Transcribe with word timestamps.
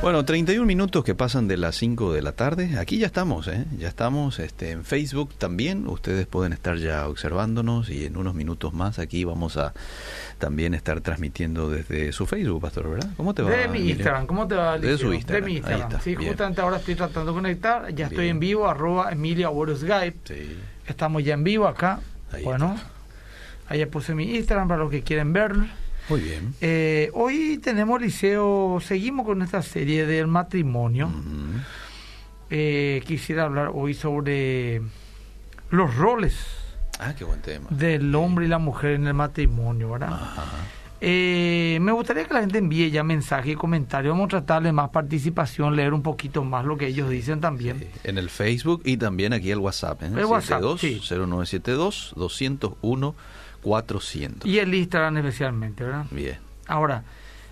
Bueno, 0.00 0.24
31 0.24 0.64
minutos 0.64 1.02
que 1.02 1.16
pasan 1.16 1.48
de 1.48 1.56
las 1.56 1.74
5 1.74 2.12
de 2.12 2.22
la 2.22 2.30
tarde. 2.32 2.78
Aquí 2.78 2.98
ya 2.98 3.06
estamos, 3.06 3.48
¿eh? 3.48 3.64
Ya 3.78 3.88
estamos 3.88 4.38
este, 4.38 4.70
en 4.70 4.84
Facebook 4.84 5.34
también. 5.36 5.88
Ustedes 5.88 6.24
pueden 6.26 6.52
estar 6.52 6.76
ya 6.76 7.08
observándonos 7.08 7.90
y 7.90 8.06
en 8.06 8.16
unos 8.16 8.34
minutos 8.34 8.72
más 8.72 9.00
aquí 9.00 9.24
vamos 9.24 9.56
a 9.56 9.74
también 10.38 10.72
estar 10.74 11.00
transmitiendo 11.00 11.68
desde 11.68 12.12
su 12.12 12.26
Facebook, 12.26 12.62
Pastor, 12.62 12.90
¿verdad? 12.90 13.10
¿Cómo 13.16 13.34
te 13.34 13.42
va? 13.42 13.50
De 13.50 13.66
mi 13.66 13.90
Instagram, 13.90 14.26
¿cómo 14.26 14.46
te 14.46 14.54
va? 14.54 14.78
De 14.78 14.96
su 14.96 15.12
Instagram. 15.12 15.42
De 15.44 15.50
mi 15.50 15.56
Instagram. 15.56 15.82
Ahí 15.82 15.88
está, 15.88 16.00
Sí, 16.00 16.14
bien. 16.14 16.28
justamente 16.30 16.60
ahora 16.60 16.76
estoy 16.76 16.94
tratando 16.94 17.32
de 17.32 17.36
conectar. 17.36 17.92
Ya 17.92 18.06
estoy 18.06 18.28
en 18.28 18.38
vivo, 18.38 18.68
arroba 18.68 19.10
Emilia 19.10 19.50
Skype. 19.76 20.18
Sí. 20.24 20.56
Estamos 20.86 21.24
ya 21.24 21.34
en 21.34 21.42
vivo 21.42 21.66
acá. 21.66 21.98
Ahí 22.32 22.44
bueno, 22.44 22.76
ahí 23.68 23.84
puse 23.86 24.14
mi 24.14 24.36
Instagram 24.36 24.68
para 24.68 24.80
los 24.84 24.92
que 24.92 25.02
quieren 25.02 25.32
verlo. 25.32 25.66
Muy 26.08 26.20
bien. 26.20 26.54
Eh, 26.60 27.10
hoy 27.14 27.58
tenemos 27.62 28.00
liceo, 28.00 28.78
seguimos 28.82 29.26
con 29.26 29.42
esta 29.42 29.62
serie 29.62 30.06
del 30.06 30.26
matrimonio. 30.26 31.10
Eh, 32.50 33.02
quisiera 33.06 33.44
hablar 33.44 33.70
hoy 33.74 33.92
sobre 33.94 34.80
los 35.70 35.94
roles 35.96 36.34
Ah, 36.98 37.14
qué 37.16 37.24
buen 37.24 37.40
tema. 37.42 37.66
del 37.70 38.14
hombre 38.14 38.46
y 38.46 38.48
la 38.48 38.58
mujer 38.58 38.92
en 38.92 39.06
el 39.06 39.14
matrimonio, 39.14 39.90
¿verdad? 39.90 40.12
Ajá. 40.12 40.44
Eh, 41.00 41.78
me 41.80 41.92
gustaría 41.92 42.24
que 42.24 42.34
la 42.34 42.40
gente 42.40 42.58
envíe 42.58 42.90
ya 42.90 43.04
mensaje 43.04 43.50
y 43.52 43.54
comentario. 43.54 44.10
Vamos 44.10 44.26
a 44.26 44.28
tratar 44.28 44.62
de 44.64 44.72
más 44.72 44.88
participación, 44.90 45.76
leer 45.76 45.92
un 45.94 46.02
poquito 46.02 46.42
más 46.42 46.64
lo 46.64 46.76
que 46.76 46.86
ellos 46.88 47.08
dicen 47.08 47.40
también. 47.40 47.78
Sí, 47.78 47.86
En 48.02 48.18
el 48.18 48.30
Facebook 48.30 48.82
y 48.84 48.96
también 48.96 49.32
aquí 49.32 49.50
el 49.52 49.58
WhatsApp. 49.58 50.02
¿eh? 50.02 50.06
El 50.06 50.24
WhatsApp, 50.24 50.60
72 50.62 50.80
sí. 50.80 51.00
0972 51.06 52.14
201 52.16 53.14
400. 53.68 54.48
Y 54.48 54.58
el 54.58 54.74
Instagram 54.74 55.18
especialmente, 55.18 55.84
¿verdad? 55.84 56.06
Bien. 56.10 56.38
Ahora, 56.66 57.02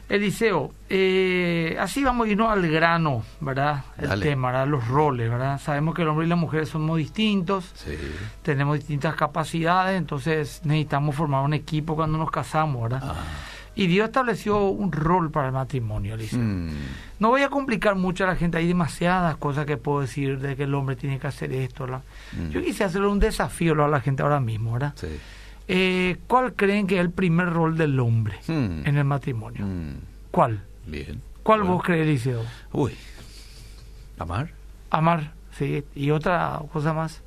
Eliseo, 0.09 0.73
eh, 0.89 1.77
así 1.80 2.05
vamos 2.05 2.27
a 2.27 2.30
irnos 2.30 2.51
al 2.51 2.69
grano, 2.70 3.25
¿verdad? 3.41 3.84
El 3.98 4.09
Dale. 4.09 4.25
tema, 4.25 4.48
¿verdad? 4.52 4.69
Los 4.69 4.87
roles, 4.87 5.29
¿verdad? 5.29 5.61
Sabemos 5.61 5.95
que 5.95 6.02
el 6.02 6.09
hombre 6.09 6.27
y 6.27 6.28
la 6.28 6.37
mujer 6.37 6.67
somos 6.67 6.98
distintos, 6.98 7.72
Sí. 7.75 7.97
tenemos 8.42 8.78
distintas 8.78 9.17
capacidades, 9.17 9.98
entonces 9.98 10.61
necesitamos 10.64 11.17
formar 11.17 11.44
un 11.44 11.55
equipo 11.55 11.97
cuando 11.97 12.19
nos 12.19 12.31
casamos, 12.31 12.83
¿verdad? 12.84 13.00
Ah. 13.03 13.14
Y 13.75 13.89
Dios 13.89 14.06
estableció 14.06 14.69
un 14.69 14.91
rol 14.91 15.31
para 15.31 15.48
el 15.48 15.53
matrimonio, 15.53 16.14
Eliseo. 16.14 16.39
Mm. 16.41 16.70
No 17.19 17.28
voy 17.28 17.42
a 17.42 17.50
complicar 17.50 17.94
mucho 17.94 18.25
a 18.25 18.28
la 18.28 18.37
gente, 18.37 18.56
hay 18.56 18.67
demasiadas 18.69 19.37
cosas 19.37 19.67
que 19.67 19.77
puedo 19.77 20.00
decir 20.00 20.39
de 20.39 20.56
que 20.56 20.62
el 20.62 20.75
hombre 20.75 20.97
tiene 20.97 21.19
que 21.19 21.27
hacer 21.27 21.53
esto. 21.53 21.83
¿verdad? 21.84 22.00
Mm. 22.33 22.48
Yo 22.50 22.62
quise 22.62 22.84
hacerle 22.84 23.09
un 23.09 23.19
desafío 23.19 23.84
a 23.84 23.89
la 23.89 24.00
gente 24.00 24.22
ahora 24.22 24.41
mismo, 24.41 24.72
¿verdad? 24.72 24.94
Sí. 24.97 25.09
Eh, 25.69 26.17
¿Cuál 26.27 26.55
creen 26.55 26.86
que 26.86 26.95
es 26.97 27.00
el 27.00 27.11
primer 27.11 27.50
rol 27.50 27.77
del 27.77 27.98
hombre 28.00 28.36
Mm. 28.47 28.86
en 28.86 28.97
el 28.97 29.05
matrimonio? 29.05 29.67
Mm. 29.67 29.95
¿Cuál? 30.31 30.62
Bien. 30.86 31.20
¿Cuál 31.42 31.61
Bueno. 31.61 31.75
vos 31.75 31.83
crees, 31.84 32.06
Eliseo? 32.06 32.42
Uy. 32.72 32.92
Amar. 34.19 34.50
Amar, 34.91 35.33
sí. 35.59 35.84
¿Y 35.94 36.11
otra 36.11 36.61
cosa 36.72 36.92
más? 36.92 37.22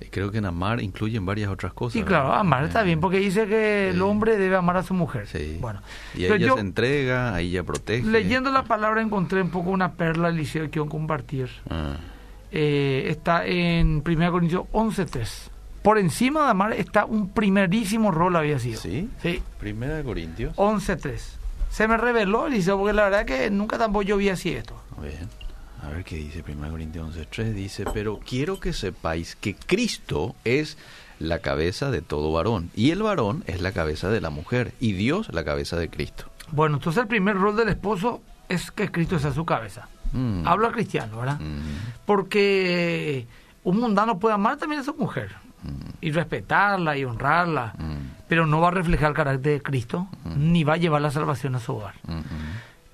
Y 0.00 0.06
creo 0.06 0.30
que 0.30 0.38
en 0.38 0.46
amar 0.46 0.80
incluyen 0.80 1.26
varias 1.26 1.50
otras 1.50 1.72
cosas. 1.72 1.94
Sí, 1.94 2.02
¿verdad? 2.02 2.20
claro, 2.22 2.34
amar 2.34 2.64
está 2.64 2.82
Eh, 2.82 2.84
bien, 2.84 3.00
porque 3.00 3.18
dice 3.18 3.46
que 3.48 3.88
el 3.88 3.96
sí. 3.96 4.00
hombre 4.00 4.36
debe 4.38 4.54
amar 4.54 4.76
a 4.76 4.82
su 4.84 4.94
mujer. 4.94 5.26
Sí. 5.26 5.58
Bueno, 5.60 5.82
Y 6.14 6.24
ella 6.26 6.36
yo, 6.36 6.54
se 6.54 6.60
entrega, 6.60 7.34
ahí 7.34 7.48
ella 7.50 7.64
protege. 7.64 8.06
leyendo 8.06 8.52
la 8.52 8.62
palabra, 8.62 9.02
encontré 9.02 9.42
un 9.42 9.50
poco 9.50 9.70
una 9.70 9.94
perla, 9.94 10.28
Eliseo, 10.28 10.64
que 10.64 10.70
quiero 10.70 10.88
compartir. 10.88 11.48
Ah. 11.68 11.96
eh, 12.52 13.06
está 13.10 13.44
en 13.44 14.00
1 14.06 14.30
Corintios 14.32 14.62
11.3. 14.72 15.50
Por 15.82 15.98
encima 15.98 16.44
de 16.44 16.50
amar 16.50 16.72
está 16.72 17.04
un 17.04 17.30
primerísimo 17.30 18.10
rol 18.10 18.36
había 18.36 18.58
sido. 18.58 18.80
¿Sí? 18.80 19.08
Sí, 19.22 19.42
Primera 19.58 19.96
de 19.96 20.04
Corintios. 20.04 20.54
11.3. 20.56 21.18
Se 21.70 21.86
me 21.86 21.96
reveló, 21.96 22.46
Eliseo, 22.46 22.78
porque 22.78 22.92
la 22.92 23.04
verdad 23.04 23.24
que 23.24 23.50
nunca 23.50 23.78
tampoco 23.78 24.02
yo 24.02 24.16
vi 24.16 24.28
así 24.28 24.50
esto. 24.50 24.74
Bien. 25.00 25.28
A 25.82 25.90
ver 25.90 26.04
qué 26.04 26.16
dice 26.16 26.42
1 26.46 26.70
Corintios 26.70 27.16
11.3. 27.16 27.52
Dice, 27.52 27.84
pero 27.92 28.18
quiero 28.18 28.58
que 28.58 28.72
sepáis 28.72 29.36
que 29.36 29.54
Cristo 29.54 30.34
es 30.44 30.76
la 31.18 31.38
cabeza 31.40 31.90
de 31.90 32.02
todo 32.02 32.32
varón. 32.32 32.70
Y 32.74 32.90
el 32.90 33.02
varón 33.02 33.44
es 33.46 33.60
la 33.60 33.72
cabeza 33.72 34.08
de 34.08 34.20
la 34.20 34.30
mujer. 34.30 34.72
Y 34.80 34.92
Dios 34.92 35.28
la 35.32 35.44
cabeza 35.44 35.76
de 35.76 35.88
Cristo. 35.88 36.24
Bueno, 36.50 36.76
entonces 36.76 37.02
el 37.02 37.08
primer 37.08 37.36
rol 37.36 37.56
del 37.56 37.68
esposo 37.68 38.22
es 38.48 38.70
que 38.70 38.90
Cristo 38.90 39.18
sea 39.18 39.32
su 39.32 39.44
cabeza. 39.44 39.88
Mm. 40.12 40.46
Hablo 40.46 40.68
a 40.68 40.72
cristiano, 40.72 41.18
¿verdad? 41.18 41.38
Mm. 41.38 41.60
Porque 42.06 43.26
un 43.64 43.78
mundano 43.78 44.18
puede 44.18 44.34
amar 44.34 44.56
también 44.56 44.80
a 44.80 44.84
su 44.84 44.94
mujer. 44.94 45.34
Y 46.00 46.10
respetarla 46.12 46.96
y 46.96 47.04
honrarla, 47.04 47.74
Mm. 47.78 47.94
pero 48.28 48.46
no 48.46 48.60
va 48.60 48.68
a 48.68 48.72
reflejar 48.72 49.10
el 49.10 49.14
carácter 49.16 49.52
de 49.54 49.62
Cristo 49.62 50.08
ni 50.36 50.64
va 50.64 50.74
a 50.74 50.76
llevar 50.76 51.02
la 51.02 51.10
salvación 51.10 51.54
a 51.54 51.60
su 51.60 51.74
hogar. 51.74 51.94
Mm. 52.06 52.12
Mm. 52.14 52.22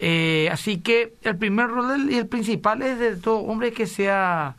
Eh, 0.00 0.48
así 0.52 0.78
que 0.78 1.14
el 1.22 1.36
primer 1.36 1.68
rol 1.68 2.10
y 2.10 2.16
el 2.16 2.26
principal 2.26 2.82
es 2.82 2.98
de 2.98 3.16
todo 3.16 3.38
hombre 3.38 3.72
que 3.72 3.86
sea 3.86 4.56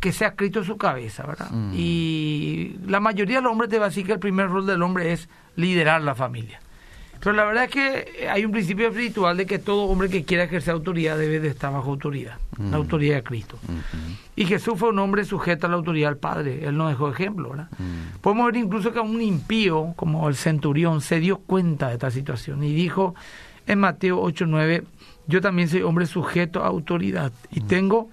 que 0.00 0.12
sea 0.12 0.36
Cristo 0.36 0.60
en 0.60 0.64
su 0.64 0.76
cabeza, 0.76 1.26
¿verdad? 1.26 1.50
Mm. 1.50 1.72
Y 1.74 2.76
la 2.86 3.00
mayoría 3.00 3.36
de 3.36 3.42
los 3.42 3.50
hombres 3.52 3.68
te 3.68 3.78
va 3.80 3.86
a 3.86 3.88
decir 3.88 4.06
que 4.06 4.12
el 4.12 4.20
primer 4.20 4.48
rol 4.48 4.64
del 4.66 4.80
hombre 4.82 5.12
es 5.12 5.28
liderar 5.56 6.02
la 6.02 6.14
familia. 6.14 6.60
Pero 7.20 7.34
la 7.34 7.44
verdad 7.44 7.64
es 7.64 7.70
que 7.70 8.28
hay 8.28 8.44
un 8.44 8.52
principio 8.52 8.88
espiritual 8.88 9.36
de 9.36 9.46
que 9.46 9.58
todo 9.58 9.82
hombre 9.84 10.08
que 10.08 10.24
quiera 10.24 10.44
ejercer 10.44 10.72
autoridad 10.74 11.18
debe 11.18 11.40
de 11.40 11.48
estar 11.48 11.72
bajo 11.72 11.90
autoridad, 11.90 12.36
Mm. 12.58 12.70
la 12.70 12.76
autoridad 12.76 13.16
de 13.16 13.22
Cristo. 13.22 13.58
Mm. 13.66 14.12
Y 14.36 14.44
Jesús 14.46 14.74
fue 14.78 14.90
un 14.90 14.98
hombre 15.00 15.24
sujeto 15.24 15.66
a 15.66 15.70
la 15.70 15.76
autoridad 15.76 16.08
del 16.10 16.18
Padre, 16.18 16.64
él 16.66 16.76
nos 16.76 16.90
dejó 16.90 17.08
ejemplo, 17.10 17.50
¿verdad? 17.50 17.68
Mm. 17.78 18.18
Podemos 18.20 18.46
ver 18.46 18.56
incluso 18.56 18.92
que 18.92 19.00
un 19.00 19.20
impío, 19.20 19.94
como 19.96 20.28
el 20.28 20.36
centurión, 20.36 21.00
se 21.00 21.18
dio 21.20 21.38
cuenta 21.38 21.88
de 21.88 21.94
esta 21.94 22.10
situación 22.10 22.62
y 22.62 22.72
dijo 22.72 23.14
en 23.66 23.80
Mateo 23.80 24.20
8:9, 24.22 24.84
yo 25.26 25.40
también 25.40 25.68
soy 25.68 25.82
hombre 25.82 26.06
sujeto 26.06 26.62
a 26.64 26.68
autoridad 26.68 27.32
y 27.50 27.60
tengo 27.60 28.08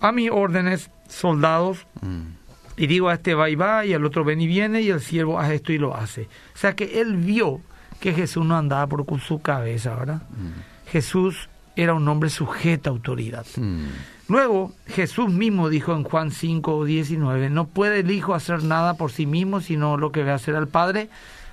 a 0.00 0.12
mis 0.12 0.30
órdenes 0.30 0.90
soldados 1.08 1.86
Mm. 2.02 2.36
y 2.76 2.86
digo 2.86 3.08
a 3.08 3.14
este 3.14 3.34
va 3.34 3.48
y 3.48 3.54
va 3.56 3.84
y 3.86 3.94
al 3.94 4.04
otro 4.04 4.24
ven 4.24 4.40
y 4.40 4.46
viene 4.46 4.82
y 4.82 4.90
el 4.90 5.00
siervo 5.00 5.38
hace 5.40 5.54
esto 5.56 5.72
y 5.72 5.78
lo 5.78 5.94
hace. 5.96 6.28
O 6.54 6.58
sea 6.58 6.74
que 6.76 7.00
él 7.00 7.16
vio 7.16 7.60
que 8.00 8.12
Jesús 8.12 8.44
no 8.44 8.56
andaba 8.56 8.86
por 8.86 9.20
su 9.20 9.40
cabeza, 9.40 9.94
¿verdad? 9.94 10.22
Mm. 10.30 10.90
Jesús 10.90 11.48
era 11.76 11.94
un 11.94 12.08
hombre 12.08 12.30
sujeto 12.30 12.90
a 12.90 12.92
autoridad. 12.92 13.46
Mm. 13.56 13.86
Luego 14.28 14.72
Jesús 14.86 15.28
mismo 15.28 15.68
dijo 15.68 15.94
en 15.94 16.02
Juan 16.02 16.30
5, 16.32 16.84
19, 16.84 17.50
no 17.50 17.66
puede 17.66 18.00
el 18.00 18.10
Hijo 18.10 18.34
hacer 18.34 18.64
nada 18.64 18.94
por 18.94 19.12
sí 19.12 19.26
mismo, 19.26 19.60
sino 19.60 19.96
lo 19.96 20.10
que 20.10 20.24
ve 20.24 20.32
hacer 20.32 20.56
al 20.56 20.66
Padre, 20.66 21.08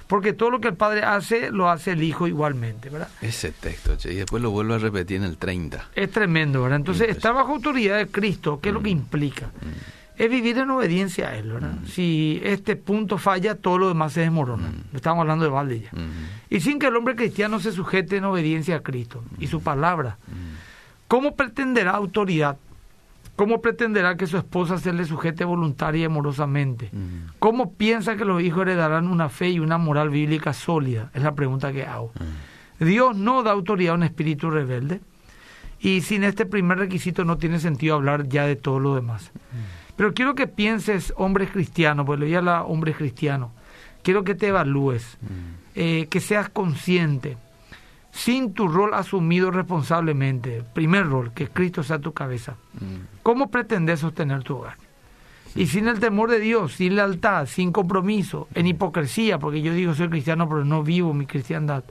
porque 0.07 0.33
todo 0.33 0.49
lo 0.49 0.59
que 0.59 0.69
el 0.69 0.75
Padre 0.75 1.03
hace, 1.03 1.51
lo 1.51 1.69
hace 1.69 1.91
el 1.91 2.01
Hijo 2.01 2.27
igualmente, 2.27 2.89
¿verdad? 2.89 3.09
Ese 3.21 3.51
texto, 3.51 3.95
che, 3.95 4.13
y 4.13 4.15
después 4.15 4.41
lo 4.41 4.49
vuelvo 4.49 4.73
a 4.73 4.79
repetir 4.79 5.17
en 5.17 5.23
el 5.23 5.37
30. 5.37 5.89
Es 5.93 6.11
tremendo, 6.11 6.63
¿verdad? 6.63 6.77
Entonces, 6.77 7.09
estar 7.09 7.33
bajo 7.33 7.53
autoridad 7.53 7.97
de 7.97 8.07
Cristo, 8.07 8.59
¿qué 8.59 8.69
es 8.69 8.73
lo 8.73 8.81
que 8.81 8.89
implica? 8.89 9.51
Es 10.17 10.29
vivir 10.29 10.57
en 10.59 10.69
obediencia 10.69 11.29
a 11.29 11.35
Él, 11.35 11.53
¿verdad? 11.53 11.73
Si 11.87 12.39
este 12.43 12.75
punto 12.75 13.17
falla, 13.17 13.55
todo 13.55 13.77
lo 13.79 13.87
demás 13.87 14.13
se 14.13 14.21
desmorona. 14.21 14.71
Estamos 14.93 15.21
hablando 15.21 15.45
de 15.45 15.51
balde 15.51 15.81
ya. 15.81 15.91
Mm. 15.91 16.11
Y 16.49 16.59
sin 16.59 16.77
que 16.77 16.87
el 16.87 16.95
hombre 16.95 17.15
cristiano 17.15 17.59
se 17.59 17.71
sujete 17.71 18.17
en 18.17 18.25
obediencia 18.25 18.77
a 18.77 18.79
Cristo 18.81 19.23
y 19.39 19.47
su 19.47 19.61
palabra, 19.61 20.17
¿cómo 21.07 21.35
pretenderá 21.35 21.91
autoridad? 21.91 22.57
¿Cómo 23.35 23.61
pretenderá 23.61 24.15
que 24.15 24.27
su 24.27 24.37
esposa 24.37 24.77
se 24.77 24.93
le 24.93 25.05
sujete 25.05 25.43
voluntaria 25.43 26.03
y 26.03 26.05
amorosamente? 26.05 26.89
Mm. 26.91 27.31
¿Cómo 27.39 27.73
piensa 27.73 28.15
que 28.15 28.25
los 28.25 28.41
hijos 28.43 28.61
heredarán 28.61 29.07
una 29.07 29.29
fe 29.29 29.49
y 29.49 29.59
una 29.59 29.79
moral 29.79 30.11
bíblica 30.11 30.53
sólida? 30.53 31.09
Es 31.15 31.23
la 31.23 31.33
pregunta 31.33 31.73
que 31.73 31.83
hago. 31.83 32.11
Dios 32.79 33.15
no 33.15 33.41
da 33.41 33.51
autoridad 33.51 33.93
a 33.93 33.97
un 33.97 34.03
espíritu 34.03 34.51
rebelde 34.51 35.01
y 35.79 36.01
sin 36.01 36.23
este 36.23 36.45
primer 36.45 36.77
requisito 36.77 37.25
no 37.25 37.37
tiene 37.37 37.59
sentido 37.59 37.95
hablar 37.95 38.27
ya 38.29 38.45
de 38.45 38.55
todo 38.55 38.79
lo 38.79 38.95
demás. 38.95 39.31
Pero 39.95 40.13
quiero 40.13 40.35
que 40.35 40.47
pienses, 40.47 41.13
hombre 41.17 41.47
cristiano, 41.47 42.03
pues 42.05 42.19
le 42.19 42.25
voy 42.25 42.35
a 42.35 42.41
la 42.41 42.63
hombre 42.63 42.93
cristiano, 42.93 43.51
quiero 44.01 44.23
que 44.23 44.33
te 44.35 44.47
evalúes, 44.47 45.17
eh, 45.75 46.07
que 46.09 46.19
seas 46.19 46.49
consciente, 46.49 47.37
sin 48.11 48.53
tu 48.53 48.67
rol 48.67 48.93
asumido 48.93 49.51
responsablemente, 49.51 50.63
primer 50.73 51.07
rol, 51.07 51.31
que 51.33 51.47
Cristo 51.47 51.83
sea 51.83 51.99
tu 51.99 52.13
cabeza, 52.13 52.55
Mm. 52.73 53.21
¿cómo 53.23 53.49
pretendes 53.51 53.99
sostener 53.99 54.43
tu 54.43 54.57
hogar? 54.57 54.77
Y 55.55 55.67
sin 55.67 55.87
el 55.87 55.99
temor 55.99 56.31
de 56.31 56.39
Dios, 56.39 56.73
sin 56.73 56.95
lealtad, 56.95 57.45
sin 57.45 57.71
compromiso, 57.71 58.47
en 58.55 58.65
hipocresía, 58.65 59.37
porque 59.37 59.61
yo 59.61 59.73
digo 59.73 59.93
soy 59.93 60.09
cristiano 60.09 60.49
pero 60.49 60.65
no 60.65 60.81
vivo 60.83 61.13
mi 61.13 61.27
cristiandad, 61.27 61.83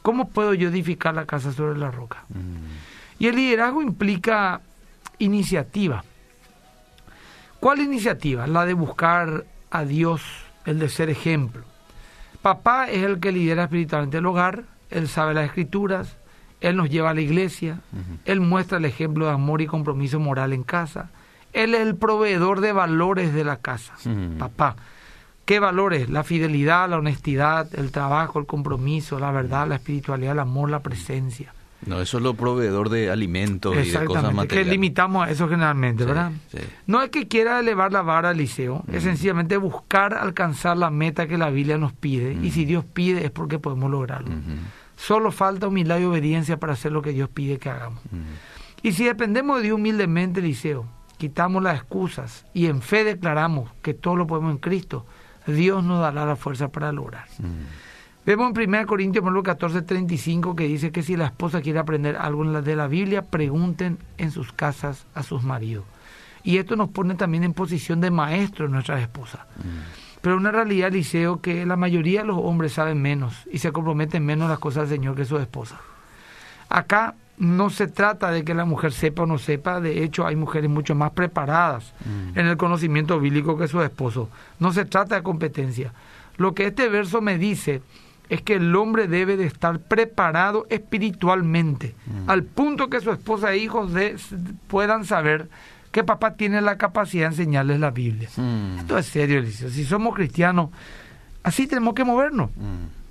¿cómo 0.00 0.28
puedo 0.30 0.54
yo 0.54 0.70
edificar 0.70 1.14
la 1.14 1.26
casa 1.26 1.52
sobre 1.52 1.78
la 1.78 1.90
roca? 1.90 2.24
Mm. 2.30 3.22
Y 3.22 3.26
el 3.26 3.36
liderazgo 3.36 3.82
implica 3.82 4.62
iniciativa. 5.18 6.02
¿Cuál 7.64 7.80
iniciativa? 7.80 8.46
La 8.46 8.66
de 8.66 8.74
buscar 8.74 9.46
a 9.70 9.84
Dios, 9.86 10.20
el 10.66 10.78
de 10.78 10.90
ser 10.90 11.08
ejemplo. 11.08 11.62
Papá 12.42 12.90
es 12.90 13.02
el 13.04 13.20
que 13.20 13.32
lidera 13.32 13.62
espiritualmente 13.62 14.18
el 14.18 14.26
hogar, 14.26 14.64
él 14.90 15.08
sabe 15.08 15.32
las 15.32 15.46
escrituras, 15.46 16.18
él 16.60 16.76
nos 16.76 16.90
lleva 16.90 17.08
a 17.08 17.14
la 17.14 17.22
iglesia, 17.22 17.80
él 18.26 18.40
muestra 18.40 18.76
el 18.76 18.84
ejemplo 18.84 19.24
de 19.24 19.32
amor 19.32 19.62
y 19.62 19.66
compromiso 19.66 20.20
moral 20.20 20.52
en 20.52 20.62
casa, 20.62 21.08
él 21.54 21.74
es 21.74 21.80
el 21.80 21.96
proveedor 21.96 22.60
de 22.60 22.72
valores 22.72 23.32
de 23.32 23.44
la 23.44 23.56
casa. 23.56 23.94
Papá, 24.38 24.76
¿qué 25.46 25.58
valores? 25.58 26.10
La 26.10 26.22
fidelidad, 26.22 26.90
la 26.90 26.98
honestidad, 26.98 27.74
el 27.78 27.92
trabajo, 27.92 28.38
el 28.38 28.44
compromiso, 28.44 29.18
la 29.18 29.30
verdad, 29.30 29.66
la 29.66 29.76
espiritualidad, 29.76 30.32
el 30.32 30.40
amor, 30.40 30.68
la 30.68 30.80
presencia. 30.80 31.54
No 31.86 32.00
es 32.00 32.08
solo 32.08 32.34
proveedor 32.34 32.88
de 32.88 33.10
alimentos 33.10 33.74
y 33.76 33.90
de 33.90 34.04
cosas 34.04 34.32
materiales. 34.32 34.48
que 34.48 34.70
limitamos 34.70 35.26
a 35.26 35.30
eso 35.30 35.48
generalmente, 35.48 36.04
¿verdad? 36.04 36.32
Sí. 36.50 36.58
No 36.86 37.02
es 37.02 37.10
que 37.10 37.28
quiera 37.28 37.60
elevar 37.60 37.92
la 37.92 38.02
vara 38.02 38.30
al 38.30 38.36
liceo, 38.36 38.84
es 38.92 39.02
sencillamente 39.02 39.56
buscar 39.56 40.14
alcanzar 40.14 40.76
la 40.76 40.90
meta 40.90 41.26
que 41.26 41.38
la 41.38 41.50
Biblia 41.50 41.78
nos 41.78 41.92
pide, 41.92 42.36
y 42.42 42.50
si 42.50 42.64
Dios 42.64 42.84
pide 42.84 43.24
es 43.24 43.30
porque 43.30 43.58
podemos 43.58 43.90
lograrlo. 43.90 44.34
Solo 44.96 45.32
falta 45.32 45.68
humildad 45.68 45.98
y 45.98 46.04
obediencia 46.04 46.58
para 46.58 46.74
hacer 46.74 46.92
lo 46.92 47.02
que 47.02 47.10
Dios 47.10 47.28
pide 47.28 47.58
que 47.58 47.70
hagamos. 47.70 48.00
Y 48.82 48.92
si 48.92 49.04
dependemos 49.04 49.56
de 49.58 49.64
Dios 49.64 49.76
humildemente, 49.76 50.40
Liceo, 50.40 50.86
quitamos 51.16 51.62
las 51.62 51.76
excusas 51.76 52.44
y 52.54 52.66
en 52.66 52.82
fe 52.82 53.04
declaramos 53.04 53.70
que 53.82 53.94
todo 53.94 54.16
lo 54.16 54.26
podemos 54.26 54.52
en 54.52 54.58
Cristo, 54.58 55.06
Dios 55.46 55.82
nos 55.84 56.00
dará 56.00 56.26
la 56.26 56.36
fuerza 56.36 56.68
para 56.68 56.92
lograr. 56.92 57.26
Vemos 58.26 58.56
en 58.56 58.74
1 58.74 58.86
Corintios 58.86 59.24
14, 59.44 59.82
35 59.82 60.56
que 60.56 60.64
dice 60.64 60.90
que 60.90 61.02
si 61.02 61.14
la 61.16 61.26
esposa 61.26 61.60
quiere 61.60 61.78
aprender 61.78 62.16
algo 62.16 62.44
de 62.62 62.76
la 62.76 62.86
Biblia, 62.86 63.22
pregunten 63.22 63.98
en 64.16 64.30
sus 64.30 64.52
casas 64.52 65.06
a 65.14 65.22
sus 65.22 65.42
maridos. 65.42 65.84
Y 66.42 66.56
esto 66.56 66.74
nos 66.76 66.88
pone 66.88 67.16
también 67.16 67.44
en 67.44 67.52
posición 67.52 68.00
de 68.00 68.10
maestro 68.10 68.68
nuestras 68.68 69.02
esposas. 69.02 69.42
Pero 70.22 70.38
una 70.38 70.50
realidad, 70.50 70.90
Liceo, 70.90 71.42
que 71.42 71.66
la 71.66 71.76
mayoría 71.76 72.20
de 72.20 72.26
los 72.26 72.38
hombres 72.38 72.72
saben 72.72 73.00
menos 73.00 73.46
y 73.52 73.58
se 73.58 73.72
comprometen 73.72 74.24
menos 74.24 74.48
las 74.48 74.58
cosas 74.58 74.88
del 74.88 75.00
Señor 75.00 75.16
que 75.16 75.26
su 75.26 75.38
esposa. 75.38 75.78
Acá 76.70 77.14
no 77.36 77.68
se 77.68 77.88
trata 77.88 78.30
de 78.30 78.42
que 78.42 78.54
la 78.54 78.64
mujer 78.64 78.92
sepa 78.92 79.24
o 79.24 79.26
no 79.26 79.36
sepa, 79.36 79.80
de 79.80 80.02
hecho 80.02 80.26
hay 80.26 80.36
mujeres 80.36 80.70
mucho 80.70 80.94
más 80.94 81.10
preparadas 81.12 81.92
mm. 82.04 82.38
en 82.38 82.46
el 82.46 82.56
conocimiento 82.56 83.20
bíblico 83.20 83.58
que 83.58 83.68
su 83.68 83.82
esposo. 83.82 84.30
No 84.60 84.72
se 84.72 84.86
trata 84.86 85.16
de 85.16 85.22
competencia. 85.22 85.92
Lo 86.36 86.54
que 86.54 86.68
este 86.68 86.88
verso 86.88 87.20
me 87.20 87.36
dice 87.36 87.82
es 88.28 88.42
que 88.42 88.54
el 88.54 88.74
hombre 88.74 89.06
debe 89.06 89.36
de 89.36 89.46
estar 89.46 89.78
preparado 89.78 90.66
espiritualmente, 90.70 91.94
mm. 92.06 92.30
al 92.30 92.42
punto 92.44 92.88
que 92.88 93.00
su 93.00 93.10
esposa 93.10 93.52
e 93.52 93.58
hijos 93.58 93.92
de, 93.92 94.16
puedan 94.66 95.04
saber 95.04 95.48
que 95.92 96.02
papá 96.04 96.34
tiene 96.34 96.60
la 96.60 96.76
capacidad 96.76 97.28
de 97.28 97.34
enseñarles 97.34 97.78
la 97.78 97.90
Biblia. 97.90 98.28
Mm. 98.36 98.78
Esto 98.78 98.98
es 98.98 99.06
serio, 99.06 99.38
Eliseo. 99.38 99.70
Si 99.70 99.84
somos 99.84 100.14
cristianos, 100.14 100.70
así 101.42 101.66
tenemos 101.66 101.94
que 101.94 102.04
movernos. 102.04 102.50
Mm. 102.56 103.04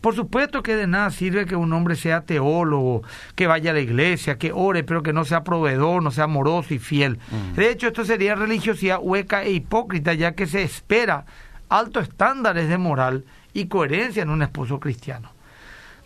Por 0.00 0.14
supuesto 0.14 0.62
que 0.62 0.76
de 0.76 0.86
nada 0.86 1.10
sirve 1.10 1.46
que 1.46 1.56
un 1.56 1.72
hombre 1.72 1.96
sea 1.96 2.20
teólogo, 2.20 3.02
que 3.34 3.48
vaya 3.48 3.72
a 3.72 3.74
la 3.74 3.80
iglesia, 3.80 4.38
que 4.38 4.52
ore, 4.52 4.84
pero 4.84 5.02
que 5.02 5.12
no 5.12 5.24
sea 5.24 5.42
proveedor, 5.42 6.02
no 6.02 6.12
sea 6.12 6.24
amoroso 6.24 6.72
y 6.72 6.78
fiel. 6.78 7.18
De 7.56 7.68
hecho, 7.70 7.88
esto 7.88 8.04
sería 8.04 8.36
religiosidad 8.36 9.00
hueca 9.02 9.42
e 9.42 9.50
hipócrita, 9.50 10.14
ya 10.14 10.32
que 10.32 10.46
se 10.46 10.62
espera 10.62 11.26
altos 11.68 12.04
estándares 12.04 12.68
de 12.68 12.78
moral 12.78 13.24
y 13.60 13.68
coherencia 13.68 14.22
en 14.22 14.30
un 14.30 14.42
esposo 14.42 14.78
cristiano. 14.80 15.30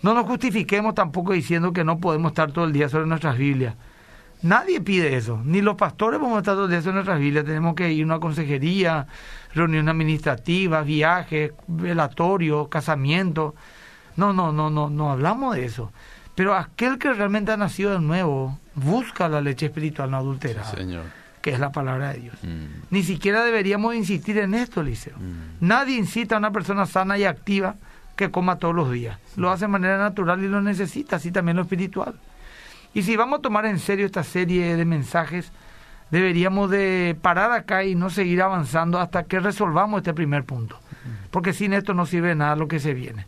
No 0.03 0.15
nos 0.15 0.27
justifiquemos 0.27 0.95
tampoco 0.95 1.33
diciendo 1.33 1.73
que 1.73 1.85
no 1.85 1.99
podemos 1.99 2.33
estar 2.33 2.51
todo 2.53 2.65
el 2.65 2.73
día 2.73 2.89
sobre 2.89 3.07
nuestras 3.07 3.37
Biblias 3.39 3.75
Nadie 4.43 4.81
pide 4.81 5.17
eso, 5.17 5.41
ni 5.45 5.61
los 5.63 5.77
pastores 5.77 6.21
a 6.21 6.39
estar 6.39 6.57
todo 6.57 6.69
eso 6.69 6.89
en 6.89 6.97
nuestras 6.97 7.21
Biblias. 7.21 7.45
Tenemos 7.45 7.77
que 7.77 7.93
ir 7.93 8.03
a 8.03 8.07
una 8.07 8.19
consejería, 8.19 9.07
reunión 9.55 9.89
administrativa, 9.89 10.83
viajes, 10.83 11.53
velatorio, 11.69 12.69
casamiento. 12.69 13.55
No, 14.17 14.33
no, 14.33 14.53
no, 14.53 14.69
no, 14.69 14.91
no 14.91 15.13
hablamos 15.13 15.55
de 15.55 15.65
eso. 15.65 15.93
Pero 16.35 16.57
aquel 16.57 16.99
que 16.99 17.13
realmente 17.13 17.53
ha 17.53 17.57
nacido 17.57 17.93
de 17.93 18.01
nuevo 18.01 18.59
busca 18.75 19.29
la 19.29 19.41
leche 19.41 19.67
espiritual 19.67 20.11
no 20.11 20.17
adulterada, 20.17 20.73
que 21.43 21.51
es 21.51 21.61
la 21.61 21.73
palabra 21.73 22.13
de 22.13 22.21
Dios. 22.21 22.37
Mm. 22.43 22.67
Ni 22.91 23.03
siquiera 23.03 23.45
deberíamos 23.45 23.95
insistir 23.95 24.39
en 24.39 24.55
esto, 24.55 24.81
Eliseo. 24.81 25.19
Mm. 25.19 25.67
Nadie 25.67 25.97
incita 25.97 26.37
a 26.37 26.39
una 26.39 26.53
persona 26.53 26.87
sana 26.87 27.19
y 27.19 27.25
activa 27.25 27.75
que 28.17 28.31
coma 28.31 28.57
todos 28.57 28.75
los 28.75 28.91
días. 28.91 29.19
Lo 29.37 29.51
hace 29.51 29.65
de 29.65 29.69
manera 29.69 29.99
natural 29.99 30.43
y 30.43 30.49
lo 30.49 30.63
necesita, 30.63 31.17
así 31.17 31.33
también 31.33 31.57
lo 31.57 31.63
espiritual. 31.63 32.15
Y 32.95 33.03
si 33.03 33.17
vamos 33.17 33.41
a 33.41 33.43
tomar 33.43 33.67
en 33.67 33.79
serio 33.79 34.07
esta 34.07 34.23
serie 34.23 34.77
de 34.77 34.85
mensajes, 34.85 35.51
deberíamos 36.11 36.71
de 36.71 37.17
parar 37.21 37.51
acá 37.53 37.85
y 37.85 37.95
no 37.95 38.11
seguir 38.11 38.43
avanzando 38.43 39.01
hasta 39.01 39.25
que 39.25 39.41
resolvamos 39.41 39.99
este 39.99 40.15
primer 40.15 40.45
punto. 40.45 40.79
Porque 41.31 41.53
sin 41.53 41.73
esto 41.73 41.95
no 41.95 42.07
sirve 42.07 42.35
nada 42.35 42.55
lo 42.55 42.69
que 42.69 42.79
se 42.79 42.95
viene. 42.95 43.27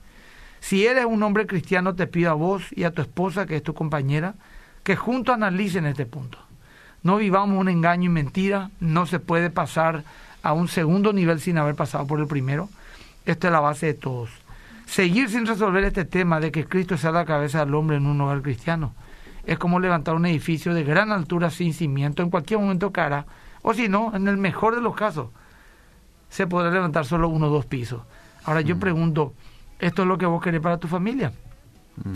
Si 0.61 0.87
eres 0.87 1.07
un 1.07 1.23
hombre 1.23 1.47
cristiano, 1.47 1.95
te 1.95 2.07
pido 2.07 2.31
a 2.31 2.35
vos 2.35 2.65
y 2.71 2.85
a 2.85 2.91
tu 2.91 3.03
esposa, 3.03 3.47
que 3.47 3.57
es 3.57 3.63
tu 3.63 3.75
compañera, 3.75 4.35
que 4.83 4.97
juntos 4.97 5.35
analicen 5.35 5.87
este 5.87 6.07
punto. 6.07 6.39
No 7.05 7.19
vivamos 7.19 7.57
un 7.59 7.69
engaño 7.69 8.07
y 8.07 8.13
mentira, 8.13 8.71
no 8.81 9.07
se 9.07 9.21
puede 9.21 9.51
pasar 9.51 10.03
a 10.43 10.53
un 10.53 10.67
segundo 10.67 11.13
nivel 11.13 11.39
sin 11.39 11.59
haber 11.59 11.77
pasado 11.77 12.07
por 12.07 12.19
el 12.19 12.27
primero. 12.27 12.69
Esta 13.25 13.47
es 13.47 13.53
la 13.53 13.61
base 13.61 13.87
de 13.87 13.95
todos. 13.95 14.31
Seguir 14.87 15.31
sin 15.31 15.47
resolver 15.47 15.85
este 15.85 16.05
tema 16.05 16.41
de 16.41 16.51
que 16.51 16.67
Cristo 16.67 16.99
sea 16.99 17.13
la 17.13 17.25
cabeza 17.25 17.65
del 17.65 17.75
hombre 17.75 17.99
en 17.99 18.07
un 18.07 18.21
hogar 18.21 18.43
cristiano 18.43 18.93
es 19.47 19.59
como 19.59 19.81
levantar 19.81 20.15
un 20.15 20.27
edificio 20.27 20.75
de 20.75 20.85
gran 20.85 21.13
altura 21.13 21.51
sin 21.51 21.75
cimiento, 21.75 22.23
en 22.23 22.31
cualquier 22.31 22.61
momento 22.61 22.93
cara, 22.93 23.27
o 23.63 23.75
si 23.75 23.89
no, 23.89 24.15
en 24.15 24.29
el 24.29 24.37
mejor 24.37 24.75
de 24.75 24.81
los 24.81 24.95
casos, 24.95 25.29
se 26.29 26.47
podrá 26.47 26.71
levantar 26.71 27.05
solo 27.05 27.29
uno 27.29 27.47
o 27.47 27.51
dos 27.51 27.67
pisos. 27.67 28.03
Ahora 28.45 28.61
yo 28.63 28.77
mm. 28.77 28.81
pregunto, 28.81 29.35
¿esto 29.79 30.03
es 30.03 30.09
lo 30.09 30.19
que 30.19 30.27
vos 30.27 30.43
querés 30.43 30.61
para 30.61 30.79
tu 30.79 30.89
familia? 30.89 31.33
Mm. 31.97 32.13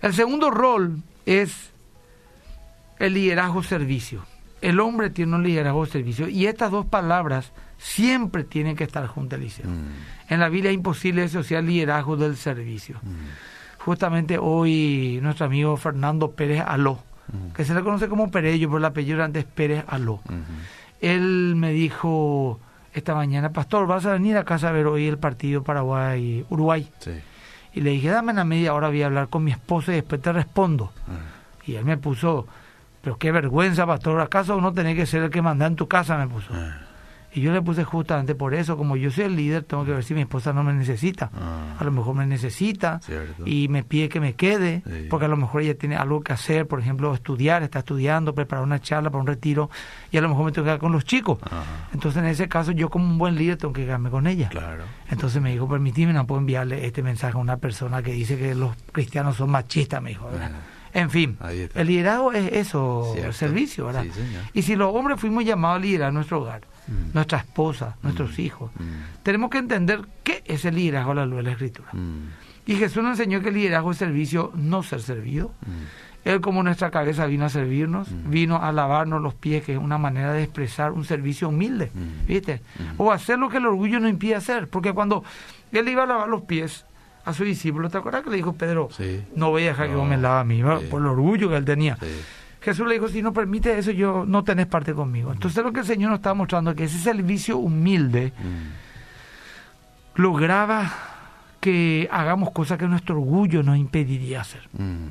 El 0.00 0.14
segundo 0.14 0.50
rol 0.50 1.02
es 1.26 1.71
el 3.04 3.14
liderazgo 3.14 3.62
servicio. 3.62 4.24
El 4.60 4.78
hombre 4.80 5.10
tiene 5.10 5.34
un 5.34 5.42
liderazgo 5.42 5.86
servicio 5.86 6.28
y 6.28 6.46
estas 6.46 6.70
dos 6.70 6.86
palabras 6.86 7.52
siempre 7.78 8.44
tienen 8.44 8.76
que 8.76 8.84
estar 8.84 9.06
juntas, 9.06 9.38
Eliseo. 9.38 9.68
Mm. 9.68 10.32
En 10.32 10.40
la 10.40 10.48
vida 10.48 10.68
es 10.68 10.74
imposible 10.74 11.24
asociar 11.24 11.64
liderazgo 11.64 12.16
del 12.16 12.36
servicio 12.36 13.00
justamente 13.84 14.38
hoy 14.38 15.18
nuestro 15.22 15.46
amigo 15.46 15.76
Fernando 15.76 16.32
Pérez 16.32 16.62
Aló, 16.66 16.98
que 17.54 17.64
se 17.64 17.74
le 17.74 17.82
conoce 17.82 18.08
como 18.08 18.30
Perello, 18.30 18.68
pero 18.68 18.78
el 18.78 18.84
apellido 18.84 19.22
antes 19.22 19.44
Pérez 19.44 19.84
Aló. 19.88 20.20
Él 21.00 21.54
me 21.56 21.72
dijo 21.72 22.60
esta 22.94 23.14
mañana, 23.14 23.52
Pastor, 23.52 23.86
vas 23.86 24.06
a 24.06 24.12
venir 24.12 24.36
a 24.36 24.44
casa 24.44 24.68
a 24.68 24.72
ver 24.72 24.86
hoy 24.86 25.06
el 25.06 25.18
partido 25.18 25.62
Paraguay-Uruguay. 25.62 26.90
Y 27.74 27.80
le 27.80 27.90
dije, 27.90 28.08
dame 28.08 28.32
una 28.32 28.44
media 28.44 28.74
hora, 28.74 28.88
voy 28.88 29.02
a 29.02 29.06
hablar 29.06 29.28
con 29.28 29.44
mi 29.44 29.50
esposa 29.50 29.92
y 29.92 29.96
después 29.96 30.20
te 30.20 30.30
respondo. 30.32 30.92
Ah. 31.08 31.64
Y 31.64 31.76
él 31.76 31.84
me 31.84 31.96
puso, 31.96 32.46
pero 33.02 33.18
qué 33.18 33.32
vergüenza, 33.32 33.84
Pastor, 33.86 34.20
¿acaso 34.20 34.56
uno 34.56 34.72
tiene 34.72 34.94
que 34.94 35.06
ser 35.06 35.24
el 35.24 35.30
que 35.30 35.42
manda 35.42 35.66
en 35.66 35.76
tu 35.76 35.88
casa? 35.88 36.16
Me 36.16 36.28
puso. 36.28 36.54
Ah. 36.54 36.78
Y 37.34 37.40
yo 37.40 37.50
le 37.50 37.62
puse 37.62 37.82
justamente 37.82 38.34
por 38.34 38.52
eso, 38.52 38.76
como 38.76 38.94
yo 38.94 39.10
soy 39.10 39.24
el 39.24 39.36
líder, 39.36 39.64
tengo 39.64 39.86
que 39.86 39.92
ver 39.92 40.04
si 40.04 40.12
mi 40.12 40.20
esposa 40.20 40.52
no 40.52 40.62
me 40.62 40.74
necesita. 40.74 41.30
Ah. 41.34 41.76
A 41.78 41.84
lo 41.84 41.90
mejor 41.90 42.14
me 42.14 42.26
necesita 42.26 43.00
y 43.46 43.68
me 43.68 43.82
pide 43.82 44.10
que 44.10 44.20
me 44.20 44.34
quede, 44.34 44.82
porque 45.08 45.24
a 45.24 45.28
lo 45.28 45.38
mejor 45.38 45.62
ella 45.62 45.74
tiene 45.74 45.96
algo 45.96 46.20
que 46.20 46.34
hacer, 46.34 46.68
por 46.68 46.78
ejemplo, 46.78 47.14
estudiar, 47.14 47.62
está 47.62 47.78
estudiando, 47.78 48.34
preparar 48.34 48.62
una 48.62 48.80
charla 48.80 49.08
para 49.08 49.22
un 49.22 49.26
retiro, 49.26 49.70
y 50.10 50.18
a 50.18 50.20
lo 50.20 50.28
mejor 50.28 50.44
me 50.44 50.52
tengo 50.52 50.66
que 50.66 50.68
quedar 50.68 50.78
con 50.78 50.92
los 50.92 51.04
chicos. 51.04 51.38
Entonces, 51.94 52.22
en 52.22 52.28
ese 52.28 52.48
caso, 52.48 52.70
yo 52.72 52.90
como 52.90 53.06
un 53.06 53.16
buen 53.16 53.34
líder 53.34 53.56
tengo 53.56 53.72
que 53.72 53.86
quedarme 53.86 54.10
con 54.10 54.26
ella. 54.26 54.50
Claro. 54.50 54.84
Entonces 55.10 55.40
me 55.40 55.52
dijo, 55.52 55.66
permitime, 55.66 56.12
no 56.12 56.26
puedo 56.26 56.40
enviarle 56.40 56.84
este 56.84 57.02
mensaje 57.02 57.38
a 57.38 57.40
una 57.40 57.56
persona 57.56 58.02
que 58.02 58.12
dice 58.12 58.38
que 58.38 58.54
los 58.54 58.76
cristianos 58.92 59.36
son 59.36 59.50
machistas, 59.50 60.02
me 60.02 60.10
dijo. 60.10 60.28
En 60.94 61.10
fin, 61.10 61.38
el 61.74 61.86
liderazgo 61.86 62.32
es 62.32 62.52
eso, 62.52 63.14
el 63.16 63.32
servicio, 63.32 63.86
¿verdad? 63.86 64.04
y 64.52 64.62
si 64.62 64.76
los 64.76 64.94
hombres 64.94 65.18
fuimos 65.18 65.44
llamados 65.44 65.78
a 65.78 65.80
liderar 65.80 66.12
nuestro 66.12 66.42
hogar, 66.42 66.62
Mm. 66.86 67.14
nuestra 67.14 67.38
esposa, 67.38 67.96
nuestros 68.02 68.38
mm. 68.38 68.40
hijos. 68.40 68.70
Mm. 68.78 69.22
Tenemos 69.22 69.50
que 69.50 69.58
entender 69.58 70.02
qué 70.24 70.42
es 70.46 70.64
el 70.64 70.74
liderazgo 70.74 71.12
a 71.12 71.14
la 71.14 71.26
luz 71.26 71.36
de 71.38 71.42
la 71.44 71.52
Escritura. 71.52 71.90
Y 72.66 72.76
Jesús 72.76 73.02
nos 73.02 73.18
enseñó 73.18 73.40
que 73.40 73.48
el 73.48 73.54
liderazgo 73.54 73.90
es 73.90 73.98
servicio, 73.98 74.52
no 74.54 74.82
ser 74.82 75.02
servido. 75.02 75.52
Él 76.24 76.40
como 76.40 76.62
nuestra 76.62 76.92
cabeza 76.92 77.26
vino 77.26 77.44
a 77.44 77.48
servirnos, 77.48 78.08
vino 78.28 78.62
a 78.62 78.70
lavarnos 78.70 79.20
los 79.20 79.34
pies, 79.34 79.64
que 79.64 79.72
es 79.72 79.78
una 79.78 79.98
manera 79.98 80.32
de 80.32 80.44
expresar 80.44 80.92
un 80.92 81.04
servicio 81.04 81.48
humilde, 81.48 81.90
¿viste? 82.26 82.62
O 82.98 83.10
hacer 83.10 83.38
lo 83.38 83.48
que 83.48 83.56
el 83.56 83.66
orgullo 83.66 83.98
no 83.98 84.08
impide 84.08 84.36
hacer, 84.36 84.68
porque 84.68 84.92
cuando 84.92 85.24
él 85.72 85.88
iba 85.88 86.04
a 86.04 86.06
lavar 86.06 86.28
los 86.28 86.42
pies 86.42 86.84
a 87.24 87.32
su 87.32 87.44
discípulo, 87.44 87.88
¿te 87.88 87.98
acuerdas 87.98 88.22
que 88.22 88.30
le 88.30 88.36
dijo 88.36 88.52
Pedro, 88.52 88.88
no 89.34 89.50
voy 89.50 89.64
a 89.64 89.68
dejar 89.68 89.88
que 89.88 89.94
vos 89.94 90.08
me 90.08 90.16
lava 90.16 90.40
a 90.40 90.44
mí, 90.44 90.62
por 90.90 91.00
el 91.00 91.06
orgullo 91.06 91.48
que 91.48 91.56
él 91.56 91.64
tenía? 91.64 91.96
Jesús 92.60 92.86
le 92.86 92.94
dijo, 92.94 93.08
si 93.08 93.22
no 93.22 93.32
permite 93.32 93.76
eso, 93.76 93.90
yo 93.90 94.24
no 94.26 94.44
tenés 94.44 94.66
parte 94.66 94.94
conmigo. 94.94 95.32
Entonces 95.32 95.64
lo 95.64 95.72
que 95.72 95.80
el 95.80 95.86
Señor 95.86 96.10
nos 96.10 96.20
está 96.20 96.32
mostrando 96.32 96.70
es 96.70 96.76
que 96.76 96.84
ese 96.84 96.98
servicio 96.98 97.58
humilde 97.58 98.32
mm. 98.38 100.20
lograba 100.20 100.92
que 101.60 102.08
hagamos 102.10 102.50
cosas 102.52 102.78
que 102.78 102.86
nuestro 102.86 103.16
orgullo 103.16 103.62
nos 103.62 103.76
impediría 103.76 104.42
hacer. 104.42 104.68
Mm. 104.72 105.08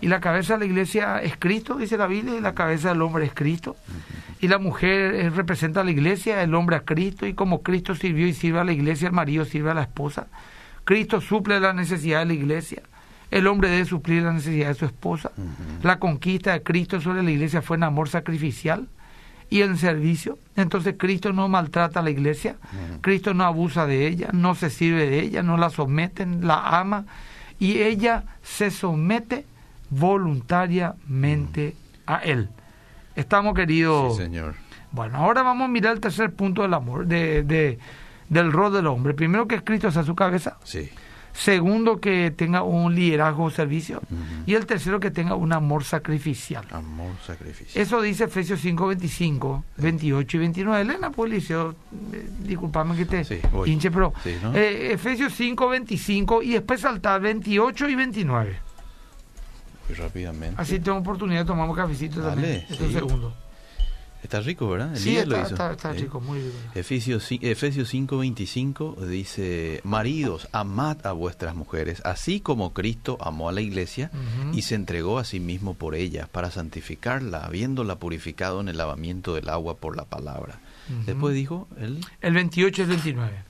Y 0.00 0.08
la 0.08 0.20
cabeza 0.20 0.54
de 0.54 0.60
la 0.60 0.64
iglesia 0.64 1.20
es 1.22 1.36
Cristo, 1.38 1.76
dice 1.76 1.96
la 1.96 2.06
Biblia, 2.06 2.36
y 2.36 2.40
la 2.40 2.54
cabeza 2.54 2.88
del 2.88 3.02
hombre 3.02 3.26
es 3.26 3.34
Cristo. 3.34 3.76
Y 4.40 4.48
la 4.48 4.58
mujer 4.58 5.14
eh, 5.14 5.30
representa 5.30 5.82
a 5.82 5.84
la 5.84 5.90
iglesia, 5.90 6.42
el 6.42 6.54
hombre 6.54 6.76
a 6.76 6.80
Cristo, 6.80 7.26
y 7.26 7.34
como 7.34 7.62
Cristo 7.62 7.94
sirvió 7.94 8.26
y 8.26 8.32
sirve 8.32 8.60
a 8.60 8.64
la 8.64 8.72
iglesia, 8.72 9.08
el 9.08 9.14
marido 9.14 9.44
sirve 9.44 9.70
a 9.70 9.74
la 9.74 9.82
esposa. 9.82 10.28
Cristo 10.90 11.20
suple 11.20 11.60
la 11.60 11.72
necesidad 11.72 12.18
de 12.18 12.24
la 12.26 12.32
iglesia. 12.32 12.82
El 13.30 13.46
hombre 13.46 13.68
debe 13.70 13.84
suplir 13.84 14.24
la 14.24 14.32
necesidad 14.32 14.66
de 14.68 14.74
su 14.74 14.86
esposa. 14.86 15.30
La 15.84 16.00
conquista 16.00 16.52
de 16.52 16.64
Cristo 16.64 17.00
sobre 17.00 17.22
la 17.22 17.30
iglesia 17.30 17.62
fue 17.62 17.76
en 17.76 17.84
amor 17.84 18.08
sacrificial 18.08 18.88
y 19.48 19.62
en 19.62 19.76
servicio. 19.76 20.36
Entonces 20.56 20.96
Cristo 20.98 21.32
no 21.32 21.46
maltrata 21.46 22.00
a 22.00 22.02
la 22.02 22.10
iglesia, 22.10 22.56
Cristo 23.02 23.34
no 23.34 23.44
abusa 23.44 23.86
de 23.86 24.08
ella, 24.08 24.30
no 24.32 24.56
se 24.56 24.68
sirve 24.68 25.08
de 25.08 25.20
ella, 25.20 25.44
no 25.44 25.56
la 25.56 25.70
somete, 25.70 26.26
la 26.26 26.80
ama 26.80 27.04
y 27.60 27.78
ella 27.78 28.24
se 28.42 28.72
somete 28.72 29.46
voluntariamente 29.90 31.76
a 32.06 32.16
Él. 32.18 32.48
Estamos, 33.14 33.54
queridos. 33.54 34.16
Sí, 34.16 34.24
Señor. 34.24 34.54
Bueno, 34.90 35.18
ahora 35.18 35.42
vamos 35.44 35.66
a 35.66 35.68
mirar 35.68 35.94
el 35.94 36.00
tercer 36.00 36.32
punto 36.32 36.62
del 36.62 36.74
amor, 36.74 37.06
de, 37.06 37.44
de- 37.44 37.78
del 38.30 38.50
rol 38.50 38.72
del 38.72 38.86
hombre. 38.86 39.12
Primero, 39.12 39.46
que 39.46 39.62
Cristo 39.62 39.90
sea 39.90 40.02
su 40.04 40.14
cabeza. 40.14 40.56
Sí. 40.64 40.88
Segundo, 41.32 42.00
que 42.00 42.32
tenga 42.32 42.62
un 42.64 42.92
liderazgo 42.94 43.44
o 43.44 43.50
servicio. 43.50 44.00
Y 44.46 44.54
el 44.54 44.66
tercero, 44.66 44.98
que 44.98 45.12
tenga 45.12 45.36
un 45.36 45.52
amor 45.52 45.84
sacrificial. 45.84 46.64
Amor, 46.72 47.12
sacrificio. 47.24 47.80
Eso 47.80 48.02
dice 48.02 48.24
Efesios 48.24 48.60
5, 48.60 48.88
25, 48.88 49.64
28 49.76 50.36
y 50.36 50.40
29. 50.40 50.80
Elena, 50.82 51.10
pues, 51.10 51.30
Liceo, 51.30 51.76
eh, 52.12 52.28
disculpame 52.40 52.96
que 52.96 53.04
te 53.06 53.24
Sí, 53.24 53.38
hinche, 53.66 53.92
pero 53.92 54.12
Sí, 54.24 54.34
¿no? 54.42 54.52
eh, 54.56 54.92
Efesios 54.92 55.32
5, 55.34 55.68
25 55.68 56.42
y 56.42 56.50
después 56.54 56.80
saltar 56.80 57.20
28 57.20 57.88
y 57.88 57.94
29. 57.94 58.56
Muy 59.88 59.96
rápidamente. 59.98 60.60
Así 60.60 60.80
tengo 60.80 60.98
oportunidad 60.98 61.40
de 61.42 61.46
tomar 61.46 61.68
un 61.68 61.76
cafecito 61.76 62.20
Dale, 62.20 62.34
también. 62.34 62.64
estos 62.68 62.88
sí. 62.88 62.92
segundos. 62.94 63.32
Está 64.22 64.40
rico, 64.40 64.68
¿verdad? 64.68 64.90
Sí, 64.96 65.16
Elías 65.16 65.28
lo 65.28 65.36
está, 65.36 65.46
hizo. 65.46 65.54
está, 65.54 65.72
está 65.72 65.92
rico, 65.92 66.20
muy 66.20 66.40
rico. 66.40 66.56
Efesios, 66.74 67.26
Efesios 67.30 67.92
5:25 67.92 68.96
dice, 69.06 69.80
maridos, 69.82 70.48
amad 70.52 71.06
a 71.06 71.12
vuestras 71.12 71.54
mujeres, 71.54 72.02
así 72.04 72.40
como 72.40 72.72
Cristo 72.74 73.16
amó 73.20 73.48
a 73.48 73.52
la 73.52 73.62
iglesia 73.62 74.10
y 74.52 74.62
se 74.62 74.74
entregó 74.74 75.18
a 75.18 75.24
sí 75.24 75.40
mismo 75.40 75.74
por 75.74 75.94
ella, 75.94 76.28
para 76.30 76.50
santificarla, 76.50 77.44
habiéndola 77.44 77.98
purificado 77.98 78.60
en 78.60 78.68
el 78.68 78.76
lavamiento 78.76 79.34
del 79.34 79.48
agua 79.48 79.76
por 79.78 79.96
la 79.96 80.04
palabra. 80.04 80.60
Después 81.06 81.34
dijo, 81.34 81.66
él, 81.78 82.00
El 82.20 82.34
28 82.34 82.82
y 82.82 82.84
el 82.84 82.88
29. 82.90 83.44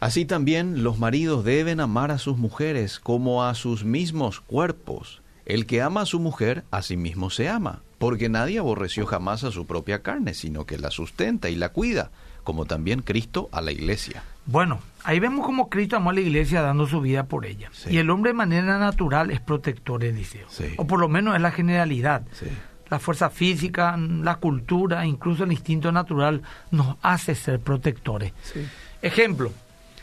así 0.00 0.24
también 0.24 0.82
los 0.82 0.98
maridos 0.98 1.44
deben 1.44 1.80
amar 1.80 2.10
a 2.10 2.18
sus 2.18 2.36
mujeres 2.36 3.00
como 3.00 3.44
a 3.44 3.54
sus 3.54 3.84
mismos 3.84 4.40
cuerpos. 4.40 5.22
El 5.46 5.66
que 5.66 5.80
ama 5.82 6.02
a 6.02 6.06
su 6.06 6.20
mujer, 6.20 6.64
a 6.70 6.82
sí 6.82 6.96
mismo 6.96 7.30
se 7.30 7.48
ama, 7.48 7.82
porque 8.00 8.30
nadie 8.30 8.58
aborreció 8.58 9.04
jamás 9.04 9.44
a 9.44 9.50
su 9.50 9.66
propia 9.66 10.00
carne, 10.00 10.32
sino 10.32 10.64
que 10.64 10.78
la 10.78 10.90
sustenta 10.90 11.50
y 11.50 11.54
la 11.54 11.68
cuida, 11.68 12.10
como 12.44 12.64
también 12.64 13.02
Cristo 13.02 13.50
a 13.52 13.60
la 13.60 13.72
iglesia. 13.72 14.22
Bueno, 14.46 14.80
ahí 15.04 15.20
vemos 15.20 15.44
como 15.44 15.68
Cristo 15.68 15.96
amó 15.96 16.08
a 16.08 16.14
la 16.14 16.22
iglesia 16.22 16.62
dando 16.62 16.86
su 16.86 17.02
vida 17.02 17.24
por 17.24 17.44
ella. 17.44 17.68
Sí. 17.74 17.90
Y 17.90 17.98
el 17.98 18.08
hombre 18.08 18.30
de 18.30 18.38
manera 18.38 18.78
natural 18.78 19.30
es 19.30 19.40
protector, 19.40 20.02
Eliseo. 20.02 20.46
Sí. 20.48 20.72
O 20.78 20.86
por 20.86 20.98
lo 20.98 21.10
menos 21.10 21.36
es 21.36 21.42
la 21.42 21.50
generalidad. 21.50 22.22
Sí. 22.32 22.46
La 22.88 22.98
fuerza 22.98 23.28
física, 23.28 23.94
la 23.98 24.36
cultura, 24.36 25.04
incluso 25.04 25.44
el 25.44 25.52
instinto 25.52 25.92
natural 25.92 26.40
nos 26.70 26.96
hace 27.02 27.34
ser 27.34 27.60
protectores. 27.60 28.32
Ejemplo, 29.02 29.52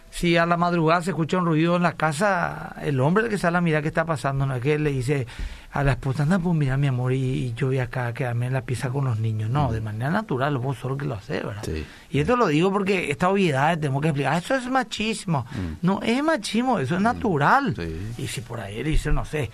si 0.10 0.38
a 0.38 0.46
la 0.46 0.58
madrugada 0.58 1.02
se 1.02 1.12
escucha 1.12 1.38
un 1.38 1.46
ruido 1.46 1.76
en 1.76 1.84
la 1.84 1.94
casa, 1.94 2.76
el 2.82 3.00
hombre 3.00 3.30
que 3.30 3.38
sale 3.38 3.58
a 3.58 3.62
mirar 3.62 3.82
qué 3.82 3.90
está 3.90 4.06
pasando, 4.06 4.46
no 4.46 4.56
es 4.56 4.62
que 4.62 4.80
le 4.80 4.92
dice 4.92 5.28
a 5.72 5.84
la 5.84 5.92
esposa, 5.92 6.24
anda 6.24 6.40
pues 6.40 6.56
mira 6.56 6.76
mi 6.78 6.88
amor 6.88 7.14
y, 7.14 7.18
y 7.18 7.54
yo 7.54 7.68
voy 7.68 7.80
acá 7.80 8.08
a 8.08 8.14
quedarme 8.14 8.48
en 8.48 8.54
la 8.54 8.62
pieza 8.62 8.90
con 8.90 9.06
los 9.06 9.20
niños. 9.20 9.50
No, 9.50 9.72
de 9.72 9.82
manera 9.82 10.10
natural, 10.10 10.58
vos 10.58 10.78
solo 10.78 10.98
que 10.98 11.06
lo 11.06 11.16
haces, 11.16 11.46
¿verdad? 11.46 11.64
Sí. 11.64 11.86
Y 12.10 12.20
esto 12.20 12.36
lo 12.36 12.48
digo 12.48 12.72
porque 12.72 13.12
esta 13.12 13.30
obviedad 13.30 13.78
tenemos 13.78 14.02
que 14.02 14.08
explicar, 14.08 14.38
eso 14.38 14.56
es 14.56 14.68
machismo. 14.70 15.46
Mm. 15.52 15.86
No 15.86 16.02
es 16.02 16.24
machismo, 16.24 16.80
eso 16.80 16.96
es 16.96 17.02
natural. 17.02 17.76
Sí. 17.76 18.24
Y 18.24 18.28
si 18.28 18.42
por 18.42 18.60
ahí 18.60 18.82
le 18.84 18.90
dice, 18.90 19.12
no 19.12 19.24
sé, 19.24 19.52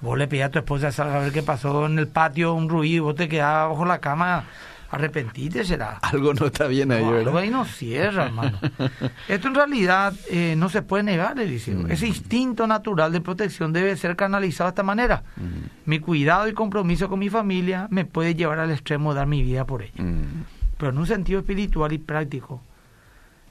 vos 0.00 0.16
le 0.16 0.28
pedís 0.28 0.44
a 0.44 0.50
tu 0.50 0.58
esposa 0.58 0.88
a 0.88 1.18
ver 1.18 1.32
qué 1.32 1.42
pasó 1.42 1.86
en 1.86 1.98
el 1.98 2.08
patio, 2.08 2.54
un 2.54 2.68
ruido, 2.68 2.96
y 2.96 3.00
vos 3.00 3.14
te 3.16 3.28
quedás 3.28 3.68
bajo 3.68 3.84
la 3.84 3.98
cama, 3.98 4.44
arrepentite 4.94 5.64
será. 5.64 5.98
Algo 6.02 6.32
no 6.34 6.46
está 6.46 6.66
bien 6.66 6.92
ahí, 6.92 7.02
No, 7.02 7.08
algo 7.08 7.24
¿verdad? 7.24 7.36
ahí 7.38 7.50
no 7.50 7.64
cierra, 7.64 8.26
hermano. 8.26 8.58
Esto 9.28 9.48
en 9.48 9.54
realidad 9.54 10.14
eh, 10.30 10.54
no 10.56 10.68
se 10.68 10.82
puede 10.82 11.02
negar, 11.02 11.38
Eliseo. 11.38 11.80
Mm. 11.80 11.90
Ese 11.90 12.06
instinto 12.06 12.66
natural 12.66 13.12
de 13.12 13.20
protección 13.20 13.72
debe 13.72 13.96
ser 13.96 14.16
canalizado 14.16 14.68
de 14.68 14.72
esta 14.72 14.82
manera. 14.82 15.24
Mm. 15.36 15.90
Mi 15.90 15.98
cuidado 16.00 16.48
y 16.48 16.52
compromiso 16.52 17.08
con 17.08 17.18
mi 17.18 17.28
familia 17.30 17.88
me 17.90 18.04
puede 18.04 18.34
llevar 18.34 18.58
al 18.58 18.70
extremo 18.70 19.12
de 19.12 19.18
dar 19.18 19.26
mi 19.26 19.42
vida 19.42 19.64
por 19.66 19.82
ella. 19.82 20.02
Mm. 20.02 20.44
Pero 20.78 20.90
en 20.90 20.98
un 20.98 21.06
sentido 21.06 21.40
espiritual 21.40 21.92
y 21.92 21.98
práctico, 21.98 22.62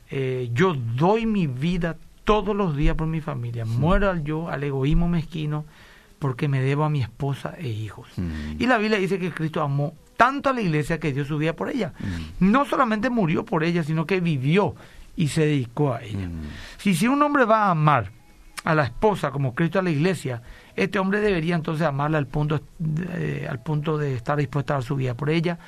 eh, 0.09 0.49
yo 0.53 0.73
doy 0.73 1.25
mi 1.25 1.47
vida 1.47 1.97
todos 2.23 2.55
los 2.55 2.75
días 2.75 2.95
por 2.95 3.07
mi 3.07 3.21
familia. 3.21 3.65
Muero 3.65 4.09
al 4.09 4.23
yo, 4.23 4.49
al 4.49 4.63
egoísmo 4.63 5.07
mezquino, 5.07 5.65
porque 6.19 6.47
me 6.47 6.61
debo 6.61 6.83
a 6.85 6.89
mi 6.89 7.01
esposa 7.01 7.53
e 7.57 7.67
hijos. 7.67 8.07
Y 8.57 8.65
la 8.65 8.77
Biblia 8.77 8.97
dice 8.97 9.19
que 9.19 9.31
Cristo 9.31 9.61
amó 9.61 9.93
tanto 10.17 10.49
a 10.49 10.53
la 10.53 10.61
iglesia 10.61 10.99
que 10.99 11.13
dio 11.13 11.25
su 11.25 11.37
vida 11.37 11.53
por 11.53 11.69
ella. 11.69 11.93
Mm. 11.99 12.51
No 12.51 12.65
solamente 12.65 13.09
murió 13.09 13.45
por 13.45 13.63
ella, 13.63 13.83
sino 13.83 14.05
que 14.05 14.19
vivió 14.19 14.75
y 15.15 15.27
se 15.27 15.45
dedicó 15.45 15.93
a 15.93 16.03
ella. 16.03 16.27
Mm. 16.27 16.41
Si, 16.77 16.95
si 16.95 17.07
un 17.07 17.21
hombre 17.21 17.45
va 17.45 17.65
a 17.65 17.71
amar 17.71 18.11
a 18.63 18.75
la 18.75 18.83
esposa 18.83 19.31
como 19.31 19.53
Cristo 19.53 19.79
a 19.79 19.81
la 19.81 19.91
iglesia, 19.91 20.41
este 20.75 20.99
hombre 20.99 21.19
debería 21.19 21.55
entonces 21.55 21.85
amarla 21.85 22.17
al 22.17 22.27
punto, 22.27 22.61
eh, 23.11 23.47
al 23.49 23.61
punto 23.61 23.97
de 23.97 24.15
estar 24.15 24.37
dispuesto 24.37 24.73
a 24.73 24.77
dar 24.77 24.83
su 24.83 24.95
vida 24.95 25.15
por 25.15 25.29
ella, 25.29 25.59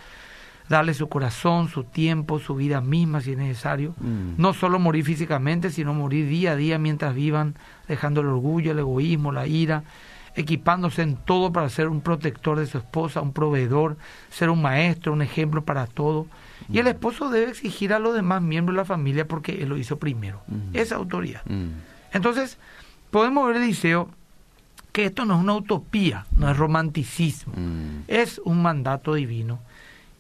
darle 0.70 0.94
su 0.94 1.08
corazón, 1.10 1.68
su 1.68 1.84
tiempo, 1.84 2.40
su 2.40 2.56
vida 2.56 2.82
misma 2.82 3.22
si 3.22 3.32
es 3.32 3.38
necesario. 3.38 3.94
Mm. 4.00 4.36
No 4.38 4.54
solo 4.54 4.80
morir 4.80 5.04
físicamente, 5.06 5.70
sino 5.70 5.94
morir 5.94 6.28
día 6.28 6.54
a 6.54 6.56
día 6.56 6.80
mientras 6.80 7.14
vivan, 7.14 7.56
dejando 7.88 8.22
el 8.22 8.28
orgullo, 8.28 8.72
el 8.72 8.80
egoísmo, 8.80 9.32
la 9.32 9.46
ira, 9.46 9.84
equipándose 10.36 11.02
en 11.02 11.16
todo 11.16 11.52
para 11.54 11.70
ser 11.70 11.88
un 11.88 12.02
protector 12.02 12.60
de 12.60 12.68
su 12.68 12.78
esposa, 12.78 13.22
un 13.22 13.32
proveedor, 13.34 13.98
ser 14.30 14.50
un 14.50 14.62
maestro, 14.62 15.14
un 15.14 15.22
ejemplo 15.22 15.64
para 15.64 15.88
todo. 15.88 16.28
Y 16.70 16.80
el 16.80 16.88
esposo 16.88 17.30
debe 17.30 17.52
exigir 17.52 17.94
a 17.94 18.00
los 18.00 18.16
demás 18.16 18.42
miembros 18.42 18.76
de 18.76 18.82
la 18.82 18.86
familia 18.86 19.28
porque 19.28 19.62
él 19.64 19.70
lo 19.70 19.78
hizo 19.78 19.98
primero. 19.98 20.42
Mm. 20.48 20.76
Esa 20.76 20.96
autoridad. 20.96 21.42
Mm. 21.46 21.70
Entonces, 22.14 22.58
podemos 23.12 23.48
ver, 23.48 23.58
Eliseo, 23.58 24.10
que 24.92 25.06
esto 25.06 25.26
no 25.26 25.36
es 25.36 25.42
una 25.42 25.54
utopía, 25.56 26.26
no 26.36 26.50
es 26.50 26.58
romanticismo, 26.58 27.54
Mm. 27.56 28.04
es 28.08 28.40
un 28.44 28.62
mandato 28.62 29.14
divino. 29.14 29.60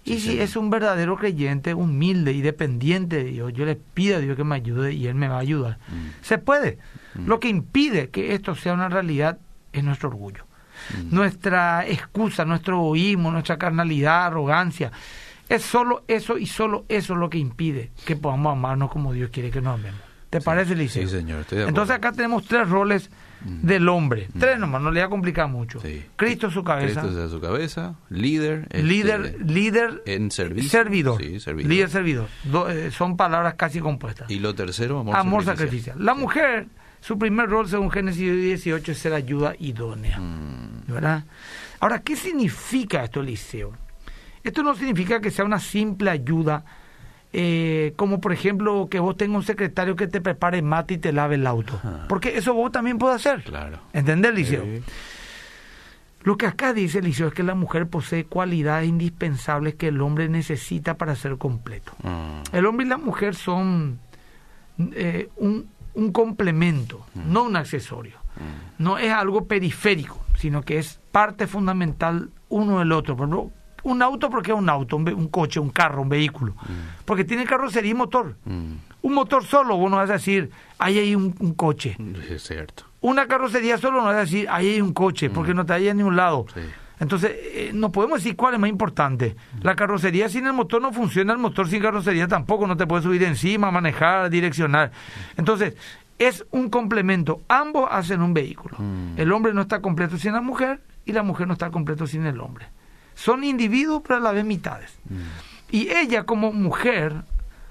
Y 0.08 0.20
Sí, 0.20 0.34
si 0.34 0.40
es 0.40 0.56
un 0.56 0.70
verdadero 0.70 1.16
creyente, 1.18 1.74
humilde 1.74 2.32
y 2.32 2.42
dependiente 2.42 3.18
de 3.24 3.24
Dios, 3.24 3.54
yo 3.54 3.66
le 3.66 3.76
pido 3.76 4.18
a 4.18 4.20
Dios 4.20 4.38
que 4.38 4.44
me 4.44 4.54
ayude 4.56 4.94
y 4.94 5.08
Él 5.08 5.16
me 5.16 5.28
va 5.28 5.38
a 5.38 5.40
ayudar. 5.40 5.80
Mm. 5.88 6.22
Se 6.24 6.38
puede. 6.38 6.78
Mm. 7.16 7.26
Lo 7.28 7.40
que 7.40 7.50
impide 7.50 8.10
que 8.10 8.36
esto 8.36 8.54
sea 8.54 8.74
una 8.74 8.88
realidad 8.88 9.40
es 9.80 9.84
nuestro 9.86 10.10
orgullo. 10.10 10.46
Mm. 10.92 11.16
Nuestra 11.16 11.88
excusa, 11.88 12.46
nuestro 12.46 12.76
egoísmo, 12.78 13.32
nuestra 13.32 13.58
carnalidad, 13.58 14.26
arrogancia. 14.28 14.92
Es 15.48 15.62
solo 15.64 16.04
eso 16.08 16.38
y 16.38 16.48
solo 16.48 16.86
eso 16.90 17.16
lo 17.16 17.30
que 17.30 17.38
impide 17.38 17.92
que 18.06 18.16
podamos 18.16 18.52
amarnos 18.52 18.92
como 18.92 19.14
Dios 19.14 19.30
quiere 19.32 19.52
que 19.52 19.62
nos 19.62 19.80
amemos. 19.80 20.02
¿Te 20.30 20.40
Sí, 20.40 20.46
parece, 20.46 20.76
Liceo? 20.76 21.08
sí, 21.08 21.16
señor, 21.18 21.42
estoy 21.42 21.60
de 21.60 21.64
acuerdo. 21.66 21.70
Entonces 21.82 21.96
acá 21.96 22.12
tenemos 22.12 22.46
tres 22.46 22.68
roles 22.68 23.10
Mm. 23.42 23.68
del 23.68 23.88
hombre. 23.90 24.28
Tres 24.40 24.58
nomás, 24.60 24.82
no 24.82 24.90
le 24.92 25.00
voy 25.02 25.06
a 25.06 25.10
complicar 25.10 25.48
mucho. 25.48 25.80
Sí. 25.80 26.04
Cristo 26.16 26.50
su 26.50 26.64
cabeza. 26.64 27.02
Cristo 27.02 27.26
es 27.26 27.32
su 27.32 27.40
cabeza, 27.40 27.94
líder, 28.10 28.62
este, 28.72 28.84
líder, 28.84 29.38
líder, 29.46 30.02
en 30.08 30.32
servicio. 30.32 30.70
servidor. 30.72 31.22
Sí, 31.22 31.40
servidor. 31.40 31.70
Líder, 31.70 31.90
servidor. 31.90 32.28
Do- 32.44 32.70
eh, 32.70 32.90
son 32.92 33.16
palabras 33.16 33.54
casi 33.54 33.80
compuestas. 33.80 34.30
Y 34.32 34.40
lo 34.40 34.56
tercero, 34.56 35.00
amor, 35.00 35.16
Amor 35.16 35.44
sacrificial. 35.46 35.96
sacrificial. 35.98 36.06
La 36.06 36.16
mujer, 36.16 36.68
su 37.06 37.20
primer 37.20 37.48
rol 37.48 37.70
según 37.70 37.92
Génesis 37.92 38.34
18 38.34 38.92
es 38.92 38.98
ser 38.98 39.14
ayuda 39.14 39.54
idónea. 39.60 40.18
Mm. 40.18 40.86
¿Verdad? 40.88 41.24
Ahora, 41.80 42.00
¿qué 42.00 42.16
significa 42.16 43.04
esto, 43.04 43.22
Eliseo? 43.22 43.74
Esto 44.44 44.64
no 44.64 44.74
significa 44.74 45.22
que 45.22 45.30
sea 45.30 45.46
una 45.46 45.60
simple 45.60 46.10
ayuda, 46.10 46.66
eh, 47.32 47.94
como 47.96 48.20
por 48.20 48.34
ejemplo 48.34 48.88
que 48.90 48.98
vos 48.98 49.16
tengas 49.18 49.38
un 49.38 49.44
secretario 49.44 49.96
que 49.96 50.08
te 50.08 50.20
prepare 50.20 50.64
mate 50.64 50.96
y 50.96 50.98
te 50.98 51.14
lave 51.14 51.36
el 51.36 51.46
auto. 51.46 51.76
Ajá. 51.76 52.06
Porque 52.10 52.40
eso 52.40 52.56
vos 52.56 52.72
también 52.72 52.98
podés 52.98 53.18
hacer. 53.18 53.44
Claro. 53.44 53.82
¿Entendés, 53.94 54.32
Eliseo? 54.32 54.64
Sí. 54.64 54.82
Lo 56.24 56.38
que 56.38 56.48
acá 56.48 56.74
dice 56.74 56.98
Eliseo 56.98 57.28
es 57.28 57.36
que 57.36 57.44
la 57.44 57.54
mujer 57.54 57.88
posee 57.88 58.26
cualidades 58.26 58.90
indispensables 58.90 59.76
que 59.76 59.90
el 59.90 60.02
hombre 60.02 60.28
necesita 60.28 60.98
para 60.98 61.16
ser 61.16 61.38
completo. 61.38 61.92
Ah. 62.04 62.42
El 62.52 62.66
hombre 62.66 62.88
y 62.88 62.90
la 62.90 62.98
mujer 62.98 63.36
son 63.36 64.00
eh, 64.78 65.30
un, 65.38 65.70
un 65.96 66.12
complemento, 66.12 67.06
Mm. 67.16 67.32
no 67.34 67.44
un 67.44 67.56
accesorio. 67.56 68.18
Mm. 68.36 68.84
No 68.84 68.98
es 68.98 69.12
algo 69.12 69.46
periférico, 69.46 70.20
sino 70.38 70.62
que 70.62 70.78
es 70.78 71.00
parte 71.12 71.48
fundamental 71.48 72.30
uno 72.50 72.80
del 72.80 72.92
otro. 72.92 73.16
Por 73.16 73.28
ejemplo, 73.28 73.52
un 73.84 74.02
auto 74.02 74.30
porque 74.30 74.52
es 74.52 74.58
un 74.58 74.70
auto, 74.70 74.98
un, 74.98 75.28
coche, 75.30 75.60
un 75.60 75.70
carro, 75.70 76.02
un 76.02 76.10
vehículo. 76.10 76.56
Porque 77.06 77.24
tiene 77.24 77.46
carrocería 77.46 77.92
y 77.92 77.94
motor. 77.94 78.36
Mm. 78.46 78.74
Un 79.04 79.14
motor 79.14 79.44
solo, 79.46 79.78
vos 79.78 79.90
no 79.92 79.98
vas 79.98 80.10
a 80.10 80.14
decir, 80.14 80.50
ahí 80.80 80.98
hay 80.98 81.16
un, 81.16 81.36
un 81.40 81.54
coche. 81.54 81.96
Es 82.30 82.44
cierto. 82.44 82.86
Una 83.02 83.28
carrocería 83.28 83.78
solo 83.78 84.00
no 84.00 84.06
vas 84.06 84.16
a 84.16 84.20
decir, 84.22 84.48
ahí 84.50 84.74
hay 84.74 84.82
un 84.82 84.94
coche, 84.94 85.30
porque 85.30 85.54
no 85.54 85.64
te 85.66 85.74
hay 85.74 85.90
a 85.90 85.94
ningún 85.94 86.16
lado. 86.16 86.46
Sí. 86.54 86.62
Entonces, 87.00 87.32
eh, 87.34 87.72
no 87.74 87.92
podemos 87.92 88.24
decir 88.24 88.36
cuál 88.36 88.54
es 88.54 88.60
más 88.60 88.70
importante. 88.70 89.36
La 89.62 89.76
carrocería 89.76 90.30
sin 90.30 90.46
el 90.46 90.54
motor 90.54 90.82
no 90.82 90.94
funciona, 90.94 91.34
el 91.34 91.40
motor 91.40 91.68
sin 91.68 91.82
carrocería 91.82 92.28
tampoco, 92.28 92.68
no 92.68 92.78
te 92.78 92.88
puedes 92.88 93.04
subir 93.04 93.24
encima, 93.24 93.72
manejar, 93.72 94.30
direccionar. 94.30 94.92
Entonces, 95.38 95.76
es 96.20 96.46
un 96.52 96.70
complemento. 96.70 97.42
Ambos 97.48 97.88
hacen 97.92 98.22
un 98.22 98.34
vehículo. 98.34 98.78
Mm. 98.80 99.20
El 99.20 99.32
hombre 99.32 99.54
no 99.54 99.62
está 99.62 99.82
completo 99.82 100.18
sin 100.18 100.34
la 100.34 100.42
mujer 100.42 100.82
y 101.06 101.12
la 101.12 101.24
mujer 101.24 101.48
no 101.48 101.54
está 101.54 101.70
completo 101.70 102.08
sin 102.08 102.26
el 102.26 102.40
hombre. 102.40 102.68
Son 103.14 103.44
individuos, 103.44 104.02
pero 104.04 104.18
a 104.18 104.20
la 104.20 104.32
vez 104.32 104.46
mitades. 104.46 104.98
Mm. 105.10 105.16
Y 105.72 105.90
ella 105.90 106.24
como 106.24 106.54
mujer 106.54 107.14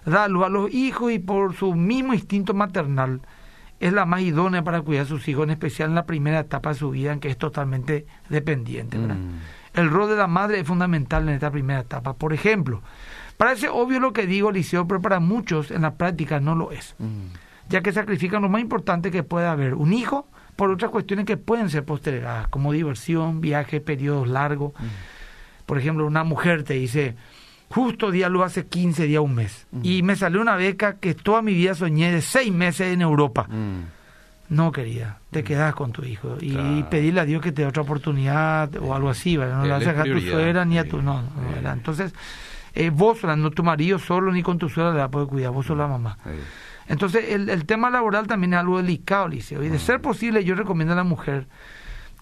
da 0.04 0.28
luz 0.28 0.45
a 0.45 0.49
los 0.49 0.73
hijos 0.73 1.12
y 1.12 1.19
por 1.19 1.54
su 1.54 1.75
mismo 1.75 2.12
instinto 2.12 2.52
maternal, 2.52 3.21
es 3.87 3.93
la 3.93 4.07
más 4.07 4.23
idónea 4.23 4.64
para 4.64 4.81
cuidar 4.81 5.05
a 5.05 5.09
sus 5.09 5.29
hijos, 5.29 5.45
en 5.45 5.50
especial 5.50 5.91
en 5.91 5.95
la 5.95 6.07
primera 6.07 6.41
etapa 6.41 6.71
de 6.71 6.76
su 6.76 6.91
vida 6.91 7.12
en 7.12 7.21
que 7.21 7.29
es 7.29 7.37
totalmente 7.37 8.07
dependiente. 8.31 8.97
¿verdad? 8.97 9.17
Mm. 9.17 9.79
El 9.79 9.91
rol 9.91 10.09
de 10.09 10.17
la 10.17 10.26
madre 10.26 10.61
es 10.61 10.67
fundamental 10.67 11.29
en 11.29 11.35
esta 11.35 11.50
primera 11.50 11.81
etapa. 11.81 12.14
Por 12.14 12.33
ejemplo, 12.33 12.81
parece 13.37 13.69
obvio 13.69 14.00
lo 14.00 14.14
que 14.14 14.26
digo, 14.26 14.50
Liceo, 14.50 14.88
pero 14.88 15.03
para 15.03 15.21
muchos 15.21 15.71
en 15.71 15.83
la 15.83 15.97
práctica 15.97 16.41
no 16.41 16.55
lo 16.55 16.73
es, 16.73 16.95
Mm. 16.99 17.26
ya 17.69 17.83
que 17.83 17.93
sacrifican 17.93 18.41
lo 18.41 18.49
más 18.49 18.62
importante 18.62 19.11
que 19.11 19.23
puede 19.23 19.47
haber, 19.47 19.75
un 19.75 19.93
hijo, 19.93 20.26
por 20.57 20.71
otras 20.71 20.91
cuestiones 20.91 21.26
que 21.26 21.37
pueden 21.37 21.69
ser 21.69 21.85
postergadas, 21.85 22.49
como 22.49 22.73
diversión, 22.73 23.43
viaje, 23.43 23.83
periodos 23.83 24.29
largos. 24.29 24.73
Por 25.67 25.76
ejemplo, 25.79 26.07
una 26.07 26.25
mujer 26.25 26.62
te 26.62 26.75
dice, 26.75 27.17
justo 27.75 28.12
día 28.12 28.28
lo 28.28 28.45
hace 28.45 28.66
15 28.66 29.07
días, 29.07 29.21
un 29.21 29.35
mes, 29.35 29.66
y 29.83 30.02
me 30.04 30.14
salió 30.14 30.40
una 30.40 30.54
beca 30.54 30.95
que 31.00 31.14
toda 31.14 31.43
mi 31.43 31.52
vida 31.54 31.75
soñé 31.75 32.12
de 32.12 32.23
seis 32.23 32.52
meses 32.52 32.93
en 32.93 33.02
Europa. 33.02 33.49
Mm. 33.49 34.54
No, 34.54 34.71
querida, 34.71 35.19
te 35.31 35.43
quedas 35.43 35.75
con 35.75 35.90
tu 35.90 36.04
hijo 36.04 36.37
y 36.40 36.52
Claro. 36.52 36.88
pedirle 36.90 37.21
a 37.21 37.25
Dios 37.25 37.43
que 37.43 37.50
te 37.50 37.62
dé 37.62 37.69
otra 37.69 37.83
oportunidad 37.83 38.71
o 38.76 38.95
algo 38.95 39.09
así, 39.11 39.37
¿verdad? 39.37 39.57
No 39.59 39.64
le 39.64 39.71
vas 39.71 39.83
es 39.83 39.88
a 39.88 40.04
tu 40.04 40.21
suegra 40.21 40.64
ni 40.64 40.78
a 40.78 40.87
tu... 40.87 41.02
No, 41.02 41.23
no. 41.23 41.28
¿verdad? 41.52 41.73
Entonces, 41.73 42.14
eh, 42.75 42.90
vos 42.90 43.19
sola, 43.19 43.35
no 43.35 43.50
tu 43.50 43.64
marido 43.64 43.99
solo 43.99 44.31
ni 44.31 44.43
con 44.43 44.57
tu 44.59 44.69
suegra 44.69 44.93
le 44.93 44.99
va 44.99 45.04
a 45.04 45.11
poder 45.11 45.26
cuidar, 45.28 45.50
vos 45.50 45.66
sos 45.66 45.76
la 45.76 45.88
mamá. 45.88 46.19
Entonces, 46.87 47.25
el, 47.31 47.49
el 47.49 47.64
tema 47.64 47.90
laboral 47.90 48.26
también 48.28 48.52
es 48.52 48.61
algo 48.61 48.76
delicado, 48.76 49.26
Liceo. 49.28 49.64
Y 49.64 49.69
de 49.69 49.78
ser 49.81 50.00
posible, 50.00 50.45
yo 50.45 50.54
recomiendo 50.54 50.93
a 50.93 50.97
la 50.97 51.04
mujer 51.04 51.47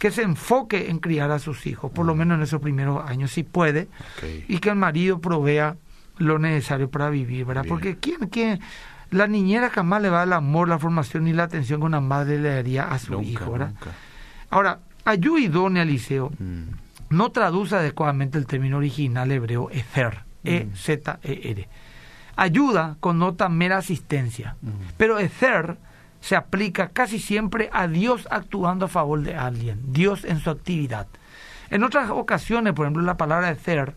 que 0.02 0.10
se 0.10 0.22
enfoque 0.22 0.90
en 0.90 0.98
criar 0.98 1.30
a 1.30 1.38
sus 1.38 1.64
hijos, 1.64 1.92
por 1.92 2.04
lo 2.04 2.16
menos 2.16 2.34
en 2.36 2.42
esos 2.42 2.60
primeros 2.60 3.08
años, 3.08 3.30
si 3.30 3.44
puede, 3.44 3.86
y 4.48 4.58
que 4.58 4.70
el 4.70 4.74
marido 4.74 5.20
provea 5.20 5.76
lo 6.18 6.40
necesario 6.40 6.90
para 6.90 7.08
vivir, 7.08 7.44
¿verdad? 7.44 7.62
Bien. 7.62 7.68
Porque 7.72 7.98
¿quién, 7.98 8.28
quién? 8.28 8.58
La 9.12 9.28
niñera 9.28 9.70
jamás 9.70 10.02
le 10.02 10.10
va 10.10 10.24
el 10.24 10.32
amor, 10.32 10.68
la 10.68 10.80
formación 10.80 11.22
ni 11.22 11.32
la 11.32 11.44
atención 11.44 11.78
que 11.78 11.86
una 11.86 12.00
madre 12.00 12.40
le 12.40 12.48
daría 12.52 12.90
a 12.90 12.98
su 12.98 13.12
Nunca, 13.12 13.28
hijo, 13.28 13.52
¿verdad? 13.52 13.68
nunca. 13.68 13.90
Ahora, 14.50 14.80
ayuda 15.04 15.38
idónea, 15.40 15.84
Liceo, 15.84 16.32
Mm. 16.36 16.62
no 17.10 17.30
traduce 17.30 17.76
adecuadamente 17.76 18.38
el 18.38 18.46
término 18.46 18.78
original 18.78 19.30
hebreo 19.30 19.70
ether, 19.70 20.24
Mm. 20.42 20.48
E-Z-E-R. 20.48 21.68
Ayuda 22.34 22.96
connota 22.98 23.48
mera 23.48 23.76
asistencia, 23.78 24.56
Mm. 24.62 24.68
pero 24.96 25.20
ether 25.20 25.76
se 26.22 26.36
aplica 26.36 26.88
casi 26.90 27.18
siempre 27.18 27.68
a 27.72 27.88
Dios 27.88 28.28
actuando 28.30 28.86
a 28.86 28.88
favor 28.88 29.22
de 29.22 29.34
alguien, 29.34 29.80
Dios 29.92 30.24
en 30.24 30.38
su 30.38 30.50
actividad. 30.50 31.08
En 31.68 31.82
otras 31.82 32.10
ocasiones, 32.10 32.74
por 32.74 32.86
ejemplo, 32.86 33.02
la 33.02 33.16
palabra 33.16 33.50
ether 33.50 33.96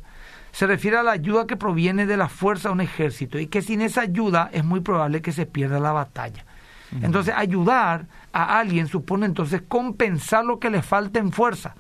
se 0.52 0.66
refiere 0.66 0.98
a 0.98 1.04
la 1.04 1.12
ayuda 1.12 1.46
que 1.46 1.56
proviene 1.56 2.08
de 2.08 2.18
la 2.18 2.28
fuerza 2.28 2.70
de 2.70 2.74
un 2.74 2.82
ejército 2.82 3.38
y 3.38 3.46
que 3.46 3.62
sin 3.62 3.80
esa 3.80 4.02
ayuda 4.02 4.50
es 4.54 4.66
muy 4.66 4.80
probable 4.80 5.22
que 5.22 5.34
se 5.34 5.46
pierda 5.46 5.80
la 5.80 5.92
batalla. 5.92 6.46
Entonces, 7.02 7.34
ayudar 7.36 8.08
a 8.32 8.58
alguien 8.58 8.88
supone 8.88 9.26
entonces 9.26 9.62
compensar 9.68 10.46
lo 10.46 10.60
que 10.60 10.70
le 10.70 10.82
falta 10.82 11.20
en 11.20 11.32
fuerza. 11.32 11.76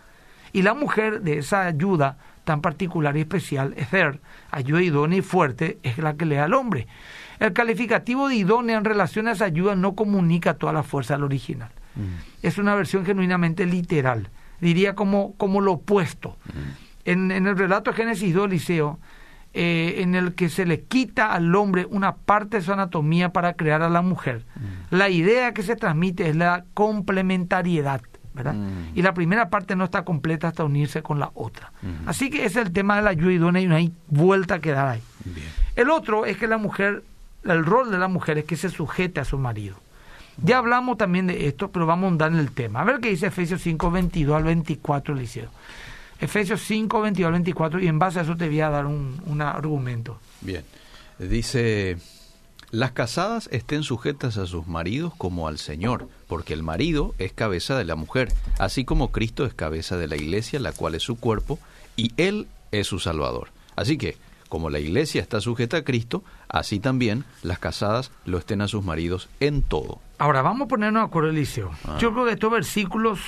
Y 0.52 0.62
la 0.62 0.74
mujer 0.74 1.22
de 1.22 1.40
esa 1.40 1.66
ayuda 1.66 2.18
tan 2.44 2.62
particular 2.62 3.18
y 3.18 3.22
especial, 3.22 3.74
ether, 3.78 4.20
ayuda 4.52 4.82
idónea 4.82 5.20
y 5.20 5.22
fuerte, 5.22 5.80
es 5.84 5.98
la 5.98 6.16
que 6.16 6.26
le 6.26 6.36
da 6.36 6.44
al 6.44 6.54
hombre. 6.54 6.88
El 7.40 7.54
calificativo 7.54 8.28
de 8.30 8.36
idónea 8.36 8.78
en 8.78 8.86
relación 8.86 9.28
a 9.28 9.32
esa 9.32 9.46
ayuda 9.46 9.76
no 9.76 9.96
comunica 9.96 10.56
toda 10.56 10.74
la 10.74 10.84
fuerza 10.84 11.16
al 11.16 11.24
original. 11.24 11.70
Mm. 11.96 12.46
Es 12.46 12.58
una 12.58 12.76
versión 12.76 13.06
genuinamente 13.06 13.66
literal, 13.66 14.30
diría 14.62 14.96
como, 14.96 15.36
como 15.36 15.62
lo 15.62 15.74
opuesto. 15.74 16.38
En, 17.04 17.32
en 17.32 17.48
el 17.48 17.58
relato 17.58 17.92
de 17.92 17.98
Génesis 17.98 18.34
2, 18.34 18.50
Liceo, 18.50 19.00
eh, 19.58 20.02
en 20.02 20.16
el 20.16 20.36
que 20.36 20.50
se 20.50 20.66
le 20.66 20.82
quita 20.82 21.32
al 21.32 21.56
hombre 21.56 21.88
una 21.90 22.18
parte 22.18 22.58
de 22.58 22.62
su 22.62 22.74
anatomía 22.74 23.32
para 23.32 23.54
crear 23.54 23.84
a 23.84 23.90
la 23.90 24.02
mujer. 24.02 24.44
La 24.90 25.08
idea 25.08 25.54
que 25.54 25.64
se 25.64 25.78
transmite 25.78 26.28
es 26.28 26.36
la 26.36 26.66
complementariedad, 26.74 28.02
¿verdad? 28.34 28.54
Mm. 28.54 28.90
Y 28.96 29.02
la 29.02 29.14
primera 29.14 29.50
parte 29.50 29.78
no 29.78 29.86
está 29.86 30.04
completa 30.04 30.50
hasta 30.50 30.66
unirse 30.66 31.02
con 31.02 31.22
la 31.22 31.32
otra. 31.36 31.72
Mm. 31.82 32.10
Así 32.10 32.30
que 32.30 32.40
ese 32.40 32.60
es 32.60 32.68
el 32.68 32.74
tema 32.74 32.98
de 32.98 33.04
la 33.04 33.12
ayuda 33.12 33.32
idónea 33.32 33.62
y 33.62 33.68
no 33.68 33.76
hay 33.76 33.94
vuelta 34.10 34.60
que 34.60 34.72
dar 34.72 34.90
ahí. 34.90 35.02
Bien. 35.24 35.48
El 35.78 35.90
otro 35.90 36.26
es 36.26 36.36
que 36.36 36.48
la 36.48 36.58
mujer, 36.58 37.06
el 37.46 37.66
rol 37.66 37.92
de 37.92 37.98
la 37.98 38.08
mujer 38.08 38.38
es 38.38 38.46
que 38.46 38.56
se 38.56 38.70
sujete 38.70 39.20
a 39.20 39.26
su 39.26 39.38
marido. 39.38 39.76
Ya 40.44 40.58
hablamos 40.58 40.98
también 40.98 41.28
de 41.28 41.48
esto, 41.48 41.72
pero 41.72 41.86
vamos 41.86 42.06
a 42.06 42.12
andar 42.12 42.32
en 42.32 42.40
el 42.40 42.52
tema. 42.52 42.82
A 42.82 42.84
ver 42.84 43.00
qué 43.00 43.10
dice 43.10 43.28
Efesios 43.28 43.62
5, 43.62 43.90
22 43.92 44.36
al 44.36 44.44
24, 44.44 45.16
Liceo. 45.16 45.50
Efesios 46.20 46.62
5, 46.62 47.02
22 47.02 47.28
al 47.28 47.34
24, 47.34 47.80
y 47.80 47.88
en 47.88 48.00
base 48.00 48.20
a 48.20 48.22
eso 48.24 48.36
te 48.36 48.48
voy 48.48 48.62
a 48.62 48.70
dar 48.70 48.86
un, 48.86 49.22
un 49.26 49.42
argumento. 49.42 50.20
Bien. 50.42 50.64
Dice, 51.20 51.98
las 52.72 52.92
casadas 52.92 53.48
estén 53.54 53.84
sujetas 53.84 54.38
a 54.38 54.46
sus 54.46 54.68
maridos 54.68 55.14
como 55.18 55.48
al 55.48 55.58
Señor, 55.58 56.10
porque 56.28 56.54
el 56.54 56.64
marido 56.64 57.16
es 57.20 57.32
cabeza 57.32 57.78
de 57.78 57.86
la 57.86 57.96
mujer, 57.96 58.34
así 58.60 58.84
como 58.84 59.12
Cristo 59.12 59.46
es 59.46 59.54
cabeza 59.54 59.96
de 59.98 60.08
la 60.08 60.18
iglesia, 60.18 60.60
la 60.60 60.74
cual 60.74 60.96
es 60.96 61.04
su 61.04 61.16
cuerpo, 61.16 61.60
y 61.96 62.12
Él 62.18 62.48
es 62.72 62.88
su 62.88 63.00
Salvador. 63.00 63.50
Así 63.76 63.98
que, 63.98 64.18
como 64.50 64.70
la 64.70 64.80
iglesia 64.80 65.22
está 65.22 65.42
sujeta 65.42 65.78
a 65.78 65.84
Cristo, 65.84 66.24
así 66.48 66.80
también 66.80 67.26
las 67.44 67.60
casadas 67.60 68.12
lo 68.26 68.38
estén 68.38 68.62
a 68.62 68.68
sus 68.68 68.84
maridos 68.84 69.30
en 69.40 69.62
todo. 69.62 70.00
Ahora, 70.18 70.42
vamos 70.42 70.66
a 70.66 70.70
ponernos 70.70 71.02
de 71.02 71.08
acuerdo, 71.08 71.30
Eliseo. 71.30 71.72
Ah. 71.86 71.98
Yo 72.00 72.14
creo 72.14 72.26
que 72.26 72.32
estos 72.32 72.52
versículos 72.52 73.20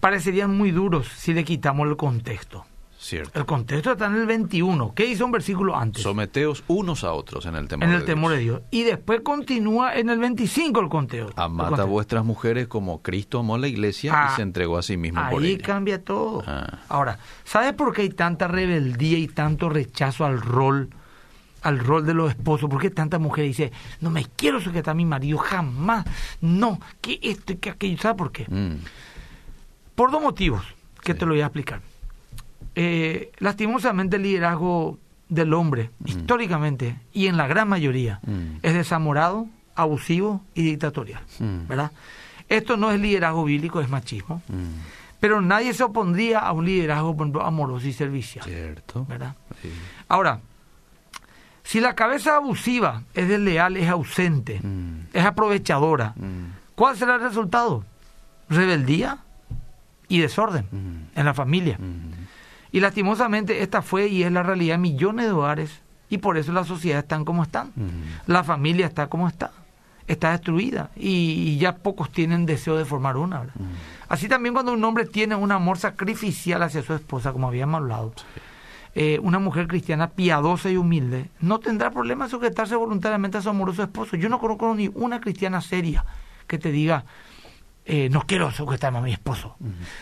parecerían 0.00 0.56
muy 0.56 0.70
duros 0.70 1.08
si 1.08 1.34
le 1.34 1.44
quitamos 1.44 1.88
el 1.88 1.96
contexto. 1.96 2.64
Cierto. 3.02 3.38
El 3.40 3.46
contexto 3.46 3.92
está 3.92 4.06
en 4.06 4.16
el 4.16 4.26
21. 4.26 4.92
¿Qué 4.94 5.06
dice 5.06 5.24
un 5.24 5.32
versículo 5.32 5.74
antes? 5.74 6.02
Someteos 6.02 6.62
unos 6.68 7.02
a 7.02 7.12
otros 7.14 7.46
en 7.46 7.56
el 7.56 7.66
temor 7.66 7.88
en 7.88 7.94
el 7.94 8.00
de 8.00 8.06
temor 8.06 8.32
Dios. 8.32 8.38
de 8.38 8.44
Dios. 8.44 8.62
Y 8.70 8.82
después 8.82 9.22
continúa 9.22 9.94
en 9.96 10.10
el 10.10 10.18
25 10.18 10.80
el 10.80 10.88
conteo. 10.90 11.30
Amad 11.34 11.80
a 11.80 11.84
vuestras 11.84 12.26
mujeres 12.26 12.68
como 12.68 13.00
Cristo 13.00 13.38
amó 13.38 13.54
a 13.54 13.58
la 13.58 13.68
iglesia 13.68 14.12
Ah, 14.14 14.30
y 14.30 14.36
se 14.36 14.42
entregó 14.42 14.76
a 14.76 14.82
sí 14.82 14.98
mismo 14.98 15.20
por 15.30 15.42
Ahí 15.42 15.52
ella. 15.52 15.64
cambia 15.64 16.04
todo. 16.04 16.44
Ah. 16.46 16.80
Ahora, 16.90 17.18
¿sabes 17.44 17.72
por 17.72 17.94
qué 17.94 18.02
hay 18.02 18.10
tanta 18.10 18.48
rebeldía 18.48 19.16
y 19.16 19.28
tanto 19.28 19.70
rechazo 19.70 20.26
al 20.26 20.38
rol, 20.38 20.90
al 21.62 21.78
rol 21.78 22.04
de 22.04 22.12
los 22.12 22.28
esposos? 22.30 22.68
¿Por 22.68 22.82
qué 22.82 22.90
tanta 22.90 23.18
mujer 23.18 23.46
dice, 23.46 23.72
no 24.02 24.10
me 24.10 24.26
quiero 24.36 24.60
sujetar 24.60 24.92
a 24.92 24.94
mi 24.94 25.06
marido, 25.06 25.38
jamás, 25.38 26.04
no, 26.42 26.78
que 27.00 27.18
esto 27.22 27.54
y 27.54 27.56
que 27.56 27.70
aquello? 27.70 27.96
¿Sabes 27.98 28.18
por 28.18 28.30
qué? 28.30 28.44
Mm, 28.46 28.76
Por 29.94 30.10
dos 30.10 30.20
motivos 30.22 30.62
que 31.02 31.14
Sí. 31.14 31.18
te 31.18 31.24
lo 31.24 31.32
voy 31.32 31.40
a 31.40 31.46
explicar. 31.46 31.80
Eh, 32.74 33.32
lastimosamente 33.38 34.16
el 34.16 34.22
liderazgo 34.22 34.98
del 35.28 35.52
hombre, 35.54 35.90
históricamente 36.04 36.96
y 37.12 37.26
en 37.26 37.36
la 37.36 37.46
gran 37.46 37.68
mayoría, 37.68 38.20
Mm. 38.26 38.56
es 38.62 38.74
desamorado, 38.74 39.46
abusivo 39.74 40.42
y 40.54 40.62
dictatorial. 40.62 41.22
Mm. 41.38 41.66
¿verdad? 41.68 41.92
Esto 42.48 42.76
no 42.76 42.90
es 42.90 43.00
liderazgo 43.00 43.44
bíblico, 43.44 43.80
es 43.80 43.88
machismo. 43.88 44.42
mm, 44.48 45.20
Pero 45.20 45.40
nadie 45.42 45.74
se 45.74 45.84
opondría 45.84 46.38
a 46.40 46.52
un 46.52 46.64
liderazgo 46.64 47.14
por 47.16 47.26
ejemplo, 47.26 47.42
amoroso 47.44 47.86
y 47.86 47.92
servicial. 47.92 48.44
Cierto. 48.44 49.04
¿verdad? 49.06 49.34
Sí. 49.62 49.70
Ahora, 50.08 50.40
si 51.62 51.78
la 51.80 51.94
cabeza 51.94 52.36
abusiva 52.36 53.02
es 53.14 53.28
desleal, 53.28 53.76
es 53.76 53.88
ausente, 53.88 54.60
Mm, 54.62 55.08
es 55.12 55.24
aprovechadora, 55.24 56.14
mm, 56.16 56.74
¿cuál 56.74 56.96
será 56.96 57.16
el 57.16 57.20
resultado? 57.20 57.84
Rebeldía 58.48 59.18
y 60.08 60.18
desorden 60.20 60.66
mm, 60.72 61.18
en 61.18 61.24
la 61.24 61.34
familia. 61.34 61.78
Y 62.72 62.80
lastimosamente 62.80 63.62
esta 63.62 63.82
fue 63.82 64.08
y 64.08 64.22
es 64.22 64.32
la 64.32 64.42
realidad 64.42 64.74
de 64.74 64.78
millones 64.78 65.26
de 65.26 65.32
hogares 65.32 65.80
y 66.08 66.18
por 66.18 66.36
eso 66.38 66.52
las 66.52 66.66
sociedades 66.66 67.04
están 67.04 67.24
como 67.24 67.42
están. 67.42 67.72
La 68.26 68.44
familia 68.44 68.86
está 68.86 69.08
como 69.08 69.28
está, 69.28 69.52
está 70.06 70.32
destruida 70.32 70.90
y, 70.96 71.08
y 71.08 71.58
ya 71.58 71.76
pocos 71.76 72.10
tienen 72.10 72.46
deseo 72.46 72.76
de 72.76 72.84
formar 72.84 73.16
una. 73.16 73.44
Así 74.08 74.28
también 74.28 74.54
cuando 74.54 74.72
un 74.72 74.84
hombre 74.84 75.06
tiene 75.06 75.34
un 75.36 75.52
amor 75.52 75.78
sacrificial 75.78 76.62
hacia 76.62 76.82
su 76.82 76.94
esposa, 76.94 77.32
como 77.32 77.48
habíamos 77.48 77.78
hablado, 77.80 78.12
eh, 78.96 79.20
una 79.22 79.38
mujer 79.38 79.68
cristiana 79.68 80.10
piadosa 80.10 80.68
y 80.68 80.76
humilde 80.76 81.30
no 81.40 81.60
tendrá 81.60 81.92
problema 81.92 82.24
en 82.24 82.30
sujetarse 82.30 82.74
voluntariamente 82.74 83.38
a 83.38 83.42
su 83.42 83.48
amoroso 83.48 83.84
esposo. 83.84 84.16
Yo 84.16 84.28
no 84.28 84.40
conozco 84.40 84.74
ni 84.74 84.90
una 84.94 85.20
cristiana 85.20 85.60
seria 85.60 86.04
que 86.48 86.58
te 86.58 86.72
diga, 86.72 87.04
eh, 87.84 88.08
no 88.10 88.22
quiero 88.26 88.50
sujetarme 88.50 88.98
a 88.98 89.02
mi 89.02 89.12
esposo. 89.12 89.56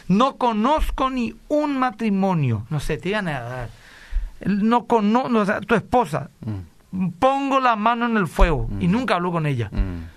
No 0.09 0.37
conozco 0.37 1.11
ni 1.11 1.35
un 1.49 1.79
matrimonio, 1.79 2.67
no 2.71 2.81
sé, 2.81 2.99
te 2.99 3.11
iban 3.11 3.29
a 3.29 3.41
dar. 3.41 3.69
No 4.47 4.85
conozco, 4.87 5.37
o 5.39 5.45
sea, 5.47 5.61
tu 5.61 5.75
esposa, 5.75 6.31
Mm, 6.91 7.09
pongo 7.19 7.61
la 7.61 7.77
mano 7.77 8.07
en 8.07 8.17
el 8.17 8.27
fuego 8.29 8.67
y 8.81 8.89
Mm. 8.89 8.93
nunca 8.93 9.15
hablo 9.17 9.31
con 9.33 9.45
ella. 9.47 9.69
mm. 9.71 10.17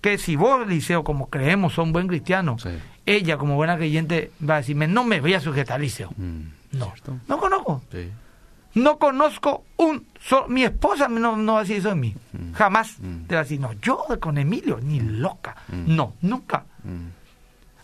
Que 0.00 0.18
si 0.18 0.36
vos, 0.36 0.66
Liceo, 0.66 1.04
como 1.04 1.28
creemos, 1.28 1.74
son 1.74 1.92
buen 1.92 2.06
cristiano, 2.06 2.56
Sí. 2.58 2.70
ella 3.06 3.36
como 3.38 3.56
buena 3.56 3.76
creyente 3.76 4.30
va 4.48 4.54
a 4.54 4.58
decirme, 4.58 4.86
no 4.88 5.04
me 5.04 5.20
voy 5.20 5.34
a 5.34 5.40
sujetar, 5.40 5.80
Liceo. 5.80 6.12
No, 6.16 6.86
¿Cierto? 6.86 7.18
no 7.28 7.38
conozco. 7.38 7.82
Sí. 7.92 8.10
No 8.74 8.98
conozco 8.98 9.64
un 9.78 10.06
solo... 10.20 10.48
Mi 10.48 10.62
esposa 10.64 11.08
no, 11.08 11.34
no 11.36 11.54
va 11.54 11.58
a 11.60 11.62
decir 11.62 11.78
eso 11.78 11.88
de 11.88 11.94
mí. 11.96 12.14
Jamás. 12.54 12.96
Te 13.26 13.34
va 13.34 13.40
a 13.40 13.44
decir, 13.44 13.58
no, 13.58 13.72
yo 13.80 14.04
con 14.20 14.36
Emilio, 14.38 14.78
ni 14.82 15.00
loca. 15.00 15.56
No, 15.68 16.12
nunca. 16.20 16.64
Mm. 16.86 17.08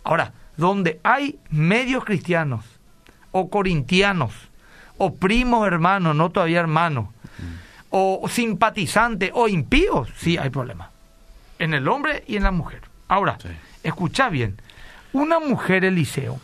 Ahora, 0.03 0.33
donde 0.57 0.99
hay 1.03 1.39
medios 1.49 2.03
cristianos, 2.05 2.63
o 3.31 3.49
corintianos, 3.49 4.33
o 4.97 5.15
primos 5.15 5.65
hermanos, 5.67 6.15
no 6.15 6.29
todavía 6.29 6.59
hermanos, 6.59 7.07
o 7.89 8.27
simpatizantes, 8.29 9.31
o 9.33 9.47
impíos, 9.47 10.09
sí 10.17 10.37
hay 10.37 10.49
problema. 10.49 10.89
En 11.59 11.73
el 11.73 11.87
hombre 11.87 12.23
y 12.27 12.35
en 12.37 12.43
la 12.43 12.51
mujer. 12.51 12.81
Ahora, 13.07 13.37
escucha 13.83 14.29
bien. 14.29 14.57
Una 15.13 15.39
mujer, 15.39 15.85
Eliseo, 15.85 16.39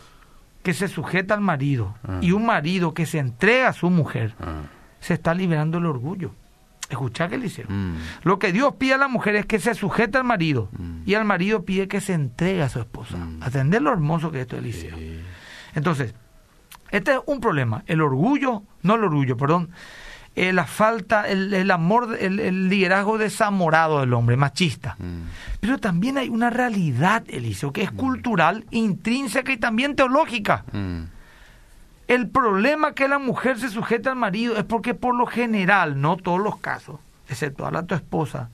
que 0.62 0.74
se 0.74 0.88
sujeta 0.88 1.34
al 1.34 1.40
marido 1.40 1.94
Ah. 2.06 2.18
y 2.20 2.32
un 2.32 2.44
marido 2.46 2.94
que 2.94 3.06
se 3.06 3.18
entrega 3.18 3.68
a 3.68 3.72
su 3.72 3.90
mujer, 3.90 4.34
Ah. 4.40 4.62
se 5.00 5.14
está 5.14 5.34
liberando 5.34 5.78
el 5.78 5.86
orgullo. 5.86 6.32
Escucha 6.90 7.28
que 7.28 7.36
Eliseo. 7.36 7.66
Mm. 7.68 7.94
Lo 8.24 8.38
que 8.38 8.52
Dios 8.52 8.74
pide 8.76 8.94
a 8.94 8.98
la 8.98 9.08
mujer 9.08 9.36
es 9.36 9.46
que 9.46 9.58
se 9.60 9.74
sujete 9.74 10.18
al 10.18 10.24
marido 10.24 10.68
Mm. 10.76 11.02
y 11.06 11.14
al 11.14 11.24
marido 11.24 11.64
pide 11.64 11.88
que 11.88 12.00
se 12.00 12.12
entregue 12.14 12.62
a 12.62 12.68
su 12.68 12.80
esposa. 12.80 13.16
Mm. 13.16 13.42
Atender 13.42 13.80
lo 13.80 13.92
hermoso 13.92 14.30
que 14.30 14.38
es 14.38 14.42
esto, 14.42 14.56
Eliseo. 14.58 14.96
Sí. 14.96 15.20
Entonces, 15.74 16.14
este 16.90 17.12
es 17.12 17.18
un 17.26 17.40
problema. 17.40 17.84
El 17.86 18.00
orgullo, 18.00 18.64
no 18.82 18.96
el 18.96 19.04
orgullo, 19.04 19.36
perdón. 19.36 19.70
eh, 20.36 20.52
la 20.52 20.64
falta, 20.64 21.28
el, 21.28 21.52
el 21.54 21.70
amor, 21.72 22.16
el, 22.20 22.38
el 22.40 22.68
liderazgo 22.68 23.18
desamorado 23.18 24.00
del 24.00 24.12
hombre, 24.14 24.36
machista. 24.36 24.96
Pero 25.60 25.78
también 25.78 26.18
hay 26.18 26.28
una 26.28 26.50
realidad, 26.50 27.24
Eliseo, 27.28 27.72
que 27.72 27.82
es 27.82 27.90
cultural, 27.90 28.64
intrínseca 28.70 29.52
y 29.52 29.56
también 29.56 29.96
teológica. 29.96 30.64
El 32.10 32.28
problema 32.28 32.92
que 32.92 33.06
la 33.06 33.20
mujer 33.20 33.58
se 33.58 33.68
sujeta 33.68 34.10
al 34.10 34.16
marido 34.16 34.56
es 34.56 34.64
porque 34.64 34.94
por 34.94 35.14
lo 35.14 35.26
general, 35.26 36.00
no 36.00 36.16
todos 36.16 36.40
los 36.40 36.56
casos, 36.58 36.98
excepto 37.28 37.66
a 37.66 37.70
la 37.70 37.84
tu 37.84 37.94
esposa, 37.94 38.50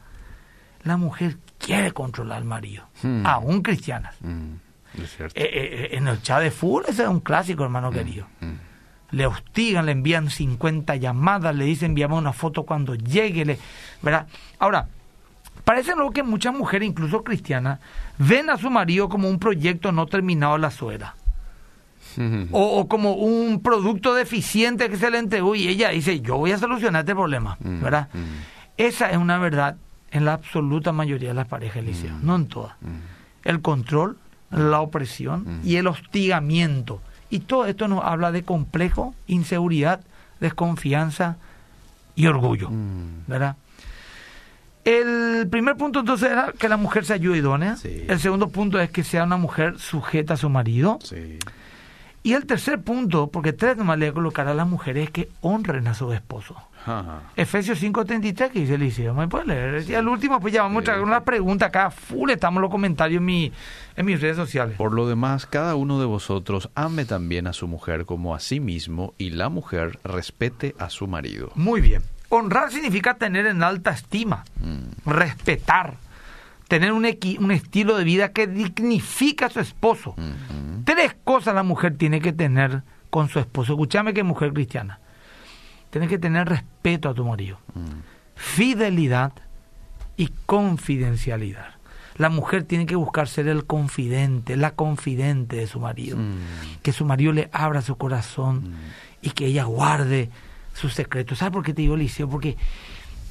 la 0.85 0.99
mujer 0.99 1.39
quiere 1.59 1.93
controlar 1.93 2.37
al 2.39 2.45
marido, 2.45 2.85
Hmm. 3.03 3.25
aún 3.27 3.63
cristianas. 3.63 4.15
Mm. 4.21 4.57
Es 5.03 5.17
cierto. 5.17 5.41
Eh, 5.41 5.49
eh, 5.53 5.89
en 5.97 6.07
el 6.07 6.21
chat 6.21 6.43
de 6.43 6.51
fútbol 6.51 6.85
ese 6.89 7.05
es 7.05 7.09
un 7.09 7.21
clásico, 7.21 7.65
hermano 7.65 7.91
querido. 7.91 8.27
Mm. 8.41 8.53
Le 9.13 9.27
hostigan, 9.27 9.87
le 9.87 9.93
envían 9.93 10.29
50 10.29 10.97
llamadas, 10.97 11.57
le 11.57 11.65
dicen 11.65 11.93
enviamos 11.93 12.19
una 12.21 12.35
foto 12.35 12.65
cuando 12.65 12.95
llegue, 12.95 13.45
le- 13.47 13.59
¿verdad? 14.03 14.27
Ahora, 14.59 14.87
parece 15.65 15.95
luego 15.95 16.11
que 16.11 16.23
muchas 16.23 16.53
mujeres, 16.55 16.87
incluso 16.89 17.25
cristianas, 17.25 17.81
ven 18.19 18.51
a 18.51 18.59
su 18.59 18.69
marido 18.71 19.09
como 19.09 19.31
un 19.31 19.39
proyecto 19.39 19.93
no 19.93 20.05
terminado 20.07 20.55
a 20.55 20.59
la 20.59 20.71
suegra. 20.71 21.15
O, 22.53 22.79
o 22.81 22.89
como 22.89 23.15
un 23.15 23.61
producto 23.63 24.15
deficiente 24.15 24.89
que 24.91 24.97
se 24.97 25.11
le 25.11 25.19
entregó 25.19 25.55
y 25.55 25.69
ella 25.69 25.91
dice, 25.91 26.21
yo 26.21 26.37
voy 26.39 26.53
a 26.53 26.59
solucionar 26.59 27.01
este 27.01 27.15
problema, 27.15 27.57
Mm, 27.61 27.81
¿verdad? 27.83 28.09
mm. 28.13 28.19
Esa 28.79 29.11
es 29.11 29.17
una 29.17 29.39
verdad 29.39 29.77
en 30.11 30.25
la 30.25 30.35
absoluta 30.35 30.93
mayoría 30.93 31.29
de 31.31 31.35
las 31.35 31.47
parejas, 31.49 31.79
Eliseo, 31.79 32.15
Mm. 32.15 32.27
no 32.27 32.37
en 32.37 32.47
todas. 32.47 32.75
El 33.45 33.61
control, 33.61 34.17
la 34.51 34.81
opresión 34.81 35.61
y 35.65 35.77
el 35.77 35.87
hostigamiento. 35.87 37.01
Y 37.31 37.41
todo 37.41 37.67
esto 37.67 37.89
nos 37.89 38.05
habla 38.05 38.31
de 38.33 38.43
complejo, 38.45 39.15
inseguridad, 39.27 40.01
desconfianza 40.41 41.37
y 42.15 42.27
orgullo. 42.29 42.71
¿verdad? 43.27 43.57
El 44.85 45.49
primer 45.51 45.77
punto 45.77 46.01
entonces 46.01 46.31
era 46.31 46.53
que 46.57 46.69
la 46.69 46.77
mujer 46.77 47.05
se 47.05 47.13
ayude 47.15 47.39
idónea. 47.39 47.77
Sí. 47.77 48.05
El 48.09 48.21
segundo 48.21 48.49
punto 48.51 48.79
es 48.81 48.89
que 48.91 49.03
sea 49.03 49.25
una 49.25 49.37
mujer 49.37 49.79
sujeta 49.81 50.35
a 50.35 50.37
su 50.37 50.49
marido. 50.49 50.99
Sí. 51.03 51.39
Y 52.27 52.33
el 52.35 52.45
tercer 52.45 52.83
punto, 52.83 53.29
porque 53.29 53.53
tres 53.53 53.77
nomás 53.77 53.99
le 53.99 54.07
voy 54.07 54.11
a 54.11 54.15
colocar 54.15 54.49
a 54.49 54.55
las 54.55 54.67
mujeres, 54.67 55.05
es 55.05 55.11
que 55.13 55.29
honren 55.43 55.87
a 55.87 55.95
su 55.95 56.13
esposo. 56.13 56.57
Ajá. 56.85 57.21
Efesios 57.37 57.81
5.33 57.81 58.51
que 58.51 58.59
dice 58.61 58.75
Eliseo, 58.75 59.15
¿me 59.15 59.29
puede 59.29 59.47
leer? 59.47 59.89
Y 59.89 59.95
al 59.95 60.09
último, 60.09 60.41
pues 60.41 60.53
ya 60.53 60.63
vamos 60.63 60.79
a 60.79 60.81
Sí. 60.81 60.85
traer 60.87 61.03
una 61.03 61.23
pregunta 61.23 61.67
acá, 61.67 61.93
full, 61.93 62.31
estamos 62.31 62.57
en 62.59 62.63
los 62.63 62.71
comentarios 62.73 63.21
en, 63.21 63.25
mi, 63.27 63.53
en 63.95 64.07
mis 64.07 64.21
redes 64.21 64.37
sociales. 64.37 64.77
Por 64.77 64.93
lo 64.93 65.07
demás, 65.07 65.47
cada 65.47 65.77
uno 65.77 66.01
de 66.01 66.07
vosotros 66.07 66.69
ame 66.75 67.05
también 67.05 67.47
a 67.47 67.53
su 67.53 67.69
mujer 67.69 68.07
como 68.07 68.35
a 68.35 68.41
sí 68.41 68.59
mismo 68.59 69.15
y 69.19 69.31
la 69.31 69.49
mujer 69.49 70.01
respete 70.03 70.75
a 70.81 70.91
su 70.91 71.07
marido. 71.07 71.53
Muy 71.55 71.81
bien. 71.81 72.03
Honrar 72.29 72.73
significa 72.73 73.15
tener 73.15 73.47
en 73.47 73.63
alta 73.63 73.93
estima, 73.93 74.43
Mm. 74.61 75.09
respetar, 75.09 75.95
tener 76.69 76.93
un, 76.93 77.05
equi- 77.05 77.39
un 77.39 77.51
estilo 77.53 77.97
de 77.97 78.05
vida 78.05 78.33
que 78.33 78.47
dignifica 78.47 79.47
a 79.47 79.51
su 79.51 79.61
esposo. 79.61 80.15
Mm. 80.17 80.85
Tres 80.85 81.17
cosas 81.25 81.55
la 81.55 81.63
mujer 81.63 81.97
tiene 81.97 82.21
que 82.21 82.33
tener 82.33 82.83
con 83.11 83.29
su 83.29 83.39
esposo. 83.39 83.73
Escúchame 83.75 84.13
que 84.15 84.23
mujer 84.23 84.53
cristiana. 84.53 84.99
Tienes 85.91 86.09
que 86.11 86.19
tener 86.19 86.49
respeto 86.49 87.09
a 87.09 87.15
tu 87.15 87.25
marido, 87.25 87.59
Mm. 87.75 87.81
fidelidad 88.35 89.33
y 90.17 90.29
confidencialidad. 90.47 91.75
La 92.17 92.31
mujer 92.31 92.65
tiene 92.65 92.87
que 92.87 92.97
buscar 92.97 93.29
ser 93.29 93.47
el 93.49 93.67
confidente, 93.67 94.57
la 94.57 94.71
confidente 94.75 95.57
de 95.57 95.67
su 95.67 95.79
marido. 95.81 96.17
Mm. 96.17 96.81
Que 96.83 96.93
su 96.93 97.05
marido 97.05 97.33
le 97.33 97.51
abra 97.53 97.83
su 97.83 97.97
corazón 97.97 98.75
y 99.21 99.31
que 99.31 99.47
ella 99.47 99.65
guarde 99.65 100.31
sus 100.75 100.95
secretos. 100.95 101.39
¿Sabes 101.39 101.53
por 101.53 101.63
qué 101.63 101.75
te 101.75 101.83
digo 101.83 101.95
Eliseo? 101.95 102.29
Porque 102.29 102.57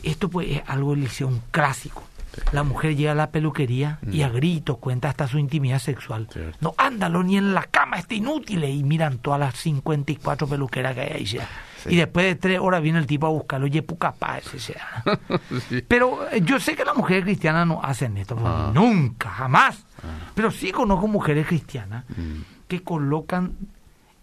esto 0.03 0.29
pues 0.29 0.47
es 0.49 0.61
algo, 0.67 0.93
Eliseo, 0.93 1.27
un 1.27 1.41
clásico. 1.51 2.03
La 2.51 2.63
mujer 2.63 2.95
llega 2.95 3.11
a 3.11 3.15
la 3.15 3.29
peluquería 3.31 3.99
y 4.11 4.21
a 4.21 4.29
gritos 4.29 4.77
cuenta 4.77 5.09
hasta 5.09 5.27
su 5.27 5.37
intimidad 5.39 5.79
sexual. 5.79 6.27
Cierto. 6.31 6.57
No, 6.61 6.73
ándalo, 6.77 7.23
ni 7.23 7.37
en 7.37 7.53
la 7.53 7.63
cama, 7.63 7.97
está 7.97 8.15
inútil. 8.15 8.63
Y 8.63 8.83
miran 8.83 9.17
todas 9.19 9.39
las 9.39 9.55
54 9.55 10.47
peluqueras 10.47 10.93
que 10.95 11.01
hay 11.01 11.09
ahí. 11.13 11.25
ya. 11.25 11.47
Sí. 11.83 11.89
Y 11.91 11.95
después 11.97 12.25
de 12.25 12.35
tres 12.35 12.59
horas 12.59 12.81
viene 12.81 12.97
el 12.99 13.05
tipo 13.07 13.27
a 13.27 13.29
buscarlo. 13.29 13.65
Oye, 13.67 13.81
pucapá 13.83 14.37
ese 14.39 14.59
sea. 14.59 15.03
Sí. 15.69 15.83
Pero 15.87 16.27
eh, 16.31 16.41
yo 16.43 16.59
sé 16.59 16.75
que 16.75 16.83
las 16.85 16.95
mujeres 16.95 17.23
cristianas 17.23 17.67
no 17.67 17.79
hacen 17.83 18.17
esto. 18.17 18.35
porque 18.35 18.49
Ah. 18.49 18.71
Nunca, 18.73 19.29
jamás. 19.29 19.85
Pero 20.33 20.51
sí 20.51 20.71
conozco 20.71 21.07
mujeres 21.07 21.45
cristianas 21.47 22.03
Mm. 22.09 22.41
que 22.67 22.81
colocan 22.83 23.53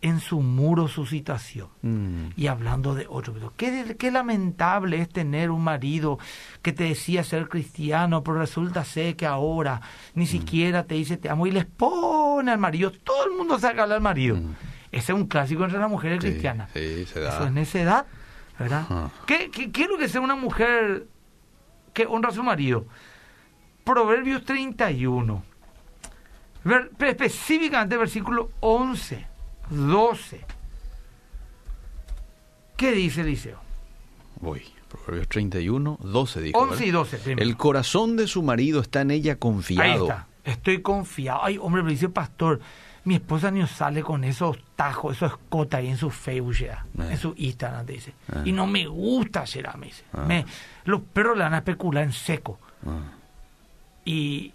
en 0.02 0.18
su 0.20 0.40
muro 0.42 0.88
su 0.88 1.06
situación 1.06 1.68
Mm. 1.82 2.30
y 2.36 2.48
hablando 2.48 2.94
de 2.94 3.06
otro. 3.08 3.32
Pero 3.34 3.52
qué, 3.56 3.96
qué 3.98 4.10
lamentable 4.10 5.00
es 5.00 5.08
tener 5.08 5.50
un 5.50 5.62
marido 5.64 6.18
que 6.60 6.72
te 6.72 6.84
decía 6.84 7.22
ser 7.24 7.48
cristiano, 7.48 8.22
pero 8.24 8.38
resulta 8.38 8.84
ser 8.84 9.14
que 9.16 9.26
ahora 9.26 9.80
ni 10.14 10.26
siquiera 10.26 10.84
te 10.84 10.96
dice 10.96 11.16
te 11.16 11.28
amo 11.30 11.46
y 11.46 11.52
les 11.52 11.66
pone 11.66 12.50
al 12.50 12.58
marido. 12.58 12.90
Todo 12.90 13.26
el 13.26 13.32
mundo 13.38 13.58
saca 13.58 13.84
al 13.84 14.00
marido. 14.00 14.36
Mm. 14.36 14.54
Ese 14.90 15.12
es 15.12 15.18
un 15.18 15.26
clásico 15.26 15.64
entre 15.64 15.78
las 15.78 15.88
mujeres 15.88 16.18
Sí, 16.20 16.28
cristianas. 16.30 16.70
sí, 16.74 17.06
se 17.06 17.20
da. 17.20 17.30
Eso 17.30 17.46
es 17.46 17.52
necedad, 17.52 18.04
¿verdad? 18.58 19.10
¿Qué, 19.26 19.50
qué, 19.50 19.70
qué 19.72 19.84
es 19.84 19.88
lo 19.88 19.96
que 19.98 20.08
sea 20.08 20.20
una 20.20 20.34
mujer 20.36 21.06
que 21.94 22.06
honra 22.06 22.28
a 22.28 22.32
su 22.32 22.42
marido? 22.42 22.84
Proverbios 23.84 24.44
31. 24.44 25.42
Ver- 26.64 26.90
específicamente 27.00 27.96
versículo 27.96 28.50
11, 28.60 29.26
12. 29.72 30.40
¿Qué 32.76 32.92
dice 32.92 33.20
Eliseo? 33.22 33.58
Voy. 34.40 34.62
Proverbios 34.88 35.28
31, 35.28 35.98
12 36.02 36.40
dijo. 36.42 36.58
11 36.58 36.82
y 36.82 36.86
¿verdad? 36.90 37.00
12. 37.00 37.16
primero. 37.18 37.42
El 37.48 37.56
corazón 37.56 38.16
de 38.16 38.26
su 38.26 38.42
marido 38.42 38.80
está 38.80 39.00
en 39.00 39.10
ella 39.10 39.32
Ahí 39.32 39.38
confiado. 39.38 40.04
está. 40.04 40.26
Estoy 40.44 40.82
confiado. 40.82 41.40
Ay, 41.44 41.58
hombre, 41.58 41.82
me 41.82 41.90
dice 41.92 42.08
pastor. 42.08 42.60
Mi 43.04 43.14
esposa 43.16 43.50
ni 43.50 43.66
sale 43.66 44.02
con 44.02 44.22
esos 44.22 44.58
tajos, 44.76 45.16
esos 45.16 45.32
escotas 45.32 45.78
ahí 45.80 45.88
en 45.88 45.96
su 45.96 46.10
Facebook, 46.10 46.54
ya, 46.54 46.84
Eh. 46.98 47.08
en 47.12 47.18
su 47.18 47.34
Instagram, 47.36 47.84
te 47.86 47.94
dice. 47.94 48.10
Eh. 48.32 48.42
Y 48.44 48.52
no 48.52 48.66
me 48.66 48.86
gusta, 48.86 49.44
será, 49.46 49.72
me 49.76 49.86
dice. 49.86 50.04
Ah. 50.12 50.24
Me- 50.26 50.44
los 50.84 51.00
perros 51.00 51.36
le 51.36 51.42
van 51.44 51.54
a 51.54 51.58
especular 51.58 52.04
en 52.04 52.12
seco. 52.12 52.58
Ah, 52.86 53.00
Y. 54.04 54.52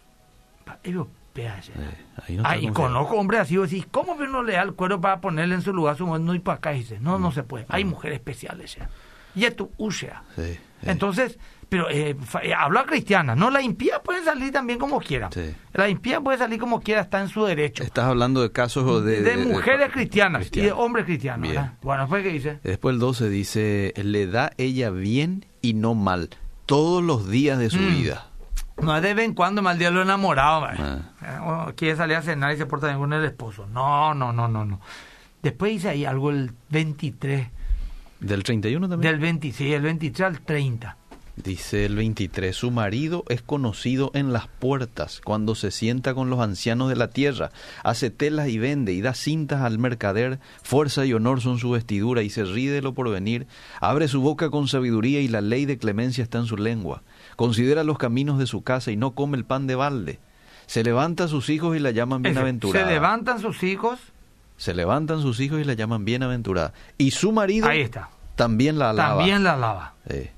y 0.83 0.91
yo, 0.91 1.07
eh, 1.45 2.35
no 2.35 2.43
Ah, 2.45 2.57
y 2.57 2.67
conozco 2.69 3.15
hombres 3.15 3.41
así, 3.41 3.55
decís, 3.57 3.85
¿cómo 3.91 4.17
que 4.17 4.27
no 4.27 4.43
le 4.43 4.53
da 4.53 4.63
el 4.63 4.73
cuero 4.73 4.99
para 5.01 5.21
ponerle 5.21 5.55
en 5.55 5.61
su 5.61 5.73
lugar 5.73 5.95
su 5.97 6.05
mujer? 6.05 6.21
No, 6.21 6.33
y 6.33 6.39
para 6.39 6.57
acá, 6.57 6.71
dice, 6.71 6.99
no, 6.99 7.19
no 7.19 7.31
se 7.31 7.43
puede. 7.43 7.65
Hay 7.69 7.85
mujeres 7.85 8.17
especiales, 8.17 8.75
ya. 8.75 8.89
Y 9.35 9.45
esto, 9.45 9.71
usea. 9.77 10.23
Sí. 10.35 10.57
Entonces, 10.83 11.37
pero 11.69 11.89
eh, 11.89 12.15
eh, 12.43 12.53
habla 12.53 12.85
cristiana, 12.85 13.35
no 13.35 13.49
la 13.51 13.61
impía 13.61 14.01
puede 14.01 14.23
salir 14.23 14.51
también 14.51 14.79
como 14.79 14.99
quiera. 14.99 15.29
Sí. 15.31 15.53
La 15.73 15.89
impía 15.89 16.21
puede 16.21 16.37
salir 16.37 16.59
como 16.59 16.79
quiera, 16.81 17.01
está 17.01 17.19
en 17.21 17.27
su 17.29 17.43
derecho. 17.45 17.83
Estás 17.83 18.05
hablando 18.05 18.41
de 18.41 18.51
casos 18.51 19.03
de... 19.03 19.21
de, 19.21 19.37
mujeres 19.37 19.91
cristianas 19.91 20.49
y 20.53 20.61
de 20.61 20.71
hombres 20.71 21.05
cristianos. 21.05 21.51
Bueno, 21.81 22.03
después 22.03 22.23
qué 22.23 22.29
dice. 22.29 22.59
Después 22.63 22.93
el 22.93 22.99
12 22.99 23.29
dice, 23.29 23.93
le 23.97 24.27
da 24.27 24.51
ella 24.57 24.89
bien 24.91 25.45
y 25.61 25.73
no 25.73 25.93
mal 25.93 26.29
todos 26.65 27.03
los 27.03 27.29
días 27.29 27.59
de 27.59 27.69
su 27.69 27.79
Mm. 27.79 27.87
vida. 27.89 28.26
No 28.81 28.95
es 28.95 29.01
de 29.01 29.13
vez 29.13 29.25
en 29.25 29.33
cuando 29.33 29.61
mal 29.61 29.79
día 29.79 29.89
lo 29.91 30.01
enamorado. 30.01 30.65
Ah. 30.65 30.99
Eh, 31.21 31.39
o 31.69 31.73
quiere 31.75 31.95
salir 31.95 32.15
a 32.15 32.21
cenar 32.21 32.53
y 32.53 32.57
se 32.57 32.65
porta 32.65 32.87
bien 32.87 32.99
con 32.99 33.11
el 33.13 33.23
esposo. 33.25 33.65
No, 33.67 34.13
no, 34.13 34.31
no, 34.33 34.47
no, 34.47 34.65
no. 34.65 34.79
Después 35.41 35.71
dice 35.71 35.89
ahí 35.89 36.05
algo 36.05 36.29
el 36.29 36.51
23, 36.69 37.47
Del 38.19 38.43
31 38.43 38.89
también. 38.89 39.11
del 39.11 39.19
26, 39.21 39.73
el 39.73 39.81
23 39.81 40.27
al 40.27 40.41
30. 40.41 40.97
Dice 41.37 41.85
el 41.85 41.95
23, 41.95 42.55
su 42.55 42.71
marido 42.71 43.23
es 43.29 43.43
conocido 43.43 44.09
en 44.15 44.33
las 44.33 44.47
puertas 44.47 45.21
cuando 45.23 45.53
se 45.53 45.69
sienta 45.69 46.15
con 46.15 46.31
los 46.31 46.39
ancianos 46.39 46.89
de 46.89 46.95
la 46.95 47.09
tierra, 47.11 47.51
hace 47.83 48.09
telas 48.09 48.47
y 48.49 48.57
vende 48.57 48.93
y 48.93 49.01
da 49.01 49.13
cintas 49.13 49.61
al 49.61 49.77
mercader, 49.77 50.39
fuerza 50.63 51.05
y 51.05 51.13
honor 51.13 51.39
son 51.41 51.59
su 51.59 51.69
vestidura 51.69 52.23
y 52.23 52.31
se 52.31 52.43
ríe 52.43 52.71
de 52.71 52.81
lo 52.81 52.95
porvenir, 52.95 53.45
abre 53.79 54.07
su 54.07 54.19
boca 54.21 54.49
con 54.49 54.67
sabiduría 54.67 55.21
y 55.21 55.27
la 55.27 55.41
ley 55.41 55.65
de 55.67 55.77
clemencia 55.77 56.23
está 56.23 56.39
en 56.39 56.47
su 56.47 56.57
lengua, 56.57 57.03
considera 57.37 57.85
los 57.85 57.97
caminos 57.97 58.37
de 58.39 58.47
su 58.47 58.61
casa 58.63 58.91
y 58.91 58.97
no 58.97 59.11
come 59.11 59.37
el 59.37 59.45
pan 59.45 59.65
de 59.67 59.75
balde, 59.75 60.19
se 60.65 60.83
levanta 60.83 61.23
a 61.23 61.27
sus 61.29 61.49
hijos 61.49 61.77
y 61.77 61.79
la 61.79 61.91
llaman 61.91 62.21
bienaventurada. 62.23 62.85
Se 62.85 62.91
levantan 62.93 63.39
sus 63.39 63.63
hijos, 63.63 63.99
Se 64.57 64.73
levantan 64.73 65.21
sus 65.21 65.39
hijos 65.39 65.61
y 65.61 65.63
la 65.63 65.73
llaman 65.73 66.03
bienaventurada. 66.03 66.73
Y 66.97 67.11
su 67.11 67.31
marido 67.31 67.67
ahí 67.69 67.81
está. 67.81 68.09
también 68.35 68.77
la 68.79 68.89
alaba. 68.89 69.17
También 69.19 69.43
la 69.45 69.53
alaba. 69.53 69.93
Sí. 70.09 70.29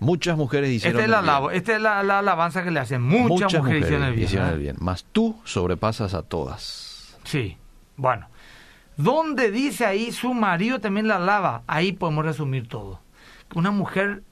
Muchas 0.00 0.36
mujeres 0.36 0.70
hicieron 0.70 1.00
Esta 1.00 1.04
es 1.04 1.10
la, 1.10 1.18
el 1.18 1.22
bien. 1.22 1.34
alabo- 1.34 1.50
esta 1.52 1.76
es 1.76 1.80
la, 1.80 2.02
la 2.02 2.18
alabanza 2.18 2.64
que 2.64 2.70
le 2.70 2.80
hacen. 2.80 3.00
Muchas, 3.00 3.54
mujeres, 3.54 3.84
hicieron 3.84 4.04
el 4.08 4.14
bien. 4.14 4.24
hicieron 4.26 4.48
el 4.50 4.58
bien. 4.58 4.76
Mas 4.80 5.04
tú 5.12 5.40
sobrepasas 5.44 6.12
a 6.14 6.22
todas. 6.22 7.16
Sí, 7.24 7.56
bueno. 7.96 8.26
Donde 8.96 9.50
dice 9.50 9.86
ahí 9.86 10.12
su 10.12 10.34
marido 10.34 10.80
también 10.80 11.06
la 11.08 11.16
alaba, 11.16 11.62
ahí 11.66 11.92
podemos 11.92 12.24
resumir 12.24 12.68
todo. 12.68 13.00
Una 13.54 13.70
mujer 13.70 14.22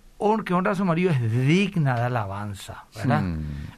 que 0.45 0.55
honra 0.55 0.73
a 0.73 0.75
su 0.75 0.85
marido 0.85 1.11
es 1.11 1.21
digna 1.47 1.95
de 1.97 2.03
alabanza, 2.03 2.85
¿verdad? 2.95 3.23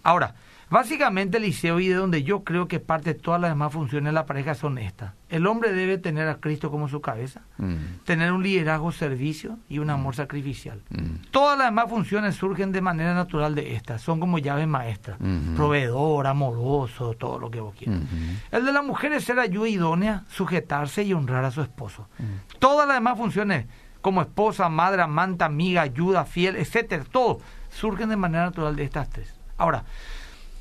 Ahora, 0.03 0.35
básicamente 0.71 1.37
Eliseo 1.37 1.79
y 1.81 1.89
de 1.89 1.95
donde 1.95 2.23
yo 2.25 2.43
creo 2.45 2.67
que 2.67 2.81
parte 2.81 3.15
de 3.15 3.21
todas 3.21 3.41
las 3.41 3.51
demás 3.51 3.73
funciones 3.73 4.07
de 4.11 4.13
la 4.13 4.27
pareja 4.27 4.55
son 4.55 4.79
estas. 4.79 5.13
El 5.29 5.47
hombre 5.47 5.73
debe 5.73 5.99
tener 5.99 6.29
a 6.29 6.41
Cristo 6.41 6.71
como 6.71 6.89
su 6.89 7.01
cabeza, 7.01 7.43
Mm, 7.59 7.77
tener 8.05 8.33
un 8.33 8.43
liderazgo 8.43 8.91
servicio 8.91 9.59
y 9.69 9.79
un 9.79 9.89
amor 9.91 10.17
sacrificial. 10.17 10.83
mm, 10.91 11.31
Todas 11.31 11.57
las 11.57 11.69
demás 11.69 11.89
funciones 11.89 12.35
surgen 12.35 12.73
de 12.73 12.81
manera 12.81 13.15
natural 13.15 13.55
de 13.55 13.75
estas, 13.77 14.03
son 14.03 14.19
como 14.19 14.39
llaves 14.39 14.67
maestras, 14.67 15.19
Ujú. 15.21 15.55
proveedor, 15.55 16.27
amoroso, 16.27 17.15
todo 17.15 17.39
lo 17.39 17.51
que 17.51 17.61
vos 17.61 17.75
quieras. 17.79 18.01
ujú. 18.01 18.57
El 18.57 18.65
de 18.67 18.73
la 18.73 18.83
mujer 18.83 19.13
es 19.13 19.25
ser 19.25 19.39
ayuda 19.39 19.69
idónea, 19.69 20.25
sujetarse 20.29 21.05
y 21.05 21.13
honrar 21.15 21.45
a 21.45 21.51
su 21.53 21.63
esposo. 21.63 22.09
Mm. 22.19 22.59
Todas 22.59 22.87
las 22.89 22.97
demás 22.97 23.17
funciones, 23.17 23.67
como 24.03 24.21
esposa, 24.21 24.69
madre, 24.69 25.01
amante, 25.03 25.45
amiga, 25.45 25.81
ayuda, 25.83 26.25
fiel, 26.27 26.57
etcétera, 26.57 27.05
todo, 27.11 27.41
surgen 27.71 28.11
de 28.11 28.17
manera 28.17 28.45
natural 28.45 28.77
de 28.77 28.85
estas 28.85 29.09
tres. 29.09 29.35
Ahora, 29.57 29.85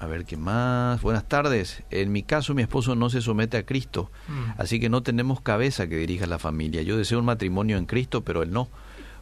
a 0.00 0.06
ver 0.06 0.24
qué 0.24 0.36
más. 0.36 1.00
Buenas 1.02 1.28
tardes. 1.28 1.82
En 1.90 2.10
mi 2.10 2.22
caso, 2.24 2.54
mi 2.54 2.62
esposo 2.62 2.94
no 2.96 3.08
se 3.10 3.20
somete 3.20 3.56
a 3.56 3.64
Cristo, 3.66 4.10
Mm. 4.28 4.60
así 4.60 4.80
que 4.80 4.88
no 4.88 5.02
tenemos 5.02 5.40
cabeza 5.40 5.86
que 5.86 5.96
dirija 5.96 6.26
la 6.26 6.38
familia. 6.40 6.82
Yo 6.82 6.96
deseo 6.96 7.18
un 7.20 7.24
matrimonio 7.26 7.76
en 7.76 7.86
Cristo, 7.86 8.22
pero 8.24 8.42
él 8.42 8.50
no. 8.52 8.68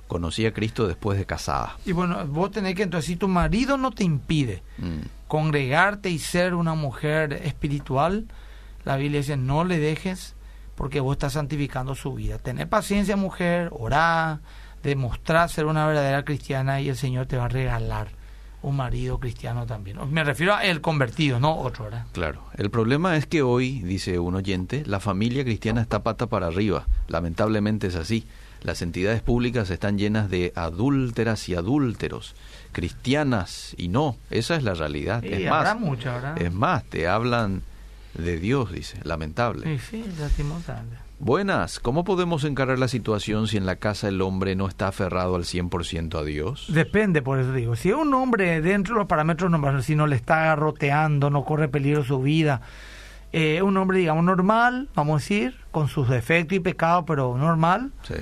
Conocí 0.08 0.44
a 0.46 0.52
Cristo 0.52 0.88
después 0.88 1.18
de 1.18 1.26
casada. 1.26 1.76
Y 1.86 1.92
bueno, 1.92 2.26
vos 2.26 2.50
tenés 2.50 2.74
que, 2.74 2.82
entonces, 2.82 3.06
si 3.06 3.16
tu 3.16 3.28
marido 3.28 3.76
no 3.76 3.90
te 3.92 4.02
impide 4.04 4.62
Mm, 4.78 5.02
congregarte 5.28 6.10
y 6.10 6.18
ser 6.18 6.54
una 6.54 6.74
mujer 6.74 7.32
espiritual, 7.44 8.26
la 8.84 8.96
Biblia 8.96 9.20
dice, 9.20 9.36
no 9.36 9.64
le 9.64 9.78
dejes 9.78 10.34
porque 10.80 10.98
vos 10.98 11.12
estás 11.12 11.34
santificando 11.34 11.94
su 11.94 12.14
vida. 12.14 12.38
Tener 12.38 12.66
paciencia, 12.66 13.14
mujer, 13.14 13.68
orar, 13.70 14.38
demostrar 14.82 15.50
ser 15.50 15.66
una 15.66 15.86
verdadera 15.86 16.24
cristiana 16.24 16.80
y 16.80 16.88
el 16.88 16.96
Señor 16.96 17.26
te 17.26 17.36
va 17.36 17.44
a 17.44 17.48
regalar 17.48 18.08
un 18.62 18.76
marido 18.76 19.20
cristiano 19.20 19.66
también. 19.66 19.98
Me 20.10 20.24
refiero 20.24 20.54
a 20.54 20.64
el 20.64 20.80
convertido, 20.80 21.38
no 21.38 21.54
otro, 21.54 21.84
¿verdad? 21.84 22.06
Claro. 22.12 22.44
El 22.56 22.70
problema 22.70 23.18
es 23.18 23.26
que 23.26 23.42
hoy, 23.42 23.80
dice 23.80 24.18
un 24.18 24.36
oyente, 24.36 24.82
la 24.86 25.00
familia 25.00 25.44
cristiana 25.44 25.82
está 25.82 26.02
pata 26.02 26.28
para 26.28 26.46
arriba. 26.46 26.86
Lamentablemente 27.08 27.88
es 27.88 27.94
así. 27.94 28.26
Las 28.62 28.80
entidades 28.80 29.20
públicas 29.20 29.68
están 29.68 29.98
llenas 29.98 30.30
de 30.30 30.50
adúlteras 30.56 31.46
y 31.50 31.56
adúlteros, 31.56 32.34
cristianas 32.72 33.74
y 33.76 33.88
no. 33.88 34.16
Esa 34.30 34.56
es 34.56 34.62
la 34.62 34.72
realidad. 34.72 35.22
Y 35.24 35.44
es 35.44 35.50
habrá 35.50 35.74
más, 35.74 35.98
¿verdad? 36.02 36.40
es 36.40 36.52
más, 36.54 36.84
te 36.84 37.06
hablan 37.06 37.64
de 38.14 38.38
Dios, 38.38 38.72
dice. 38.72 38.98
Lamentable. 39.04 39.78
Sí, 39.78 40.02
sí. 40.04 40.04
Buenas, 41.18 41.80
¿cómo 41.80 42.02
podemos 42.04 42.44
encarar 42.44 42.78
la 42.78 42.88
situación 42.88 43.46
si 43.46 43.58
en 43.58 43.66
la 43.66 43.76
casa 43.76 44.08
el 44.08 44.22
hombre 44.22 44.56
no 44.56 44.66
está 44.66 44.88
aferrado 44.88 45.36
al 45.36 45.44
100% 45.44 46.18
a 46.18 46.24
Dios? 46.24 46.66
Depende, 46.70 47.20
por 47.20 47.38
eso 47.38 47.52
digo. 47.52 47.76
Si 47.76 47.90
es 47.90 47.94
un 47.94 48.14
hombre 48.14 48.62
dentro 48.62 48.94
de 48.94 49.00
los 49.00 49.06
parámetros 49.08 49.50
normales, 49.50 49.84
si 49.84 49.94
no 49.94 50.06
le 50.06 50.16
está 50.16 50.40
garroteando, 50.46 51.28
no 51.28 51.44
corre 51.44 51.68
peligro 51.68 52.04
su 52.04 52.22
vida, 52.22 52.62
eh, 53.32 53.60
un 53.60 53.76
hombre, 53.76 53.98
digamos, 53.98 54.24
normal, 54.24 54.88
vamos 54.94 55.20
a 55.20 55.22
decir, 55.22 55.56
con 55.70 55.88
sus 55.88 56.08
defectos 56.08 56.56
y 56.56 56.60
pecados, 56.60 57.04
pero 57.06 57.36
normal, 57.36 57.92
Sí. 58.02 58.14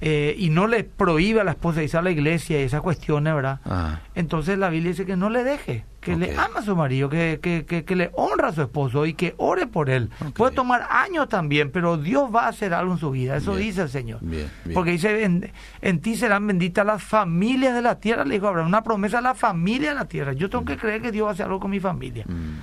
Eh, 0.00 0.34
y 0.38 0.50
no 0.50 0.66
le 0.66 0.84
prohíbe 0.84 1.40
a 1.40 1.44
la 1.44 1.52
esposa 1.52 1.82
irse 1.82 1.96
a 1.96 2.02
la 2.02 2.10
iglesia 2.10 2.60
y 2.60 2.64
esas 2.64 2.80
cuestiones, 2.82 3.34
¿verdad? 3.34 3.60
Ah, 3.64 4.00
Entonces 4.14 4.58
la 4.58 4.68
Biblia 4.70 4.90
dice 4.92 5.06
que 5.06 5.16
no 5.16 5.30
le 5.30 5.42
deje, 5.44 5.84
que 6.00 6.16
le 6.16 6.36
ama 6.36 6.60
a 6.60 6.62
su 6.62 6.76
marido, 6.76 7.08
que, 7.08 7.40
que, 7.42 7.64
que, 7.66 7.84
que 7.84 7.96
le 7.96 8.10
honra 8.14 8.48
a 8.48 8.52
su 8.52 8.62
esposo 8.62 9.06
y 9.06 9.14
que 9.14 9.34
ore 9.38 9.66
por 9.66 9.90
él. 9.90 10.10
Puede 10.34 10.54
tomar 10.54 10.86
años 10.90 11.28
también, 11.28 11.70
pero 11.70 11.96
Dios 11.96 12.28
va 12.34 12.44
a 12.44 12.48
hacer 12.48 12.74
algo 12.74 12.92
en 12.92 12.98
su 12.98 13.10
vida, 13.10 13.36
eso 13.36 13.54
Bien. 13.54 13.66
dice 13.66 13.82
el 13.82 13.88
Señor. 13.88 14.18
bien, 14.22 14.50
bien. 14.64 14.74
Porque 14.74 14.92
dice, 14.92 15.24
en, 15.24 15.50
en 15.80 16.00
ti 16.00 16.14
serán 16.14 16.46
benditas 16.46 16.84
las 16.86 17.02
familias 17.02 17.74
de 17.74 17.82
la 17.82 17.98
tierra, 17.98 18.24
le 18.24 18.34
dijo 18.34 18.46
Abraham, 18.48 18.68
una 18.68 18.82
promesa 18.82 19.18
a 19.18 19.22
la 19.22 19.34
familia 19.34 19.88
de 19.90 19.94
la 19.96 20.04
tierra. 20.04 20.32
Yo 20.34 20.48
tengo 20.50 20.64
que 20.64 20.76
creer 20.76 21.02
que 21.02 21.10
Dios 21.10 21.24
va 21.26 21.30
a 21.30 21.32
hacer 21.32 21.46
algo 21.46 21.58
con 21.60 21.70
mi 21.70 21.80
familia. 21.80 22.24
Mm. 22.28 22.60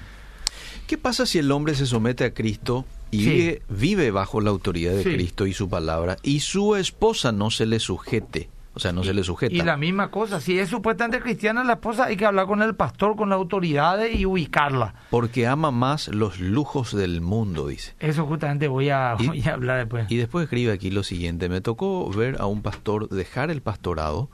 ¿Qué 0.88 0.98
pasa 0.98 1.26
si 1.26 1.40
el 1.40 1.52
hombre 1.52 1.76
se 1.76 1.86
somete 1.86 2.26
a 2.26 2.34
Cristo 2.34 2.86
y 3.14 3.24
Sí. 3.24 3.30
vive, 3.30 3.62
vive 3.70 4.12
bajo 4.12 4.42
la 4.42 4.50
autoridad 4.50 4.94
de 4.94 5.04
Sí. 5.04 5.14
Cristo 5.14 5.46
y 5.46 5.54
su 5.54 5.70
palabra 5.70 6.18
y 6.24 6.40
su 6.42 6.76
esposa 6.76 7.32
no 7.32 7.52
se 7.52 7.66
le 7.66 7.80
sujete? 7.80 8.50
O 8.76 8.80
sea, 8.80 8.92
no 8.92 9.04
se 9.04 9.14
le 9.14 9.24
sujeta. 9.24 9.54
Y 9.54 9.62
la 9.62 9.78
misma 9.78 10.10
cosa, 10.10 10.42
si 10.42 10.58
es 10.58 10.68
supuestamente 10.68 11.20
cristiana 11.22 11.64
la 11.64 11.74
esposa, 11.74 12.06
hay 12.06 12.18
que 12.18 12.26
hablar 12.26 12.48
con 12.48 12.64
el 12.64 12.74
pastor, 12.74 13.16
con 13.16 13.30
las 13.30 13.38
autoridades 13.38 14.20
y 14.20 14.26
ubicarla. 14.26 14.96
Porque 15.12 15.46
ama 15.46 15.70
más 15.70 16.08
los 16.08 16.40
lujos 16.40 16.92
del 16.96 17.22
mundo, 17.22 17.68
dice. 17.68 17.94
Eso 18.00 18.26
justamente 18.26 18.68
voy 18.68 18.90
a, 18.90 19.16
Y- 19.20 19.28
voy 19.28 19.44
a 19.44 19.54
hablar 19.54 19.78
después. 19.78 20.08
Y 20.10 20.18
después 20.18 20.46
escribe 20.46 20.72
aquí 20.72 20.90
lo 20.90 21.04
siguiente, 21.04 21.50
me 21.50 21.62
tocó 21.62 22.10
ver 22.10 22.38
a 22.40 22.48
un 22.48 22.64
pastor 22.64 23.10
dejar 23.10 23.52
el 23.52 23.62
pastorado 23.62 24.32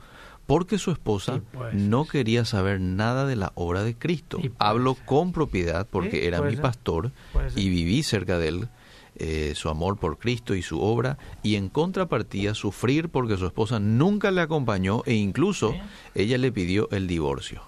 porque 0.50 0.78
su 0.78 0.90
esposa 0.90 1.36
Sí, 1.36 1.42
pues. 1.52 1.74
no 1.74 2.06
quería 2.06 2.44
saber 2.44 2.80
nada 2.80 3.24
de 3.26 3.36
la 3.36 3.52
obra 3.54 3.84
de 3.84 3.94
Cristo. 3.96 4.38
Sí, 4.42 4.48
pues. 4.48 4.56
Hablo 4.58 4.96
con 5.06 5.32
propiedad 5.32 5.86
porque 5.88 6.20
Sí, 6.20 6.26
era 6.26 6.42
mi 6.42 6.52
ser. 6.52 6.60
pastor 6.62 7.12
y 7.54 7.68
viví 7.68 8.02
cerca 8.02 8.36
de 8.38 8.48
él 8.48 8.68
eh, 9.16 9.52
su 9.54 9.68
amor 9.68 9.98
por 9.98 10.18
Cristo 10.18 10.54
y 10.54 10.62
su 10.62 10.80
obra 10.80 11.18
y 11.42 11.54
en 11.56 11.68
contrapartida 11.68 12.54
sufrir 12.54 13.10
porque 13.10 13.36
su 13.36 13.46
esposa 13.46 13.78
nunca 13.78 14.30
le 14.30 14.40
acompañó 14.40 15.02
e 15.06 15.14
incluso 15.14 15.74
ella 16.14 16.36
le 16.38 16.50
pidió 16.50 16.88
el 16.90 17.06
divorcio. 17.06 17.62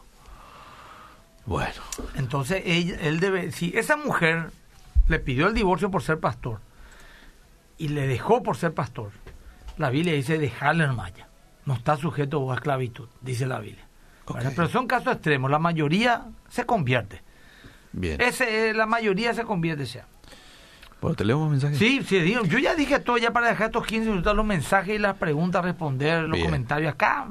Bueno, 1.47 1.83
Entonces, 2.17 2.63
él, 2.65 2.97
él 3.01 3.21
debe, 3.21 3.51
si 3.53 3.73
esa 3.77 3.97
mujer 3.97 4.51
le 5.09 5.19
pidió 5.19 5.47
el 5.49 5.55
divorcio 5.55 5.91
por 5.91 6.03
ser 6.03 6.19
pastor 6.21 6.61
y 7.79 7.89
le 7.89 8.07
dejó 8.07 8.43
por 8.43 8.57
ser 8.57 8.73
pastor, 8.75 9.11
la 9.77 9.91
Biblia 9.91 10.15
dice 10.15 10.39
dejarle 10.39 10.85
en 10.85 10.95
malla. 10.95 11.29
No 11.65 11.75
está 11.75 11.97
sujeto 11.97 12.51
a 12.51 12.55
esclavitud, 12.57 13.09
dice 13.21 13.47
la 13.47 13.61
Biblia. 13.61 13.87
Pero 14.57 14.69
son 14.69 14.87
casos 14.87 15.15
extremos, 15.15 15.51
la 15.51 15.59
mayoría 15.59 16.27
se 16.49 16.65
convierte. 16.65 17.23
bien. 17.93 18.21
Ese, 18.21 18.71
eh, 18.71 18.75
la 18.75 18.87
mayoría 18.87 19.35
se 19.35 19.45
convierte 19.45 19.85
ya. 19.85 20.07
Bueno, 21.01 21.17
te 21.17 21.25
leo 21.25 21.39
un 21.39 21.51
mensaje. 21.51 21.75
Sí, 21.75 22.03
sí, 22.07 22.21
digo, 22.21 22.45
yo 22.45 22.59
ya 22.59 22.77
dije 22.77 23.01
todo 23.01 23.19
ya 23.19 23.33
para 23.33 23.49
dejar 23.49 23.67
estos 23.67 23.85
15 23.85 24.09
minutos 24.11 24.37
los 24.37 24.47
mensajes 24.47 24.95
y 24.95 24.99
las 24.99 25.17
preguntas, 25.17 25.65
responder 25.65 26.23
los 26.23 26.33
Bien. 26.33 26.47
comentarios. 26.47 26.93
Acá 26.93 27.29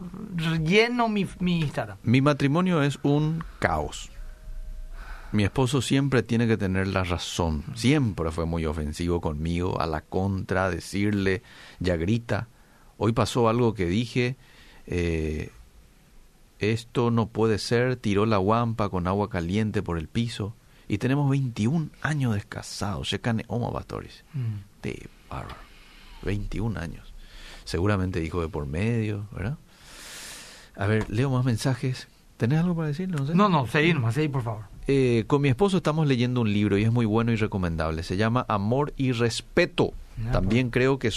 lleno 0.61 1.07
mi, 1.07 1.25
mi 1.39 1.61
Instagram. 1.61 1.97
Mi 2.03 2.21
matrimonio 2.21 2.83
es 2.83 2.99
un 3.01 3.43
caos. 3.59 4.11
Mi 5.31 5.45
esposo 5.45 5.81
siempre 5.81 6.23
tiene 6.23 6.45
que 6.45 6.57
tener 6.57 6.87
la 6.89 7.05
razón. 7.05 7.63
Siempre 7.73 8.31
fue 8.31 8.45
muy 8.45 8.65
ofensivo 8.65 9.21
conmigo, 9.21 9.79
a 9.79 9.87
la 9.87 10.01
contra, 10.01 10.69
decirle, 10.69 11.41
ya 11.79 11.95
grita. 11.95 12.49
Hoy 13.03 13.13
pasó 13.13 13.49
algo 13.49 13.73
que 13.73 13.87
dije, 13.87 14.35
eh, 14.85 15.49
esto 16.59 17.09
no 17.09 17.29
puede 17.29 17.57
ser, 17.57 17.95
tiró 17.95 18.27
la 18.27 18.37
guampa 18.37 18.89
con 18.89 19.07
agua 19.07 19.27
caliente 19.27 19.81
por 19.81 19.97
el 19.97 20.07
piso. 20.07 20.53
Y 20.87 20.99
tenemos 20.99 21.27
21 21.27 21.89
años 22.03 22.35
de 22.35 22.41
casados, 22.41 23.09
Checane 23.09 23.43
Oma 23.47 23.73
Pastores. 23.73 24.23
Mm. 24.35 24.83
De 24.83 25.09
bárbaro. 25.27 25.55
21 26.21 26.79
años. 26.79 27.11
Seguramente 27.63 28.19
dijo 28.19 28.39
de 28.39 28.49
por 28.49 28.67
medio, 28.67 29.25
¿verdad? 29.31 29.57
A 30.75 30.85
ver, 30.85 31.09
leo 31.09 31.31
más 31.31 31.43
mensajes. 31.43 32.07
¿Tenés 32.37 32.59
algo 32.59 32.75
para 32.75 32.89
decir? 32.89 33.09
No, 33.09 33.25
no, 33.33 33.49
no, 33.49 33.65
seguí 33.65 33.95
nomás, 33.95 34.13
seguí, 34.13 34.27
por 34.27 34.43
favor. 34.43 34.65
Eh, 34.85 35.23
con 35.25 35.41
mi 35.41 35.49
esposo 35.49 35.77
estamos 35.77 36.05
leyendo 36.05 36.41
un 36.41 36.53
libro 36.53 36.77
y 36.77 36.83
es 36.83 36.91
muy 36.91 37.07
bueno 37.07 37.31
y 37.31 37.35
recomendable. 37.35 38.03
Se 38.03 38.15
llama 38.15 38.45
Amor 38.47 38.93
y 38.95 39.11
Respeto. 39.11 39.91
Ah, 40.27 40.31
También 40.31 40.67
pues. 40.67 40.73
creo 40.73 40.99
que, 40.99 41.11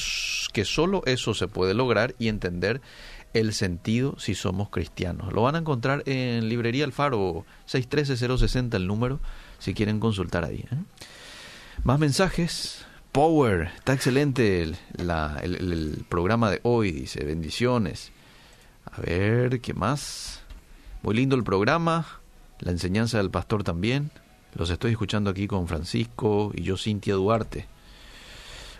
que 0.52 0.64
solo 0.64 1.02
eso 1.06 1.34
se 1.34 1.48
puede 1.48 1.74
lograr 1.74 2.14
y 2.18 2.28
entender 2.28 2.80
el 3.34 3.52
sentido 3.52 4.16
si 4.18 4.34
somos 4.34 4.70
cristianos. 4.70 5.32
Lo 5.32 5.42
van 5.42 5.56
a 5.56 5.58
encontrar 5.58 6.02
en 6.06 6.48
Librería 6.48 6.84
Alfaro 6.84 7.44
613-060 7.68 8.74
el 8.74 8.86
número 8.86 9.20
si 9.58 9.74
quieren 9.74 10.00
consultar 10.00 10.44
ahí. 10.44 10.64
¿eh? 10.70 10.76
Más 11.82 11.98
mensajes. 11.98 12.86
Power, 13.12 13.70
está 13.76 13.92
excelente 13.92 14.62
el, 14.62 14.76
el, 14.98 16.04
programa 16.08 16.50
de 16.50 16.58
hoy, 16.64 16.90
dice, 16.90 17.24
bendiciones. 17.24 18.10
A 18.90 19.00
ver, 19.00 19.60
¿qué 19.60 19.72
más? 19.72 20.42
Muy 21.02 21.14
lindo 21.14 21.36
el 21.36 21.44
programa, 21.44 22.20
la 22.58 22.72
enseñanza 22.72 23.18
del 23.18 23.30
pastor 23.30 23.62
también. 23.62 24.10
Los 24.54 24.70
estoy 24.70 24.92
escuchando 24.92 25.30
aquí 25.30 25.46
con 25.46 25.68
Francisco 25.68 26.50
y 26.56 26.62
yo, 26.62 26.76
Cintia 26.76 27.14
Duarte. 27.14 27.68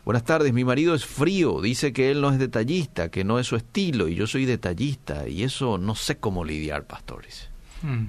Buenas 0.05 0.25
tardes, 0.25 0.53
mi 0.53 0.65
marido 0.65 0.95
es 0.95 1.07
frío, 1.07 1.63
dice 1.63 1.95
que 1.95 2.11
él 2.11 2.21
no 2.21 2.31
es 2.31 2.39
detallista, 2.39 3.11
que 3.11 3.25
no 3.25 3.39
es 3.39 3.47
su 3.47 3.57
estilo, 3.57 4.07
y 4.09 4.15
yo 4.15 4.27
soy 4.27 4.45
detallista, 4.45 5.27
y 5.27 5.45
eso 5.45 5.79
no 5.79 5.95
sé 5.95 6.19
cómo 6.19 6.45
lidiar, 6.45 6.85
pastores. 6.85 7.49
Hmm. 7.83 8.09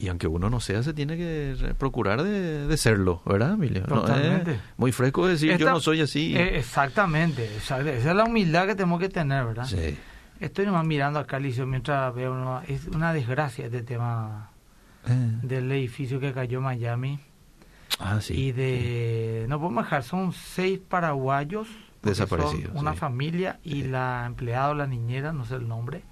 Y 0.00 0.08
aunque 0.08 0.26
uno 0.26 0.50
no 0.50 0.58
sea, 0.58 0.82
se 0.82 0.92
tiene 0.92 1.16
que 1.16 1.74
procurar 1.78 2.24
de, 2.24 2.76
serlo, 2.76 3.22
¿verdad, 3.24 3.52
Emilio? 3.52 3.84
Totalmente. 3.84 4.58
muy 4.76 4.90
fresco 4.90 5.26
decir 5.28 5.56
yo 5.56 5.70
no 5.70 5.78
soy 5.78 6.00
así. 6.00 6.36
Eh, 6.36 6.58
exactamente, 6.58 7.48
esa 7.56 7.80
es 7.80 8.04
la 8.04 8.24
humildad 8.24 8.66
que 8.66 8.74
tenemos 8.74 8.98
que 8.98 9.08
tener, 9.08 9.44
¿verdad? 9.44 9.66
Sí. 9.66 9.96
Estoy 10.40 10.66
nomás 10.66 10.84
mirando 10.84 11.20
acá, 11.20 11.36
Alicio, 11.36 11.64
mientras 11.64 12.12
veo 12.12 12.32
una, 12.32 12.64
es 12.64 12.88
una 12.88 13.12
desgracia 13.12 13.66
este 13.66 13.82
tema 13.82 14.50
eh. 15.06 15.38
del 15.42 15.70
edificio 15.70 16.18
que 16.18 16.32
cayó 16.32 16.58
en 16.58 16.64
Miami. 16.64 17.20
Ah, 17.98 18.20
sí. 18.20 18.34
Y 18.34 18.52
de, 18.52 19.46
no 19.48 19.60
podemos 19.60 19.84
dejar, 19.84 20.02
son 20.02 20.32
seis 20.32 20.78
paraguayos. 20.78 21.68
Desaparecidos. 22.02 22.74
Una 22.74 22.94
familia 22.94 23.60
y 23.62 23.84
la 23.84 24.24
empleada 24.26 24.74
la 24.74 24.86
niñera, 24.86 25.32
no 25.32 25.44
sé 25.44 25.54
el 25.54 25.68
nombre 25.68 26.02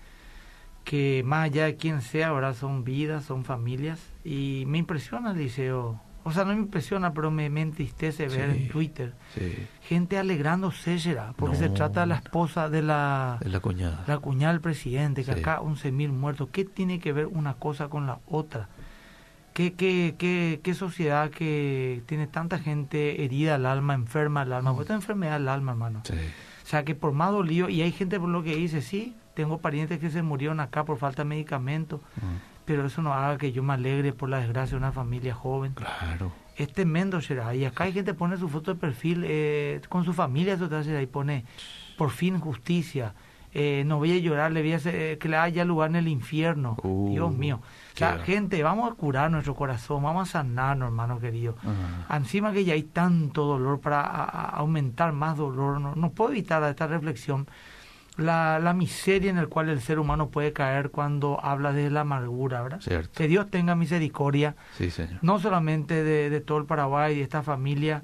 que 0.84 1.22
más 1.24 1.44
allá 1.44 1.66
de 1.66 1.76
quien 1.76 2.02
sea, 2.02 2.28
ahora 2.28 2.54
son 2.54 2.84
vidas, 2.84 3.24
son 3.24 3.44
familias, 3.44 4.00
y 4.24 4.64
me 4.66 4.78
impresiona 4.78 5.32
el 5.32 5.38
liceo. 5.38 6.00
O 6.24 6.30
sea, 6.30 6.44
no 6.44 6.54
me 6.54 6.60
impresiona, 6.60 7.12
pero 7.12 7.32
me, 7.32 7.46
entristece 7.46 8.28
ver 8.28 8.50
en 8.50 8.68
Twitter 8.68 9.14
gente 9.82 10.18
alegrándose, 10.18 11.00
será, 11.00 11.32
porque 11.36 11.56
se 11.56 11.68
trata 11.68 12.02
de 12.02 12.06
la 12.06 12.14
esposa 12.16 12.68
de 12.68 12.80
la, 12.80 13.40
la 13.40 13.60
cuñada. 13.60 14.04
La 14.06 14.18
cuñada 14.18 14.52
del 14.52 14.60
presidente, 14.60 15.24
que 15.24 15.32
acá 15.32 15.60
11.000 15.60 16.10
muertos. 16.10 16.48
¿Qué 16.52 16.64
tiene 16.64 17.00
que 17.00 17.12
ver 17.12 17.26
una 17.26 17.54
cosa 17.54 17.88
con 17.88 18.06
la 18.06 18.20
otra? 18.26 18.68
¿Qué, 19.52 19.74
qué, 19.74 20.14
qué, 20.18 20.60
qué 20.62 20.74
sociedad 20.74 21.30
que 21.30 22.02
tiene 22.06 22.26
tanta 22.26 22.58
gente 22.58 23.24
herida 23.24 23.56
al 23.56 23.66
alma, 23.66 23.94
enferma 23.94 24.42
al 24.42 24.52
alma? 24.52 24.72
Mm. 24.72 24.74
Porque 24.74 24.84
esta 24.84 24.94
enfermedad 24.94 25.36
al 25.36 25.48
alma, 25.48 25.72
hermano. 25.72 26.02
O 26.08 26.66
sea, 26.66 26.84
que 26.84 26.94
por 26.94 27.12
más 27.12 27.32
dolido, 27.32 27.68
y 27.68 27.82
hay 27.82 27.92
gente 27.92 28.18
por 28.18 28.28
lo 28.28 28.42
que 28.42 28.56
dice, 28.56 28.80
sí, 28.80 29.14
tengo 29.34 29.58
parientes 29.58 29.98
que 29.98 30.10
se 30.10 30.22
murieron 30.22 30.60
acá 30.60 30.84
por 30.84 30.98
falta 30.98 31.22
de 31.22 31.28
medicamento, 31.28 32.00
pero 32.64 32.86
eso 32.86 33.02
no 33.02 33.12
haga 33.12 33.38
que 33.38 33.52
yo 33.52 33.62
me 33.62 33.74
alegre 33.74 34.12
por 34.12 34.28
la 34.28 34.38
desgracia 34.38 34.72
de 34.72 34.78
una 34.78 34.92
familia 34.92 35.34
joven. 35.34 35.72
Claro. 35.74 36.32
Es 36.56 36.72
tremendo, 36.72 37.20
será. 37.20 37.54
Y 37.54 37.64
acá 37.64 37.84
hay 37.84 37.92
gente 37.92 38.12
que 38.12 38.18
pone 38.18 38.36
su 38.36 38.48
foto 38.48 38.74
de 38.74 38.80
perfil 38.80 39.24
eh, 39.26 39.80
con 39.88 40.04
su 40.04 40.12
familia, 40.12 40.54
eso 40.54 40.68
y 41.00 41.06
pone, 41.06 41.44
por 41.96 42.10
fin 42.10 42.38
justicia. 42.38 43.14
Eh, 43.54 43.82
no 43.86 43.98
voy 43.98 44.12
a 44.12 44.18
llorar, 44.18 44.52
le 44.52 44.62
voy 44.62 44.72
a 44.72 44.76
hacer, 44.76 45.18
que 45.18 45.28
le 45.28 45.36
haya 45.36 45.64
lugar 45.64 45.90
en 45.90 45.96
el 45.96 46.08
infierno. 46.08 46.76
Uh, 46.82 47.10
Dios 47.10 47.34
mío. 47.34 47.60
O 47.94 47.98
sea, 47.98 48.18
gente, 48.18 48.62
vamos 48.62 48.90
a 48.90 48.94
curar 48.94 49.30
nuestro 49.30 49.54
corazón, 49.54 50.02
vamos 50.02 50.28
a 50.28 50.32
sanarnos, 50.32 50.86
hermano 50.86 51.18
querido. 51.20 51.56
Encima 52.10 52.52
que 52.52 52.64
ya 52.64 52.74
hay 52.74 52.84
tanto 52.84 53.44
dolor 53.44 53.80
para 53.80 54.02
aumentar 54.02 55.12
más 55.12 55.36
dolor, 55.36 55.80
no, 55.80 55.94
no 55.94 56.10
puedo 56.10 56.30
evitar 56.30 56.62
esta 56.64 56.86
reflexión 56.86 57.46
la, 58.16 58.58
la, 58.58 58.74
miseria 58.74 59.30
en 59.30 59.36
la 59.36 59.46
cual 59.46 59.68
el 59.68 59.80
ser 59.80 59.98
humano 59.98 60.28
puede 60.28 60.52
caer 60.52 60.90
cuando 60.90 61.42
habla 61.42 61.72
de 61.72 61.90
la 61.90 62.00
amargura, 62.00 62.62
¿verdad? 62.62 62.80
Que 63.14 63.28
Dios 63.28 63.50
tenga 63.50 63.74
misericordia, 63.74 64.54
no 65.22 65.38
solamente 65.38 66.04
de, 66.04 66.40
todo 66.40 66.58
el 66.58 66.66
Paraguay, 66.66 67.16
de 67.16 67.22
esta 67.22 67.42
familia, 67.42 68.02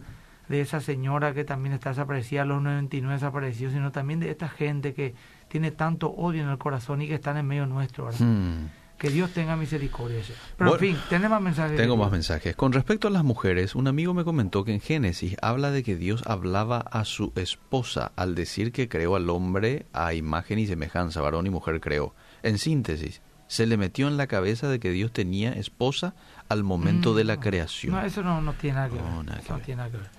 de 0.49 0.63
esa 0.63 0.81
señora 0.81 1.35
que 1.35 1.45
también 1.45 1.75
está 1.75 1.91
desaparecida, 1.91 2.45
los 2.45 2.63
99 2.63 3.15
desaparecidos, 3.15 3.75
sino 3.75 3.93
también 3.93 4.21
de 4.21 4.31
esta 4.31 4.49
gente 4.49 4.95
que 4.95 5.15
tiene 5.49 5.73
tanto 5.73 6.09
odio 6.11 6.43
en 6.43 6.49
el 6.49 6.59
corazón 6.59 7.03
y 7.03 7.09
que 7.09 7.15
están 7.15 7.37
en 7.37 7.47
medio 7.47 7.67
nuestro, 7.67 8.07
¿verdad? 8.07 8.21
Hmm. 8.21 8.69
Que 8.99 9.11
Dios 9.11 9.31
tenga 9.31 9.57
misericordia. 9.57 10.21
Pero 10.57 10.75
en 10.75 10.81
fin, 10.81 10.97
¿tenés 11.09 11.31
más 11.31 11.41
mensajes? 11.41 11.77
Tengo 11.77 11.97
más 11.97 12.11
mensajes. 12.11 12.57
Con 12.57 12.73
respecto 12.73 13.07
a 13.07 13.11
las 13.13 13.23
mujeres, 13.23 13.77
un 13.77 13.87
amigo 13.87 14.13
me 14.13 14.25
comentó 14.25 14.65
que 14.65 14.73
en 14.73 14.81
Génesis 14.81 15.37
habla 15.41 15.71
de 15.71 15.85
que 15.85 15.95
Dios 15.95 16.25
hablaba 16.27 16.79
a 16.79 17.05
su 17.05 17.33
esposa 17.37 18.11
al 18.17 18.35
decir 18.35 18.73
que 18.73 18.89
creó 18.89 19.15
al 19.15 19.31
hombre 19.31 19.87
a 19.93 20.15
imagen 20.15 20.59
y 20.59 20.67
semejanza, 20.67 21.21
varón 21.21 21.47
y 21.47 21.51
mujer 21.51 21.81
creó. 21.81 22.15
En 22.43 22.59
síntesis, 22.59 23.23
se 23.47 23.67
le 23.67 23.77
metió 23.77 24.09
en 24.09 24.17
la 24.17 24.27
cabeza 24.27 24.69
de 24.69 24.81
que 24.81 24.91
Dios 24.91 25.13
tenía 25.13 25.53
esposa 25.53 26.15
al 26.49 26.65
momento 26.65 27.15
de 27.15 27.25
la 27.25 27.37
mm. 27.37 27.41
creación. 27.41 27.93
No, 27.95 28.03
eso 28.03 28.23
no, 28.23 28.53
tiene 28.55 28.77
nada 28.77 28.89
que 28.89 28.97
ver. 28.97 29.05
no 29.05 29.59
tiene 29.61 29.77
nada 29.77 29.91
que 29.91 29.97
ver. 29.99 30.18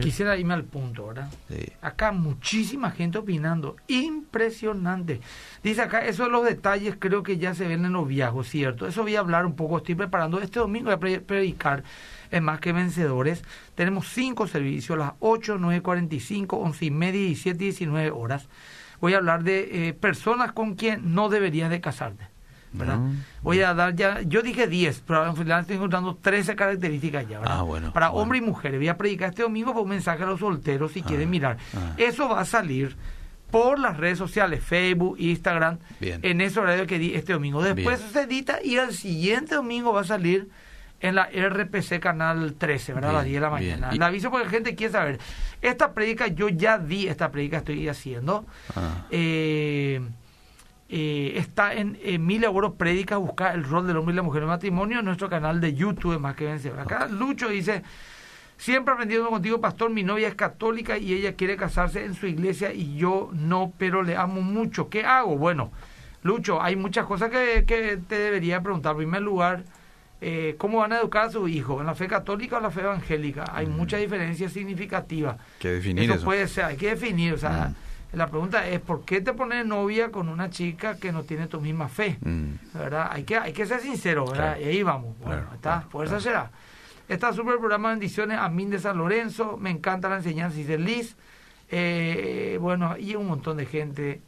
Quisiera 0.00 0.36
irme 0.36 0.54
al 0.54 0.64
punto, 0.64 1.08
¿verdad? 1.08 1.30
Acá 1.82 2.12
muchísima 2.12 2.90
gente 2.90 3.18
opinando. 3.18 3.76
Impresionante. 3.88 5.20
Dice 5.62 5.82
acá, 5.82 6.04
esos 6.04 6.16
son 6.24 6.32
los 6.32 6.44
detalles 6.44 6.96
creo 6.98 7.22
que 7.22 7.38
ya 7.38 7.54
se 7.54 7.66
ven 7.66 7.84
en 7.84 7.92
los 7.92 8.06
viajes, 8.06 8.48
¿cierto? 8.48 8.86
Eso 8.86 9.02
voy 9.02 9.16
a 9.16 9.20
hablar 9.20 9.46
un 9.46 9.54
poco. 9.54 9.78
Estoy 9.78 9.94
preparando. 9.94 10.40
Este 10.40 10.60
domingo 10.60 10.96
voy 10.96 11.14
a 11.14 11.20
predicar 11.20 11.82
en 12.30 12.44
Más 12.44 12.60
que 12.60 12.72
Vencedores. 12.72 13.42
Tenemos 13.74 14.08
cinco 14.08 14.46
servicios, 14.46 14.98
las 14.98 15.12
8, 15.20 15.56
9, 15.58 15.82
45, 15.82 16.56
11 16.56 16.84
y 16.84 16.90
media, 16.90 17.20
17 17.20 17.64
y 17.64 17.66
19 17.68 18.10
horas. 18.10 18.48
Voy 19.00 19.14
a 19.14 19.18
hablar 19.18 19.44
de 19.44 19.88
eh, 19.88 19.92
personas 19.94 20.52
con 20.52 20.74
quien 20.74 21.14
no 21.14 21.28
deberías 21.28 21.70
de 21.70 21.80
casarte. 21.80 22.37
¿Verdad? 22.72 23.00
Voy 23.42 23.60
a 23.60 23.74
dar 23.74 23.94
ya, 23.94 24.20
yo 24.22 24.42
dije 24.42 24.66
10, 24.66 25.02
pero 25.06 25.24
al 25.24 25.36
final 25.36 25.62
estoy 25.62 25.76
encontrando 25.76 26.16
13 26.16 26.56
características 26.56 27.28
ya, 27.28 27.40
¿verdad? 27.40 27.58
Ah, 27.58 27.62
bueno, 27.62 27.92
Para 27.92 28.10
hombres 28.10 28.42
y 28.42 28.44
mujeres. 28.44 28.78
Voy 28.78 28.88
a 28.88 28.96
predicar 28.96 29.30
este 29.30 29.42
domingo 29.42 29.72
por 29.72 29.82
un 29.82 29.90
mensaje 29.90 30.22
a 30.22 30.26
los 30.26 30.40
solteros 30.40 30.92
si 30.92 31.02
quieren 31.02 31.28
ah, 31.28 31.30
mirar. 31.30 31.56
Ah. 31.74 31.94
Eso 31.96 32.28
va 32.28 32.40
a 32.40 32.44
salir 32.44 32.96
por 33.50 33.78
las 33.78 33.96
redes 33.96 34.18
sociales, 34.18 34.62
Facebook, 34.62 35.16
Instagram, 35.18 35.78
en 36.00 36.40
ese 36.40 36.60
horario 36.60 36.86
que 36.86 36.98
di 36.98 37.14
este 37.14 37.32
domingo. 37.32 37.62
Después 37.62 38.00
se 38.12 38.22
edita 38.22 38.58
y 38.62 38.76
el 38.76 38.92
siguiente 38.92 39.54
domingo 39.54 39.92
va 39.92 40.02
a 40.02 40.04
salir 40.04 40.48
en 41.00 41.14
la 41.14 41.28
RPC 41.30 42.00
Canal 42.00 42.54
13, 42.54 42.92
¿verdad? 42.92 43.10
a 43.10 43.14
las 43.14 43.24
10 43.24 43.34
de 43.34 43.40
la 43.40 43.50
mañana. 43.50 43.92
Le 43.92 44.04
aviso 44.04 44.30
porque 44.30 44.46
la 44.46 44.50
gente 44.50 44.74
quiere 44.74 44.92
saber. 44.92 45.18
Esta 45.62 45.92
predica, 45.92 46.26
yo 46.26 46.48
ya 46.48 46.78
di 46.78 47.08
esta 47.08 47.30
predica, 47.30 47.58
estoy 47.58 47.88
haciendo. 47.88 48.44
Eh, 49.10 50.00
eh, 50.90 51.34
está 51.36 51.74
en 51.74 51.98
Emilia 52.02 52.50
Oro 52.50 52.74
Predica, 52.74 53.18
buscar 53.18 53.54
el 53.54 53.64
rol 53.64 53.86
del 53.86 53.98
hombre 53.98 54.14
y 54.14 54.16
la 54.16 54.22
mujer 54.22 54.42
en 54.42 54.48
matrimonio 54.48 55.00
en 55.00 55.04
nuestro 55.04 55.28
canal 55.28 55.60
de 55.60 55.74
YouTube, 55.74 56.18
más 56.18 56.34
que 56.34 56.46
vencer. 56.46 56.78
Acá 56.78 57.08
Lucho 57.08 57.48
dice, 57.48 57.82
siempre 58.56 58.94
aprendiendo 58.94 59.28
contigo, 59.28 59.60
pastor, 59.60 59.90
mi 59.90 60.02
novia 60.02 60.28
es 60.28 60.34
católica 60.34 60.96
y 60.96 61.12
ella 61.12 61.34
quiere 61.34 61.56
casarse 61.56 62.04
en 62.06 62.14
su 62.14 62.26
iglesia 62.26 62.72
y 62.72 62.96
yo 62.96 63.28
no, 63.34 63.72
pero 63.76 64.02
le 64.02 64.16
amo 64.16 64.40
mucho. 64.40 64.88
¿Qué 64.88 65.04
hago? 65.04 65.36
Bueno, 65.36 65.72
Lucho, 66.22 66.62
hay 66.62 66.74
muchas 66.74 67.04
cosas 67.04 67.30
que, 67.30 67.64
que 67.66 67.98
te 68.08 68.18
debería 68.18 68.62
preguntar. 68.62 68.92
En 68.92 68.98
primer 68.98 69.20
lugar, 69.20 69.64
eh, 70.22 70.54
¿cómo 70.56 70.78
van 70.78 70.94
a 70.94 71.00
educar 71.00 71.26
a 71.26 71.30
su 71.30 71.48
hijo? 71.48 71.80
¿En 71.80 71.86
la 71.86 71.94
fe 71.94 72.08
católica 72.08 72.56
o 72.56 72.58
en 72.60 72.64
la 72.64 72.70
fe 72.70 72.80
evangélica? 72.80 73.44
Hay 73.52 73.66
mm. 73.66 73.76
mucha 73.76 73.98
diferencia 73.98 74.48
significativa. 74.48 75.36
¿Qué 75.58 75.68
definir 75.68 76.10
eso? 76.10 76.24
puede 76.24 76.48
ser, 76.48 76.64
hay 76.64 76.76
que 76.78 76.88
definir, 76.88 77.34
o 77.34 77.38
sea... 77.38 77.72
Mm. 77.72 77.87
La 78.12 78.26
pregunta 78.28 78.66
es, 78.66 78.80
¿por 78.80 79.04
qué 79.04 79.20
te 79.20 79.34
pones 79.34 79.66
novia 79.66 80.10
con 80.10 80.28
una 80.28 80.48
chica 80.48 80.96
que 80.96 81.12
no 81.12 81.24
tiene 81.24 81.46
tu 81.46 81.60
misma 81.60 81.88
fe? 81.88 82.18
Mm. 82.22 82.52
¿Verdad? 82.74 83.08
Hay 83.12 83.24
que, 83.24 83.36
hay 83.36 83.52
que 83.52 83.66
ser 83.66 83.80
sincero, 83.80 84.26
¿verdad? 84.26 84.58
Y 84.58 84.64
ahí 84.64 84.82
vamos. 84.82 85.14
Bueno, 85.18 85.46
está, 85.54 85.82
fuerza 85.82 86.18
será. 86.18 86.50
Está 87.08 87.32
súper 87.32 87.58
programa 87.58 87.88
de 87.90 87.96
bendiciones 87.96 88.38
a 88.38 88.48
Min 88.48 88.70
de 88.70 88.78
San 88.78 88.96
Lorenzo, 88.98 89.56
me 89.58 89.70
encanta 89.70 90.08
la 90.08 90.16
enseñanza, 90.16 90.56
dice 90.56 90.78
Liz. 90.78 91.16
Eh, 91.70 92.58
bueno, 92.60 92.96
y 92.96 93.14
un 93.14 93.26
montón 93.26 93.58
de 93.58 93.66
gente 93.66 94.22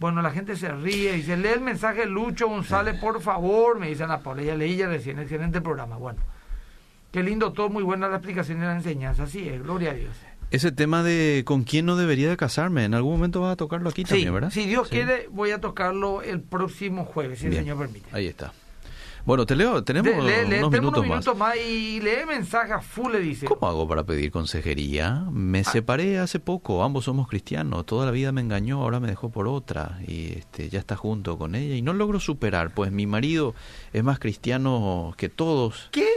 Bueno, 0.00 0.22
la 0.22 0.30
gente 0.30 0.56
se 0.56 0.72
ríe 0.72 1.12
y 1.12 1.16
dice, 1.18 1.36
lee 1.36 1.50
el 1.50 1.60
mensaje 1.60 2.06
Lucho 2.06 2.48
González, 2.48 2.98
por 2.98 3.20
favor, 3.20 3.78
me 3.78 3.88
dice 3.88 4.02
Ana 4.02 4.20
Paula, 4.20 4.42
ya 4.42 4.54
leí 4.56 4.76
ya 4.76 4.88
recién, 4.88 5.18
excelente 5.18 5.60
programa. 5.60 5.98
Bueno, 5.98 6.20
qué 7.12 7.22
lindo 7.22 7.52
todo, 7.52 7.68
muy 7.68 7.82
buena 7.82 8.08
la 8.08 8.16
explicación 8.16 8.58
y 8.58 8.62
la 8.62 8.74
enseñanza, 8.74 9.24
así 9.24 9.46
es, 9.48 9.62
gloria 9.62 9.90
a 9.90 9.94
Dios. 9.94 10.16
Ese 10.50 10.72
tema 10.72 11.02
de 11.04 11.42
con 11.46 11.62
quién 11.62 11.86
no 11.86 11.96
debería 11.96 12.28
de 12.28 12.36
casarme, 12.36 12.84
en 12.84 12.94
algún 12.94 13.12
momento 13.12 13.40
vas 13.40 13.52
a 13.52 13.56
tocarlo 13.56 13.88
aquí 13.88 14.04
también, 14.04 14.34
¿verdad? 14.34 14.50
Si 14.50 14.66
Dios 14.66 14.88
quiere, 14.88 15.28
voy 15.30 15.52
a 15.52 15.60
tocarlo 15.60 16.22
el 16.22 16.40
próximo 16.40 17.04
jueves, 17.04 17.38
si 17.38 17.46
el 17.46 17.54
Señor 17.54 17.78
permite. 17.78 18.08
Ahí 18.12 18.26
está. 18.26 18.52
Bueno, 19.26 19.44
te 19.44 19.54
leo, 19.54 19.84
tenemos 19.84 20.10
lee- 20.10 20.16
lee- 20.16 20.22
unos, 20.38 20.48
tenemos 20.48 20.70
minutos 20.72 20.98
unos 20.98 21.04
minutos 21.04 21.36
más. 21.36 21.54
y 21.56 22.00
lee 22.00 22.24
mensaje 22.26 22.72
a 22.72 22.80
full, 22.80 23.12
le 23.12 23.20
dice. 23.20 23.44
¿Cómo 23.46 23.68
hago 23.68 23.86
para 23.86 24.02
pedir 24.04 24.30
consejería? 24.32 25.24
Me 25.30 25.60
Ah. 25.60 25.64
separé 25.64 26.18
hace 26.18 26.40
poco, 26.40 26.82
ambos 26.82 27.04
somos 27.04 27.28
cristianos, 27.28 27.84
toda 27.84 28.06
la 28.06 28.12
vida 28.12 28.32
me 28.32 28.40
engañó, 28.40 28.80
ahora 28.82 28.98
me 28.98 29.08
dejó 29.08 29.28
por 29.28 29.46
otra 29.46 29.98
y 30.08 30.32
este, 30.38 30.70
ya 30.70 30.78
está 30.80 30.96
junto 30.96 31.36
con 31.38 31.54
ella 31.54 31.74
y 31.76 31.82
no 31.82 31.92
logro 31.92 32.18
superar, 32.18 32.72
pues 32.74 32.90
mi 32.92 33.06
marido 33.06 33.54
es 33.92 34.02
más 34.02 34.18
cristiano 34.18 35.12
que 35.18 35.28
todos. 35.28 35.90
¿Qué? 35.92 36.08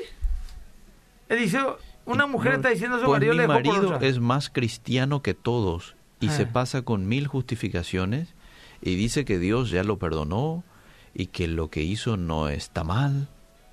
Eliseo, 1.30 1.78
una 2.06 2.28
mujer 2.28 2.52
No, 2.52 2.56
está 2.58 2.70
diciendo 2.70 2.98
a 2.98 3.00
su 3.00 3.06
pues 3.06 3.20
marido 3.20 3.34
mi 3.36 3.48
marido 3.48 4.00
es 4.02 4.20
más 4.20 4.50
cristiano 4.50 5.22
que 5.22 5.34
todos 5.34 5.96
y 6.20 6.30
se 6.30 6.44
Ah. 6.44 6.50
pasa 6.54 6.82
con 6.84 7.08
mil 7.08 7.28
justificaciones 7.28 8.34
y 8.82 8.96
dice 8.96 9.26
que 9.26 9.40
Dios 9.40 9.70
ya 9.70 9.84
lo 9.84 9.98
perdonó 9.98 10.64
y 11.14 11.28
que 11.28 11.48
lo 11.48 11.70
que 11.70 11.82
hizo 11.84 12.18
no 12.18 12.50
está 12.50 12.84
mal. 12.84 13.28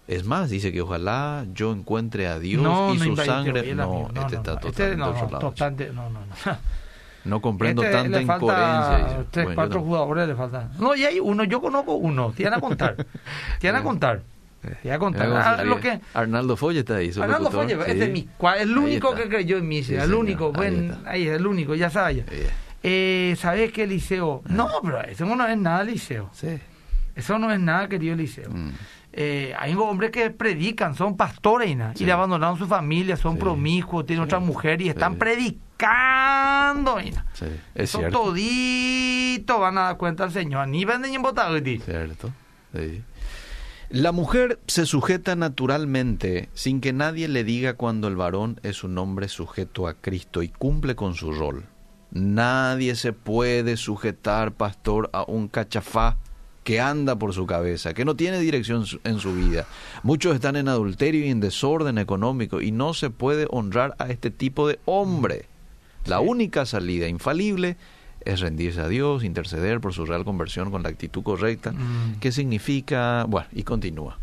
Es 0.07 0.25
más, 0.25 0.51
dice 0.51 0.73
que 0.73 0.83
ojalá 0.83 1.47
yo 1.55 1.73
encuentre 1.73 2.27
a 2.27 2.39
Dios 2.41 2.63
no, 2.63 2.93
y 2.95 2.99
no 2.99 3.05
su 3.05 3.17
sangre. 3.17 3.71
el 3.71 3.77
No, 3.77 4.09
este 4.09 4.15
no, 4.21 4.27
está 4.27 4.59
totalmente 4.61 5.85
Este, 5.85 5.95
no, 5.95 6.11
no, 6.11 6.21
no, 6.21 6.27
no, 7.25 7.41
comprendo 7.41 7.83
Este 7.85 7.95
tanta 7.95 8.19
le 8.19 8.27
falta 8.27 8.45
incoherencia. 8.45 9.27
Tres, 9.31 9.45
Bueno, 9.45 9.57
cuatro 9.57 9.83
jugadores 9.83 10.29
le 10.29 10.35
faltan. 10.35 10.71
No, 10.81 10.97
y 10.97 11.05
hay 11.05 11.21
uno, 11.21 11.45
yo 11.45 11.61
conozco 11.61 11.95
uno, 11.95 12.33
te 12.37 12.43
van 12.45 12.55
a 12.55 12.61
contar. 12.61 13.07
te 13.61 13.71
van 13.71 13.81
a 13.81 13.85
contar. 13.85 14.23
Te 14.61 14.69
van 14.89 14.93
a 14.95 14.99
contar. 14.99 15.27
Mira 15.29 15.41
cómo 15.43 15.55
Ah, 15.61 15.65
lo 15.65 15.81
que, 15.81 16.01
Arnaldo 16.15 16.57
Folle 16.57 16.81
está 16.81 16.97
ahí. 16.97 17.13
su 17.13 17.23
Arnaldo. 17.23 17.51
Folle, 17.51 17.75
Sí. 17.77 17.81
este 17.87 18.05
es 18.05 18.11
mi 18.11 18.29
el 18.59 18.69
Ahí 18.71 18.75
único 18.77 19.15
que 19.15 19.29
creyó 19.29 19.57
en 19.57 19.69
mí, 19.69 19.83
Sí, 19.83 19.95
el 19.95 20.03
señor. 20.03 20.17
único, 20.17 20.47
Ahí 20.47 20.53
buen, 20.53 20.91
está. 20.91 21.11
ahí, 21.11 21.27
el 21.29 21.47
único, 21.47 21.75
ya 21.75 21.89
sabes. 21.91 22.25
Eh, 22.83 23.37
¿Sabes 23.39 23.73
qué, 23.73 23.83
Eliseo? 23.85 24.43
No, 24.49 24.69
pero 24.83 25.01
eso 25.03 25.25
no 25.27 25.47
es 25.47 25.57
nada, 25.59 25.83
Eliseo. 25.83 26.31
Sí. 26.33 26.59
Eso 27.17 27.39
no 27.39 27.53
es 27.53 27.61
nada, 27.61 27.89
querido 27.89 28.15
Eliseo. 28.15 28.51
Mm. 28.51 28.71
Eh, 29.13 29.55
hay 29.59 29.75
hombres 29.75 30.11
que 30.13 30.31
predican, 30.31 30.95
son 30.95 31.17
pastores 31.17 31.69
y, 31.69 31.75
nada, 31.75 31.93
y 31.99 32.05
le 32.05 32.13
abandonaron 32.13 32.57
su 32.57 32.67
familia, 32.67 33.17
son 33.17 33.35
Sí. 33.35 33.41
promiscuos, 33.41 34.07
tienen 34.07 34.25
Sí. 34.25 34.29
otra 34.29 34.39
mujer 34.39 34.81
y 34.81 34.89
están 34.89 35.17
predicando. 35.17 36.99
Sí, 37.33 37.47
es 37.75 37.91
Son 37.91 38.11
toditos 38.11 39.61
van 39.61 39.79
a 39.79 39.83
dar 39.83 39.97
cuenta 39.97 40.25
al 40.25 40.31
Señor. 40.33 40.69
Ni 40.69 40.85
venden 40.85 41.11
ni 41.11 41.19
botar, 41.19 41.51
Cierto. 41.63 42.31
Sí. 42.75 43.03
La 43.91 44.13
mujer 44.13 44.61
se 44.69 44.87
sujeta 44.87 45.35
naturalmente 45.35 46.49
sin 46.55 46.81
que 46.81 46.93
nadie 46.93 47.27
le 47.27 47.43
diga 47.43 47.75
cuando 47.75 48.07
el 48.07 48.15
varón 48.15 48.61
es 48.63 48.85
un 48.85 48.97
hombre 48.99 49.27
sujeto 49.27 49.89
a 49.89 49.95
Cristo 49.95 50.45
y 50.45 50.49
cumple 50.49 50.95
con 50.95 51.17
su 51.17 51.33
rol. 51.33 51.65
Nadie 52.13 52.95
se 52.95 53.13
puede 53.13 53.77
sujetar, 53.77 54.53
pastor, 54.53 55.11
a 55.13 55.25
un 55.25 55.49
cachafá 55.49 56.19
que 56.63 56.81
anda 56.81 57.17
por 57.17 57.35
su 57.35 57.47
cabeza, 57.47 57.93
que 57.93 58.05
no 58.05 58.15
tiene 58.15 58.39
dirección 58.39 58.85
en 59.03 59.19
su 59.19 59.35
vida. 59.35 59.67
Muchos 60.05 60.37
están 60.37 60.55
en 60.55 60.69
adulterio 60.69 61.27
y 61.27 61.31
en 61.31 61.41
desorden 61.41 61.99
económico 61.99 62.61
y 62.61 62.71
no 62.71 62.95
se 62.95 63.11
puede 63.11 63.49
honrar 63.51 63.97
a 63.99 64.09
este 64.09 64.31
tipo 64.31 64.69
de 64.69 64.79
hombre. 64.85 65.47
La 66.07 66.21
única 66.21 66.65
salida 66.65 67.09
infalible 67.09 67.77
es 68.25 68.41
rendirse 68.41 68.81
a 68.81 68.89
Dios, 68.89 69.25
interceder 69.25 69.81
por 69.81 69.93
su 69.95 70.05
real 70.07 70.25
conversión 70.25 70.71
con 70.71 70.83
la 70.83 70.89
actitud 70.91 71.23
correcta. 71.23 71.73
Mm. 71.73 72.21
¿Qué 72.21 72.33
significa? 72.33 73.25
Bueno, 73.29 73.49
y 73.53 73.63
continúa. 73.63 74.19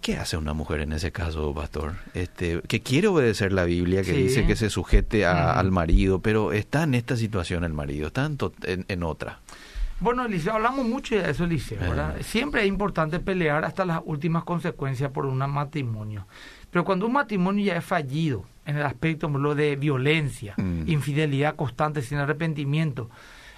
¿Qué 0.00 0.18
hace 0.18 0.36
una 0.36 0.52
mujer 0.52 0.80
en 0.80 0.92
ese 0.92 1.12
caso, 1.12 1.54
pastor? 1.54 1.94
Este, 2.12 2.60
que 2.68 2.82
quiere 2.82 3.08
obedecer 3.08 3.52
la 3.52 3.64
Biblia, 3.64 4.02
que 4.02 4.12
Sí. 4.12 4.22
dice 4.24 4.46
que 4.46 4.54
se 4.54 4.68
sujete 4.68 5.24
a- 5.24 5.54
Mm. 5.54 5.58
al 5.58 5.70
marido, 5.70 6.20
pero 6.20 6.52
está 6.52 6.82
en 6.82 6.94
esta 6.94 7.16
situación 7.16 7.64
el 7.64 7.72
marido, 7.72 8.08
está 8.08 8.26
en, 8.26 8.36
en- 8.64 8.84
en 8.88 9.02
otra. 9.02 9.40
Bueno, 10.00 10.26
Eliseo, 10.26 10.52
hablamos 10.54 10.84
mucho 10.86 11.14
de 11.14 11.30
eso, 11.30 11.44
Eliseo, 11.44 11.78
¿verdad? 11.80 12.18
Eh. 12.18 12.22
Siempre 12.22 12.62
es 12.62 12.68
importante 12.68 13.18
pelear 13.20 13.64
hasta 13.64 13.86
las 13.86 14.00
últimas 14.04 14.44
consecuencias 14.44 15.10
por 15.10 15.24
un 15.24 15.38
matrimonio. 15.38 16.26
Pero 16.74 16.84
cuando 16.84 17.06
un 17.06 17.12
matrimonio 17.12 17.64
ya 17.64 17.76
es 17.76 17.84
fallido, 17.84 18.44
en 18.66 18.76
el 18.78 18.82
aspecto 18.82 19.28
ejemplo, 19.28 19.54
de 19.54 19.76
violencia, 19.76 20.54
Mm. 20.56 20.88
infidelidad 20.88 21.54
constante 21.54 22.02
sin 22.02 22.18
arrepentimiento, 22.18 23.08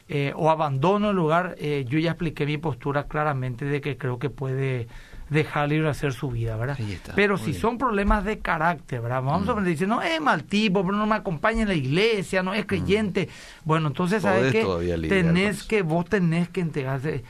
eh, 0.07 0.35
o 0.37 0.51
abandono 0.51 1.07
del 1.07 1.17
lugar, 1.17 1.55
eh, 1.59 1.87
yo 1.89 1.99
ya 1.99 2.11
expliqué 2.11 2.45
mi 2.45 2.59
postura 2.59 3.05
claramente 3.05 3.65
de 3.65 3.81
que 3.81 3.97
creo 3.97 4.19
que 4.19 4.29
puede 4.29 4.87
dejar 5.31 5.71
libre 5.71 5.89
hacer 5.89 6.13
su 6.13 6.31
vida, 6.31 6.57
¿verdad? 6.59 6.79
Está, 6.79 7.15
Pero 7.15 7.39
si 7.39 7.47
bien. 7.53 7.61
son 7.63 7.79
problemas 7.79 8.23
de 8.23 8.39
carácter, 8.41 9.01
¿verdad? 9.01 9.23
Vamos 9.23 9.47
Mm. 9.47 9.59
a 9.59 9.63
dice, 9.63 9.87
no 9.87 10.03
es 10.03 10.21
mal 10.21 10.45
tipo, 10.45 10.85
pero 10.85 10.95
no 10.99 11.07
me 11.07 11.15
acompaña 11.15 11.63
en 11.63 11.69
la 11.69 11.75
iglesia, 11.75 12.43
no 12.43 12.53
es 12.53 12.67
creyente. 12.67 13.31
Bueno, 13.65 13.89
entonces, 13.89 14.23
¿sabes 14.23 14.53
con 14.63 14.83
Tenés 15.09 15.63
que, 15.63 15.81
vos 15.81 16.05
tenés 16.05 16.51
que 16.51 16.61
entregarse 16.61 17.25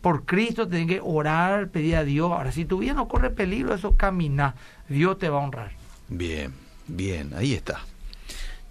por 0.00 0.24
Cristo, 0.24 0.68
tenés 0.68 0.86
que 0.86 1.00
orar, 1.02 1.68
pedir 1.70 1.96
a 1.96 2.04
Dios. 2.04 2.30
Ahora, 2.30 2.52
si 2.52 2.64
tu 2.64 2.78
vida 2.78 2.92
no 2.94 3.08
corre 3.08 3.30
peligro, 3.30 3.74
eso 3.74 3.96
camina, 3.96 4.54
Dios 4.88 5.18
te 5.18 5.28
va 5.28 5.40
a 5.40 5.44
honrar. 5.44 5.72
Bien, 6.08 6.52
bien, 6.86 7.32
ahí 7.36 7.54
está. 7.54 7.80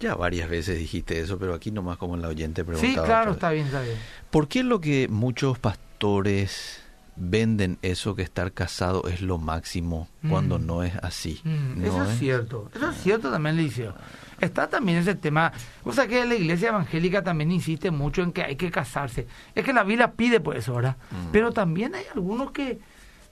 Ya 0.00 0.14
varias 0.14 0.48
veces 0.48 0.78
dijiste 0.78 1.18
eso, 1.20 1.38
pero 1.38 1.54
aquí 1.54 1.70
nomás 1.72 1.98
como 1.98 2.14
en 2.14 2.22
la 2.22 2.28
oyente 2.28 2.64
preguntaba. 2.64 2.94
Sí, 3.04 3.06
claro, 3.06 3.32
está 3.32 3.50
bien, 3.50 3.66
está 3.66 3.80
bien. 3.82 3.96
¿Por 4.30 4.46
qué 4.48 4.60
es 4.60 4.64
lo 4.64 4.80
que 4.80 5.08
muchos 5.08 5.58
pastores 5.58 6.80
venden 7.16 7.78
eso 7.82 8.14
que 8.14 8.22
estar 8.22 8.52
casado 8.52 9.08
es 9.08 9.20
lo 9.22 9.38
máximo 9.38 10.08
cuando 10.28 10.58
Mm. 10.60 10.66
no 10.66 10.82
es 10.84 10.94
así? 11.02 11.40
Mm, 11.42 11.80
¿No 11.80 11.86
eso 11.86 12.10
es 12.10 12.18
cierto, 12.18 12.70
eso 12.74 12.90
es 12.90 12.96
cierto 13.02 13.30
también, 13.30 13.56
Liceo. 13.56 13.92
Está 14.40 14.68
también 14.68 14.98
ese 14.98 15.14
tema, 15.14 15.52
o 15.84 15.92
sea 15.92 16.06
que 16.06 16.24
la 16.24 16.34
iglesia 16.34 16.68
evangélica 16.68 17.22
también 17.22 17.50
insiste 17.50 17.90
mucho 17.90 18.22
en 18.22 18.32
que 18.32 18.42
hay 18.42 18.56
que 18.56 18.70
casarse. 18.70 19.26
Es 19.54 19.64
que 19.64 19.72
la 19.72 19.82
Biblia 19.82 20.12
pide 20.12 20.40
por 20.40 20.56
eso, 20.56 20.74
¿verdad? 20.74 20.96
Mm. 21.10 21.30
Pero 21.32 21.52
también 21.52 21.94
hay 21.94 22.04
algunos 22.14 22.52
que, 22.52 22.78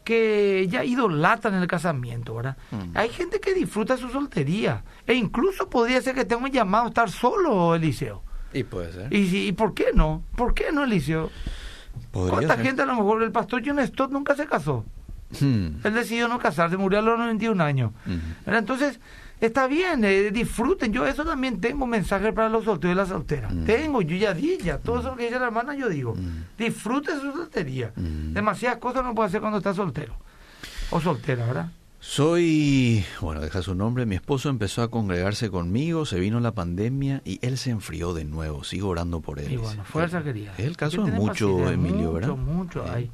que 0.04 0.66
ya 0.68 0.84
idolatran 0.84 1.54
el 1.54 1.66
casamiento, 1.66 2.34
¿verdad? 2.34 2.56
Mm. 2.70 2.96
Hay 2.96 3.08
gente 3.10 3.40
que 3.40 3.54
disfruta 3.54 3.96
su 3.96 4.08
soltería. 4.08 4.82
E 5.06 5.14
incluso 5.14 5.70
podría 5.70 6.00
ser 6.02 6.14
que 6.14 6.24
tenga 6.24 6.44
un 6.44 6.50
llamado 6.50 6.86
a 6.86 6.88
estar 6.88 7.10
solo, 7.10 7.74
Eliseo. 7.74 8.22
Y 8.52 8.64
puede 8.64 8.92
ser. 8.92 9.12
¿Y, 9.12 9.48
¿Y 9.48 9.52
por 9.52 9.74
qué 9.74 9.86
no? 9.94 10.22
¿Por 10.34 10.54
qué 10.54 10.72
no, 10.72 10.84
Eliseo? 10.84 11.30
Podría 12.10 12.32
¿Cuánta 12.32 12.56
ser. 12.56 12.64
gente 12.64 12.82
a 12.82 12.86
lo 12.86 12.94
mejor 12.94 13.22
el 13.22 13.32
pastor 13.32 13.62
John 13.64 13.84
Stott 13.86 14.10
nunca 14.10 14.34
se 14.34 14.46
casó? 14.46 14.84
Hmm. 15.40 15.78
Él 15.84 15.94
decidió 15.94 16.28
no 16.28 16.38
casarse, 16.38 16.76
murió 16.76 17.00
a 17.00 17.02
los 17.02 17.18
91 17.18 17.62
años. 17.62 17.90
Ujú. 18.06 18.16
¿Verdad? 18.44 18.60
Entonces, 18.60 19.00
está 19.40 19.66
bien, 19.66 20.04
eh, 20.04 20.30
disfruten. 20.30 20.92
Yo 20.92 21.06
eso 21.06 21.24
también 21.24 21.60
tengo 21.60 21.86
mensajes 21.86 22.32
para 22.32 22.48
los 22.48 22.64
solteros 22.64 22.94
y 22.94 22.96
las 22.96 23.08
solteras. 23.08 23.52
Mm. 23.52 23.64
Tengo, 23.64 24.02
yo 24.02 24.16
ya 24.16 24.34
di, 24.34 24.58
ya. 24.58 24.78
Todo 24.78 25.00
eso 25.00 25.16
que 25.16 25.24
dice 25.24 25.38
la 25.38 25.46
hermana, 25.46 25.74
yo 25.74 25.88
digo. 25.88 26.14
Mm. 26.14 26.44
Disfruten 26.58 27.20
su 27.20 27.32
soltería. 27.32 27.92
Mm. 27.96 28.32
Demasiadas 28.32 28.78
cosas 28.78 29.04
no 29.04 29.14
puede 29.14 29.28
hacer 29.28 29.40
cuando 29.40 29.58
está 29.58 29.74
soltero. 29.74 30.14
O 30.90 31.00
soltera, 31.00 31.46
¿verdad? 31.46 31.70
Soy, 31.98 33.04
bueno, 33.20 33.40
deja 33.40 33.62
su 33.62 33.74
nombre, 33.74 34.06
mi 34.06 34.14
esposo 34.14 34.48
empezó 34.48 34.82
a 34.82 34.90
congregarse 34.90 35.50
conmigo, 35.50 36.06
se 36.06 36.20
vino 36.20 36.38
la 36.38 36.52
pandemia 36.52 37.20
y 37.24 37.40
él 37.42 37.58
se 37.58 37.70
enfrió 37.70 38.14
de 38.14 38.24
nuevo, 38.24 38.62
sigo 38.62 38.90
orando 38.90 39.20
por 39.20 39.40
él. 39.40 39.50
Y 39.50 39.56
bueno, 39.56 39.82
fuerza 39.84 40.22
querida. 40.22 40.54
Es 40.56 40.66
el 40.66 40.76
caso 40.76 41.02
de 41.04 41.10
mucho, 41.10 41.68
Emilio, 41.68 41.96
mucho, 41.96 42.12
¿verdad? 42.12 42.36
Mucho, 42.36 42.84
Sí. 42.84 42.90
hay. 42.94 43.10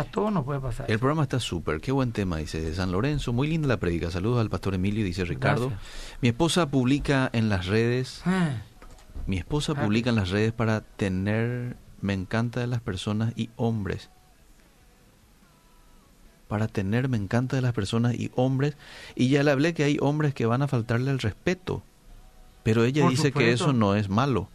A 0.00 0.04
todos 0.04 0.32
nos 0.32 0.44
puede 0.44 0.60
pasar. 0.60 0.90
El 0.90 0.98
programa 0.98 1.22
está 1.22 1.38
súper, 1.40 1.80
qué 1.80 1.92
buen 1.92 2.12
tema, 2.12 2.38
dice 2.38 2.60
de 2.60 2.74
San 2.74 2.90
Lorenzo, 2.92 3.32
muy 3.32 3.48
linda 3.48 3.68
la 3.68 3.76
predica, 3.78 4.10
saludos 4.10 4.40
al 4.40 4.48
pastor 4.50 4.74
Emilio, 4.74 5.04
dice 5.04 5.24
Ricardo. 5.24 5.68
Gracias. 5.68 5.88
Mi 6.22 6.28
esposa 6.28 6.70
publica 6.70 7.28
en 7.32 7.48
las 7.48 7.66
redes, 7.66 8.22
Eh, 8.26 8.56
mi 9.26 9.36
esposa 9.36 9.74
Ah, 9.76 9.82
publica 9.82 10.10
en 10.10 10.16
las 10.16 10.30
redes 10.30 10.52
para 10.52 10.80
tener, 10.80 11.76
me 12.00 12.14
encanta 12.14 12.60
de 12.60 12.66
las 12.66 12.80
personas 12.80 13.32
y 13.36 13.50
hombres. 13.56 14.10
Para 16.48 16.66
tener, 16.66 17.08
me 17.08 17.16
encanta 17.16 17.56
de 17.56 17.62
las 17.62 17.72
personas 17.74 18.14
y 18.14 18.30
hombres. 18.34 18.76
Y 19.14 19.28
ya 19.28 19.44
le 19.44 19.52
hablé 19.52 19.72
que 19.72 19.84
hay 19.84 19.98
hombres 20.00 20.34
que 20.34 20.46
van 20.46 20.62
a 20.62 20.66
faltarle 20.68 21.10
el 21.12 21.20
respeto. 21.20 21.84
Pero 22.64 22.84
ella 22.84 23.02
Por 23.02 23.12
dice 23.12 23.30
que 23.30 23.52
eso 23.52 23.72
no 23.72 23.94
es 23.94 24.08
malo. 24.08 24.48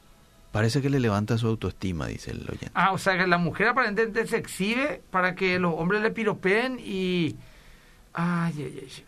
Parece 0.56 0.82
que 0.82 0.90
le 0.90 1.02
levanta 1.02 1.38
su 1.38 1.48
autoestima, 1.48 2.08
dice 2.08 2.32
el 2.32 2.44
oyente. 2.44 2.72
Ah, 2.76 2.94
o 2.94 2.98
sea 2.98 3.18
que 3.18 3.28
la 3.28 3.38
mujer 3.38 3.68
aparentemente 3.68 4.26
se 4.26 4.38
exhibe 4.38 5.02
para 5.12 5.36
que 5.36 5.60
los 5.60 5.74
hombres 5.76 6.02
le 6.02 6.12
piropeen 6.12 6.80
y... 6.80 7.36
Ay, 8.14 8.54
ay, 8.56 8.80
ay. 8.84 9.06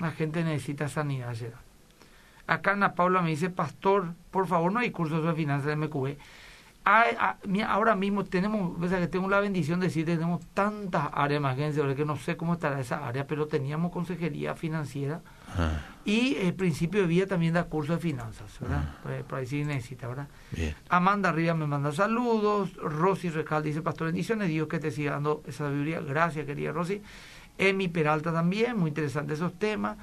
La 0.00 0.10
gente 0.10 0.42
necesita 0.42 0.88
sanidad, 0.88 1.34
Shira. 1.34 1.60
Acá 2.48 2.72
Ana 2.72 2.96
Paula 2.96 3.22
me 3.22 3.30
dice, 3.30 3.48
pastor, 3.48 4.08
por 4.32 4.48
favor, 4.48 4.72
no 4.72 4.80
hay 4.80 4.90
cursos 4.90 5.24
de 5.24 5.34
finanzas 5.34 5.66
de 5.68 5.76
MQB. 5.76 6.16
Ahora 6.84 7.96
mismo 7.96 8.24
tenemos, 8.24 8.80
o 8.80 8.88
sea, 8.88 8.98
que 9.00 9.08
tengo 9.08 9.28
la 9.28 9.40
bendición 9.40 9.80
de 9.80 9.86
decir, 9.86 10.04
tenemos 10.04 10.44
tantas 10.52 11.08
áreas, 11.12 11.40
imagínense, 11.40 11.82
que 11.94 12.04
no 12.04 12.16
sé 12.16 12.36
cómo 12.36 12.54
estará 12.54 12.78
esa 12.78 13.06
área, 13.06 13.26
pero 13.26 13.46
teníamos 13.46 13.90
consejería 13.90 14.54
financiera 14.54 15.22
ah. 15.56 15.78
y 16.04 16.36
el 16.36 16.52
principio 16.54 17.00
de 17.00 17.06
vida 17.06 17.26
también 17.26 17.54
da 17.54 17.64
curso 17.64 17.94
de 17.94 18.00
finanzas, 18.00 18.58
¿verdad? 18.60 18.96
Ah. 19.04 19.22
Por, 19.26 19.38
ahí 19.38 19.46
sí 19.46 19.64
necesita, 19.64 20.08
¿verdad? 20.08 20.28
Amanda 20.90 21.30
Arriba 21.30 21.54
me 21.54 21.66
manda 21.66 21.90
saludos, 21.90 22.74
Rosy 22.76 23.30
Recal 23.30 23.62
dice, 23.62 23.80
Pastor, 23.80 24.08
bendiciones, 24.08 24.48
Dios 24.48 24.68
que 24.68 24.78
te 24.78 24.90
siga 24.90 25.12
dando 25.12 25.42
esa 25.46 25.64
sabiduría, 25.64 26.00
gracias 26.00 26.44
querida 26.44 26.72
Rosy. 26.72 27.00
Emi 27.56 27.88
Peralta 27.88 28.32
también, 28.32 28.76
muy 28.76 28.88
interesante 28.88 29.34
esos 29.34 29.54
temas 29.54 29.96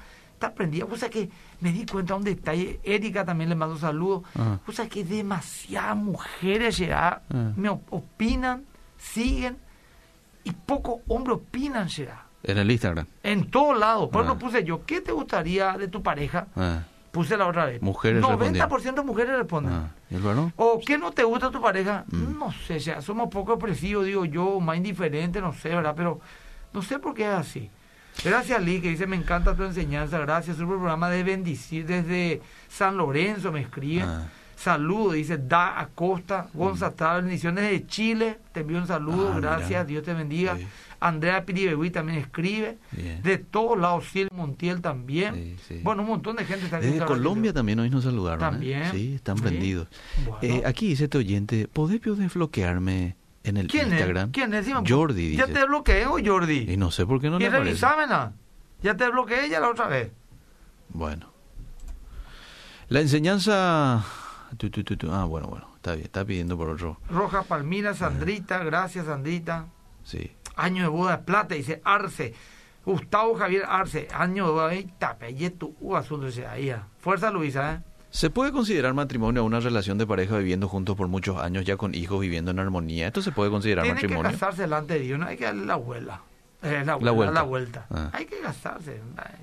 está 0.46 0.84
O 0.90 0.96
sea 0.96 1.08
que 1.08 1.30
me 1.60 1.72
di 1.72 1.86
cuenta 1.86 2.14
de 2.14 2.18
un 2.18 2.24
detalle. 2.24 2.80
Erika 2.82 3.24
también 3.24 3.50
le 3.50 3.56
mando 3.56 3.76
saludos. 3.76 4.22
O 4.66 4.72
sea 4.72 4.88
que 4.88 5.04
demasiadas 5.04 5.96
mujeres 5.96 6.78
ya 6.78 7.22
me 7.56 7.68
opinan, 7.68 8.64
siguen 8.98 9.58
y 10.44 10.52
pocos 10.52 11.00
hombres 11.08 11.36
opinan 11.36 11.88
ya. 11.88 12.26
En 12.42 12.58
el 12.58 12.70
Instagram. 12.70 13.06
En 13.22 13.50
todos 13.50 13.78
lados. 13.78 14.08
Por 14.10 14.24
eso 14.24 14.36
puse 14.36 14.64
yo, 14.64 14.84
¿qué 14.84 15.00
te 15.00 15.12
gustaría 15.12 15.76
de 15.78 15.88
tu 15.88 16.02
pareja? 16.02 16.46
Puse 17.12 17.36
la 17.36 17.46
otra 17.46 17.66
vez. 17.66 17.82
Mujeres 17.82 18.22
90% 18.22 18.94
de 18.94 19.02
mujeres 19.02 19.36
responden. 19.36 19.90
¿Y 20.10 20.14
el 20.14 20.52
¿O 20.56 20.80
qué 20.84 20.96
no 20.96 21.12
te 21.12 21.22
gusta 21.24 21.50
tu 21.50 21.60
pareja? 21.60 22.04
Mm. 22.08 22.38
No 22.38 22.50
sé, 22.52 22.78
ya 22.78 23.02
somos 23.02 23.28
poco 23.28 23.52
expresivos, 23.52 24.06
digo 24.06 24.24
yo, 24.24 24.58
más 24.60 24.78
indiferentes, 24.78 25.42
no 25.42 25.52
sé, 25.52 25.68
¿verdad? 25.68 25.92
Pero 25.94 26.20
no 26.72 26.80
sé 26.80 26.98
por 26.98 27.12
qué 27.12 27.24
es 27.24 27.34
así. 27.34 27.70
Gracias, 28.24 28.62
Lee, 28.62 28.80
que 28.80 28.90
dice, 28.90 29.06
me 29.06 29.16
encanta 29.16 29.56
tu 29.56 29.64
enseñanza, 29.64 30.18
gracias. 30.18 30.58
un 30.60 30.68
programa 30.68 31.10
de 31.10 31.22
bendición 31.22 31.86
desde 31.86 32.40
San 32.68 32.96
Lorenzo, 32.96 33.50
me 33.52 33.60
escribe. 33.60 34.02
Ah. 34.02 34.28
Saludo, 34.56 35.12
dice 35.12 35.38
Da 35.38 35.80
Acosta, 35.80 36.46
Gonzalo, 36.54 37.22
bendiciones 37.22 37.68
de 37.68 37.84
Chile, 37.84 38.38
te 38.52 38.60
envío 38.60 38.78
un 38.78 38.86
saludo, 38.86 39.32
ah, 39.34 39.40
gracias, 39.40 39.86
Dios 39.88 40.04
te 40.04 40.14
bendiga. 40.14 40.56
Andrea 41.00 41.44
Piribegui 41.44 41.90
también 41.90 42.18
escribe, 42.18 42.78
de 42.92 43.38
todos 43.38 43.76
lados, 43.76 44.08
Ciel 44.08 44.28
Montiel 44.32 44.80
también. 44.80 45.56
Bueno, 45.82 46.02
un 46.02 46.08
montón 46.08 46.36
de 46.36 46.44
gente 46.44 46.66
está. 46.66 46.78
Desde 46.78 47.04
Colombia 47.04 47.52
también 47.52 47.80
hoy 47.80 47.90
nos 47.90 48.04
saludaron. 48.04 48.40
¿eh? 48.40 48.50
También. 48.50 48.90
Sí, 48.92 49.14
están 49.16 49.36
prendidos. 49.36 49.88
Eh, 50.42 50.62
aquí 50.64 50.88
dice 50.88 51.04
este 51.04 51.18
oyente, 51.18 51.66
¿podés 51.66 52.00
desbloquearme 52.00 53.16
en 53.44 53.56
el 53.56 53.68
¿Quién 53.68 53.88
Instagram. 53.88 54.28
Es? 54.28 54.32
¿Quién 54.32 54.54
es? 54.54 54.66
Jordi 54.88 55.28
dice. 55.28 55.46
Ya 55.46 55.46
te 55.46 55.64
bloqueo, 55.64 56.16
Jordi. 56.24 56.72
Y 56.72 56.76
no 56.76 56.90
sé 56.90 57.06
por 57.06 57.20
qué 57.20 57.30
no 57.30 57.38
le 57.38 57.46
aparece. 57.46 57.84
Ya 58.82 58.96
te 58.96 59.08
bloqueé 59.08 59.48
ya 59.48 59.60
la 59.60 59.70
otra 59.70 59.86
vez. 59.86 60.10
Bueno. 60.88 61.32
La 62.88 63.00
enseñanza... 63.00 64.04
Ah, 65.10 65.24
bueno, 65.24 65.46
bueno. 65.48 65.68
Está 65.76 65.92
bien. 65.92 66.04
Está 66.04 66.24
pidiendo 66.24 66.56
por 66.56 66.68
otro. 66.68 66.98
Roja 67.08 67.42
Palmira, 67.42 67.94
Sandrita. 67.94 68.62
Gracias, 68.64 69.06
Sandrita. 69.06 69.68
Sí. 70.04 70.32
Año 70.56 70.82
de 70.82 70.88
boda 70.88 71.16
de 71.16 71.22
plata, 71.22 71.54
dice 71.54 71.80
Arce. 71.84 72.34
Gustavo 72.84 73.34
Javier 73.34 73.64
Arce. 73.66 74.08
Año 74.12 74.46
de 74.46 74.52
boda. 74.52 74.72
Tape, 74.98 75.50
tu 75.50 75.96
asunto. 75.96 76.26
Ahí. 76.50 76.74
Fuerza, 76.98 77.30
Luisa, 77.30 77.74
¿eh? 77.74 77.80
¿Se 78.12 78.28
puede 78.28 78.52
considerar 78.52 78.92
matrimonio 78.92 79.42
una 79.42 79.58
relación 79.58 79.96
de 79.96 80.06
pareja 80.06 80.36
viviendo 80.36 80.68
juntos 80.68 80.94
por 80.96 81.08
muchos 81.08 81.38
años, 81.38 81.64
ya 81.64 81.78
con 81.78 81.94
hijos 81.94 82.20
viviendo 82.20 82.50
en 82.50 82.58
armonía? 82.58 83.06
¿Esto 83.06 83.22
se 83.22 83.32
puede 83.32 83.50
considerar 83.50 83.86
matrimonio? 83.86 84.24
Tiene 84.24 84.34
que 84.34 84.38
casarse 84.38 84.62
delante 84.62 84.94
de 84.94 85.00
Dios, 85.00 85.18
no 85.18 85.26
hay 85.26 85.38
que 85.38 85.44
darle 85.44 85.64
la 85.64 85.72
abuela. 85.74 86.20
Eh, 86.62 86.82
la, 86.84 86.96
vuelta. 86.96 87.32
La 87.32 87.42
vuelta. 87.42 87.86
Ah. 87.90 88.10
Hay 88.12 88.26
que 88.26 88.38
casarse. 88.40 89.00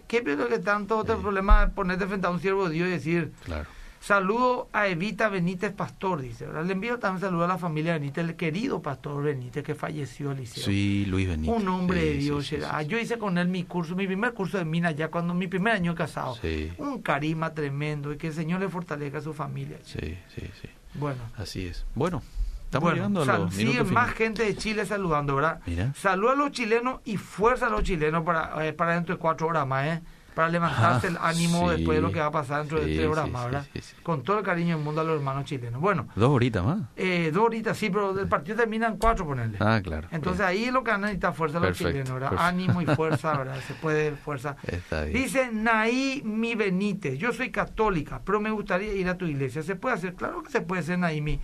¿Qué 0.08 0.22
pienso 0.22 0.48
que 0.48 0.60
tanto 0.60 1.00
otro 1.00 1.20
problema 1.20 1.66
de 1.66 1.72
ponerte 1.72 2.06
frente 2.06 2.28
a 2.28 2.30
un 2.30 2.40
siervo 2.40 2.70
de 2.70 2.76
Dios 2.76 2.88
y 2.90 2.92
decir, 2.92 3.34
claro. 3.44 3.68
Saludo 4.00 4.70
a 4.72 4.88
Evita 4.88 5.30
Benítez 5.30 5.74
Pastor, 5.74 6.22
dice. 6.22 6.48
Le 6.48 6.72
envío 6.72 7.00
también 7.00 7.22
saludo 7.22 7.46
a 7.46 7.48
la 7.48 7.58
familia 7.58 7.94
Benítez, 7.94 8.24
el 8.24 8.36
querido 8.36 8.82
Pastor 8.82 9.22
Benítez 9.24 9.64
que 9.64 9.76
falleció, 9.76 10.34
Liceo. 10.34 10.64
Sí, 10.64 11.06
Luis 11.06 11.28
Benítez. 11.28 11.54
Un 11.54 11.68
hombre 11.68 12.04
de 12.06 12.14
Dios. 12.14 12.50
yo 12.88 12.98
hice 12.98 13.18
con 13.18 13.38
él 13.38 13.50
mi 13.50 13.66
curso, 13.66 13.96
mi 13.96 14.08
primer 14.08 14.34
curso 14.34 14.58
de 14.58 14.66
mina 14.66 14.92
ya 14.92 15.10
cuando 15.10 15.34
mi 15.34 15.48
primer 15.48 15.74
año 15.74 15.96
casado. 15.96 16.38
Un 16.78 17.02
carisma 17.02 17.54
tremendo 17.54 18.14
y 18.14 18.18
que 18.18 18.28
el 18.28 18.34
Señor 18.34 18.62
le 18.62 18.70
fortalezca 18.70 19.18
a 19.18 19.22
su 19.22 19.34
familia. 19.34 19.78
Sí, 19.84 20.18
sí, 20.34 20.50
sí. 20.62 20.70
Bueno. 20.94 21.22
Así 21.38 21.66
es. 21.66 21.86
Bueno. 21.96 22.24
Estamos 22.66 22.94
llegando 22.94 23.24
a 23.24 23.26
los 23.26 23.54
Sigue 23.56 23.84
más 23.84 24.12
gente 24.12 24.44
de 24.44 24.56
Chile 24.56 24.86
saludando, 24.86 25.36
¿verdad? 25.36 25.60
Mira. 25.66 25.92
Saludos 25.96 26.34
a 26.34 26.38
los 26.38 26.52
chilenos 26.52 27.02
y 27.04 27.18
fuerza 27.18 27.66
a 27.66 27.70
los 27.72 27.82
chilenos 27.82 28.24
para, 28.24 28.68
eh, 28.68 28.74
para 28.74 28.94
dentro 28.94 29.16
de 29.16 29.20
cuatro 29.20 29.48
horas 29.48 29.66
más, 29.66 29.88
¿eh? 29.88 30.02
Para 30.40 30.52
levantarse 30.52 31.08
el 31.08 31.18
ánimo 31.20 31.70
después 31.70 31.98
de 31.98 32.02
lo 32.02 32.14
que 32.14 32.20
va 32.22 32.28
a 32.28 32.32
pasar 32.32 32.60
dentro 32.60 32.80
de 32.80 32.96
tres 32.96 33.06
horas 33.06 33.30
más, 33.30 33.44
¿verdad? 33.44 33.66
Con 34.04 34.24
todo 34.24 34.40
el 34.40 34.46
cariño 34.46 34.78
del 34.78 34.86
mundo 34.86 35.02
a 35.02 35.04
los 35.04 35.18
hermanos 35.18 35.44
chilenos. 35.44 35.82
Bueno. 35.82 36.08
Dos 36.16 36.30
horitas 36.30 36.64
más. 36.64 36.80
Eh, 36.96 37.30
dos 37.34 37.44
horitas, 37.44 37.78
sí, 37.78 37.90
pero 37.90 38.14
del 38.14 38.30
partido 38.30 38.56
terminan 38.56 38.96
cuatro, 38.96 39.26
ponerle. 39.26 39.58
Ah, 39.60 39.82
claro. 39.84 40.08
Entonces 40.12 40.40
ahí 40.46 40.64
es 40.64 40.72
lo 40.72 40.82
que 40.82 40.98
necesita 40.98 41.34
fuerza 41.34 41.60
los 41.60 41.78
chilenos, 41.78 42.14
¿verdad? 42.14 42.36
Ánimo 42.38 42.82
y 42.82 42.86
fuerza, 42.96 43.38
¿verdad? 43.38 43.60
Se 43.68 43.74
puede 43.74 44.14
fuerza. 44.14 44.56
Está 44.66 45.04
bien. 45.04 45.22
Dice 45.22 45.50
Naimi 45.52 46.56
Benítez, 46.56 47.18
yo 47.18 47.34
soy 47.34 47.52
católica, 47.52 48.22
pero 48.24 48.40
me 48.40 48.50
gustaría 48.50 48.94
ir 48.94 49.10
a 49.10 49.18
tu 49.18 49.26
iglesia. 49.26 49.62
¿Se 49.62 49.76
puede 49.76 49.96
hacer? 49.96 50.14
Claro 50.14 50.42
que 50.42 50.52
se 50.52 50.62
puede 50.62 50.84
hacer, 50.84 51.00
Naimi. 51.00 51.38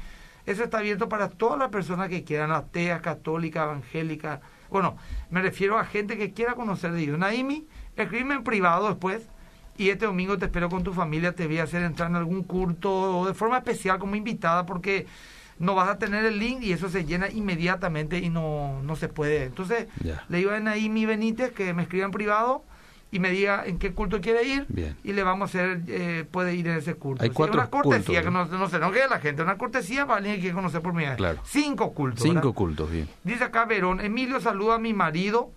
Eso 0.46 0.64
está 0.64 0.78
abierto 0.78 1.10
para 1.10 1.28
todas 1.28 1.60
las 1.60 1.68
personas 1.68 2.08
que 2.08 2.24
quieran, 2.24 2.54
ateas, 2.54 3.02
católicas, 3.02 3.66
evangélicas. 3.66 4.40
Bueno, 4.76 4.98
me 5.30 5.42
refiero 5.42 5.80
a 5.80 5.86
gente 5.86 6.18
que 6.18 6.34
quiera 6.34 6.54
conocer 6.54 6.92
de 6.92 7.00
Dios. 7.00 7.18
Naimi 7.18 7.66
Escríbeme 7.96 8.36
en 8.36 8.44
privado 8.44 8.90
después 8.90 9.24
y 9.78 9.88
este 9.90 10.06
domingo 10.06 10.38
te 10.38 10.48
espero 10.48 10.68
con 10.70 10.84
tu 10.84 10.92
familia, 10.92 11.32
te 11.32 11.48
voy 11.48 11.60
a 11.60 11.64
hacer 11.64 11.82
entrar 11.82 12.10
en 12.10 12.18
algún 12.18 12.44
culto 12.44 12.92
o 13.20 13.26
de 13.26 13.34
forma 13.34 13.60
especial 13.60 14.00
como 14.00 14.18
invitada 14.18 14.66
porque 14.66 15.08
no 15.60 15.76
vas 15.76 15.88
a 15.88 15.98
tener 15.98 16.26
el 16.26 16.40
link 16.40 16.62
y 16.62 16.74
eso 16.74 16.90
se 16.90 17.06
llena 17.06 17.30
inmediatamente 17.30 18.18
y 18.20 18.28
no, 18.28 18.82
no 18.84 18.98
se 18.98 19.08
puede. 19.08 19.46
Entonces 19.46 19.88
le 20.28 20.38
digo 20.40 20.52
a 20.52 20.60
mi 20.60 21.06
Benítez 21.06 21.54
que 21.54 21.74
me 21.74 21.84
escriba 21.84 22.04
en 22.04 22.12
privado 22.12 22.66
y 23.16 23.20
me 23.20 23.30
diga 23.30 23.64
en 23.66 23.80
qué 23.80 23.94
culto 23.94 24.20
quiere 24.20 24.44
ir 24.44 24.68
y 25.02 25.14
le 25.14 25.24
vamos 25.24 25.44
a 25.44 25.58
hacer, 25.58 25.84
eh, 25.88 26.26
puede 26.30 26.54
ir 26.54 26.68
en 26.68 26.80
ese 26.80 26.96
culto. 26.96 27.24
Hay 27.24 27.32
una 27.50 27.70
cortesía 27.70 28.22
que 28.22 28.30
no, 28.30 28.44
no 28.44 28.68
se 28.68 28.78
no 28.78 28.92
quede 28.92 29.08
la 29.08 29.20
gente, 29.20 29.42
una 29.42 29.58
cortesía 29.58 30.06
para 30.06 30.18
alguien 30.18 30.42
que 30.42 30.52
conocer 30.52 30.82
por 30.82 30.94
mí. 30.94 31.06
Claro. 31.16 31.40
Cinco 31.46 31.94
cultos. 31.94 32.24
Cinco 32.24 32.52
cultos, 32.52 32.92
bien. 32.92 33.08
Dice 33.24 33.46
acá 33.46 33.64
Verón, 33.64 34.02
Emilio 34.02 34.42
saluda 34.42 34.76
a 34.76 34.80
mi 34.80 34.94
marido 34.94 35.54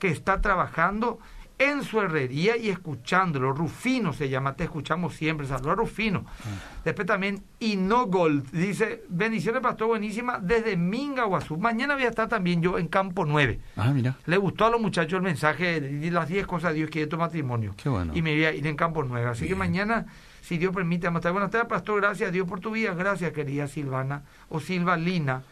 que 0.00 0.08
está 0.08 0.40
trabajando 0.40 1.20
en 1.58 1.82
su 1.82 2.00
herrería 2.00 2.56
y 2.56 2.68
escuchándolo. 2.68 3.52
Rufino 3.52 4.12
se 4.12 4.28
llama, 4.28 4.54
te 4.54 4.64
escuchamos 4.64 5.14
siempre. 5.14 5.46
Saludos 5.46 5.72
a 5.72 5.74
Rufino. 5.76 6.24
Ah. 6.26 6.80
Después 6.84 7.06
también 7.06 7.42
Inogold 7.60 8.50
dice: 8.50 9.04
Bendiciones, 9.08 9.62
pastor, 9.62 9.88
buenísima, 9.88 10.38
desde 10.38 10.76
Minga, 10.76 11.24
Guazú. 11.24 11.56
Mañana 11.56 11.94
voy 11.94 12.04
a 12.04 12.08
estar 12.08 12.28
también 12.28 12.60
yo 12.60 12.78
en 12.78 12.88
Campo 12.88 13.24
9. 13.24 13.60
Ah, 13.76 13.90
mira. 13.92 14.16
Le 14.26 14.36
gustó 14.36 14.66
a 14.66 14.70
los 14.70 14.80
muchachos 14.80 15.14
el 15.14 15.22
mensaje 15.22 15.80
de 15.80 16.10
las 16.10 16.28
10 16.28 16.46
cosas 16.46 16.70
de 16.72 16.76
Dios 16.78 16.90
que 16.90 17.06
tu 17.06 17.16
matrimonio. 17.16 17.74
Qué 17.76 17.88
bueno. 17.88 18.12
Y 18.14 18.22
me 18.22 18.34
voy 18.34 18.44
a 18.44 18.52
ir 18.52 18.66
en 18.66 18.76
Campo 18.76 19.02
9. 19.02 19.28
Así 19.28 19.48
que 19.48 19.54
mañana, 19.54 20.06
si 20.42 20.58
Dios 20.58 20.74
permite, 20.74 21.06
vamos 21.06 21.18
a 21.18 21.20
estar. 21.20 21.32
Buenas 21.32 21.50
tardes, 21.50 21.68
pastor. 21.68 22.00
Gracias 22.00 22.28
a 22.28 22.32
Dios 22.32 22.46
por 22.46 22.60
tu 22.60 22.72
vida. 22.72 22.94
Gracias, 22.94 23.32
querida 23.32 23.66
Silvana 23.66 24.22
o 24.48 24.60
Silva 24.60 24.96
Lina. 24.96 25.42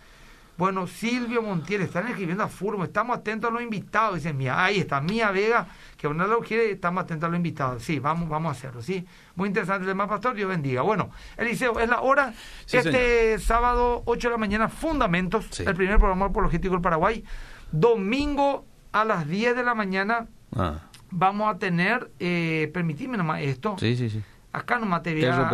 Bueno, 0.57 0.87
Silvio 0.87 1.43
Montiel, 1.43 1.83
están 1.83 2.07
escribiendo 2.07 2.45
a 2.45 2.49
Furmo, 2.49 2.85
estamos 2.85 3.19
atentos 3.19 3.51
a 3.51 3.53
los 3.53 3.63
invitados. 3.63 4.17
Dicen, 4.17 4.37
mía, 4.37 4.65
ahí 4.65 4.79
está 4.79 5.01
Mía 5.01 5.33
Vega, 5.33 5.67
que 5.97 6.07
uno 6.07 6.27
lo 6.29 6.41
quiere, 6.41 6.71
estamos 6.71 7.03
atentos 7.03 7.27
a 7.27 7.31
los 7.31 7.37
invitados. 7.37 7.83
Sí, 7.83 7.99
vamos, 7.99 8.29
vamos 8.29 8.51
a 8.51 8.53
hacerlo, 8.53 8.81
sí. 8.81 9.05
Muy 9.35 9.49
interesante 9.49 9.83
el 9.83 9.91
tema, 9.91 10.07
Pastor, 10.07 10.35
Dios 10.35 10.49
bendiga. 10.49 10.83
Bueno, 10.83 11.11
Eliseo, 11.37 11.81
es 11.81 11.89
la 11.89 12.03
hora, 12.03 12.35
este 12.71 13.39
sábado, 13.41 14.03
8 14.07 14.29
de 14.29 14.33
la 14.33 14.39
mañana, 14.39 14.69
Fundamentos, 14.69 15.59
el 15.59 15.75
primer 15.75 15.99
programa 15.99 16.27
apologético 16.27 16.75
del 16.75 16.83
Paraguay. 16.83 17.25
Domingo 17.73 18.65
a 18.93 19.05
las 19.05 19.27
10 19.27 19.57
de 19.57 19.65
la 19.65 19.75
mañana 19.75 20.29
ah. 20.55 20.79
vamos 21.11 21.53
a 21.53 21.59
tener, 21.59 22.13
eh, 22.21 22.71
permitidme 22.73 23.17
nomás 23.17 23.43
esto. 23.43 23.75
Sí, 23.79 23.97
sí, 23.97 24.09
sí. 24.09 24.23
Acá 24.53 24.79
nomás 24.79 25.03
te 25.03 25.15
voy 25.15 25.25
a... 25.25 25.51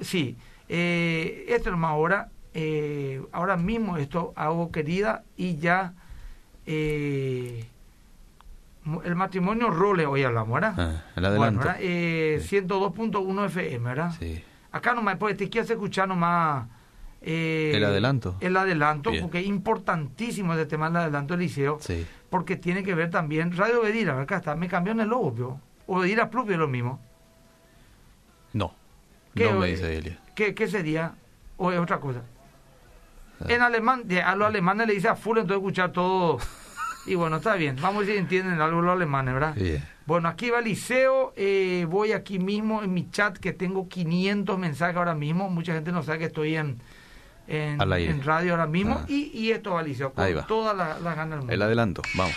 sí, 0.00 0.36
eh, 0.68 1.44
esto 1.46 1.70
nomás 1.70 1.92
ahora 1.92 2.30
eh, 2.54 3.22
ahora 3.32 3.56
mismo 3.56 3.96
esto 3.96 4.32
hago 4.36 4.70
querida 4.72 5.24
y 5.36 5.56
ya 5.56 5.94
eh, 6.66 7.66
el 9.04 9.14
matrimonio 9.14 9.70
role 9.70 10.06
hoy 10.06 10.22
hablamos, 10.22 10.54
¿verdad? 10.54 10.74
Ah, 10.76 11.04
el 11.16 11.24
adelanto. 11.24 11.60
Bueno, 11.60 11.76
eh, 11.80 12.40
102.1 12.42 13.46
FM, 13.46 13.88
¿verdad? 13.88 14.12
Sí. 14.18 14.42
Acá 14.72 14.94
nomás, 14.94 15.16
pues 15.16 15.36
te 15.36 15.48
quiero 15.48 15.66
escuchar 15.66 16.08
nomás... 16.08 16.66
Eh, 17.22 17.72
el 17.74 17.84
adelanto. 17.84 18.36
El 18.40 18.56
adelanto, 18.56 19.10
porque 19.20 19.40
es 19.40 19.46
importantísimo 19.46 20.54
ese 20.54 20.66
tema 20.66 20.88
del 20.88 20.96
adelanto 20.96 21.34
del 21.34 21.42
liceo, 21.42 21.78
sí. 21.80 22.06
porque 22.30 22.56
tiene 22.56 22.82
que 22.82 22.94
ver 22.94 23.10
también... 23.10 23.54
Radio 23.56 23.82
Bedira, 23.82 24.18
acá 24.20 24.38
está, 24.38 24.54
me 24.54 24.68
cambió 24.68 24.92
en 24.92 25.00
el 25.00 25.08
logo, 25.08 25.60
o 25.86 25.98
Bedira 25.98 26.30
propio 26.30 26.54
es 26.54 26.58
lo 26.58 26.68
mismo. 26.68 27.00
No, 28.52 28.74
no 29.34 29.58
me 29.58 29.66
dice 29.66 29.96
Elia. 29.96 30.18
¿qué, 30.34 30.54
¿Qué 30.54 30.66
sería? 30.68 31.14
¿O 31.56 31.70
es 31.70 31.78
otra 31.78 32.00
cosa? 32.00 32.22
En 33.48 33.62
alemán, 33.62 34.04
a 34.24 34.34
los 34.36 34.46
alemanes 34.48 34.86
le 34.86 34.94
dice 34.94 35.08
a 35.08 35.16
full, 35.16 35.38
entonces 35.38 35.58
escuchar 35.62 35.92
todo. 35.92 36.38
Y 37.06 37.14
bueno, 37.14 37.36
está 37.38 37.54
bien. 37.54 37.76
Vamos 37.80 38.02
a 38.02 38.06
ver 38.06 38.14
si 38.14 38.18
entienden 38.18 38.60
algo 38.60 38.82
los 38.82 38.92
alemanes, 38.94 39.32
¿verdad? 39.34 39.54
Bueno, 40.06 40.28
aquí 40.28 40.50
va 40.50 40.60
Liceo. 40.60 41.32
Eh, 41.36 41.86
voy 41.88 42.12
aquí 42.12 42.38
mismo 42.38 42.82
en 42.82 42.92
mi 42.92 43.10
chat 43.10 43.38
que 43.38 43.52
tengo 43.52 43.88
500 43.88 44.58
mensajes 44.58 44.96
ahora 44.96 45.14
mismo. 45.14 45.48
Mucha 45.48 45.72
gente 45.72 45.92
no 45.92 46.02
sabe 46.02 46.18
que 46.18 46.24
estoy 46.26 46.56
en, 46.56 46.80
en, 47.48 47.80
en 47.80 48.22
radio 48.24 48.52
ahora 48.52 48.66
mismo 48.66 48.96
Ah. 49.00 49.06
y, 49.08 49.30
y 49.32 49.50
esto 49.52 49.72
va, 49.72 49.82
Liceo, 49.82 50.12
con 50.12 50.24
Ahí 50.24 50.34
va. 50.34 50.46
todas 50.46 50.76
las 50.76 51.00
las 51.00 51.16
ganas 51.16 51.30
del 51.30 51.38
mundo. 51.38 51.52
El 51.54 51.62
adelanto, 51.62 52.02
vamos. 52.14 52.36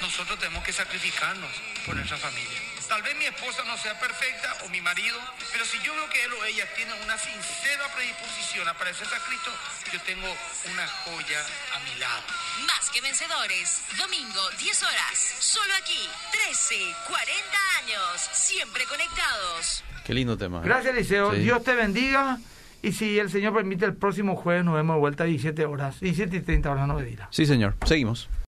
Nosotros 0.00 0.38
tenemos 0.38 0.62
que 0.62 0.72
sacrificarnos 0.72 1.50
por 1.86 1.96
nuestra 1.96 2.16
familia. 2.18 2.58
Tal 2.88 3.02
vez 3.02 3.16
mi 3.16 3.24
esposa 3.24 3.64
no 3.66 3.76
sea 3.76 3.98
perfecta 3.98 4.54
o 4.64 4.68
mi 4.68 4.80
marido, 4.80 5.18
pero 5.52 5.64
si 5.64 5.78
yo 5.82 5.92
veo 5.92 6.08
que 6.08 6.24
él 6.24 6.32
o 6.32 6.44
ella 6.44 6.64
tiene 6.76 6.92
una 7.02 7.18
sincera 7.18 7.82
predisposición 7.94 8.68
a 8.68 8.74
parecerse 8.74 9.14
a 9.14 9.18
Cristo, 9.26 9.50
yo 9.92 10.00
tengo 10.02 10.28
una 10.72 10.86
joya 11.04 11.40
a 11.74 11.80
mi 11.80 11.98
lado. 11.98 12.22
Más 12.66 12.90
que 12.90 13.00
vencedores. 13.00 13.82
Domingo, 13.98 14.40
10 14.58 14.82
horas. 14.84 15.34
Solo 15.40 15.74
aquí. 15.82 15.98
13, 16.46 16.74
40 17.08 17.42
años. 17.82 18.20
Siempre 18.32 18.84
conectados. 18.84 19.82
Qué 20.04 20.14
lindo 20.14 20.38
tema. 20.38 20.58
¿eh? 20.58 20.62
Gracias, 20.64 20.94
Liceo. 20.94 21.34
Sí. 21.34 21.40
Dios 21.40 21.64
te 21.64 21.74
bendiga. 21.74 22.38
Y 22.82 22.92
si 22.92 23.18
el 23.18 23.30
Señor 23.30 23.52
permite, 23.52 23.84
el 23.84 23.96
próximo 23.96 24.36
jueves 24.36 24.64
nos 24.64 24.74
vemos 24.74 24.94
de 24.94 25.00
vuelta 25.00 25.24
a 25.24 25.26
17 25.26 25.64
horas, 25.66 25.98
17 25.98 26.36
y 26.36 26.40
30 26.40 26.70
horas, 26.70 26.86
no 26.86 26.94
me 26.94 27.02
dirá. 27.02 27.26
Sí, 27.32 27.46
señor. 27.46 27.76
Seguimos. 27.84 28.28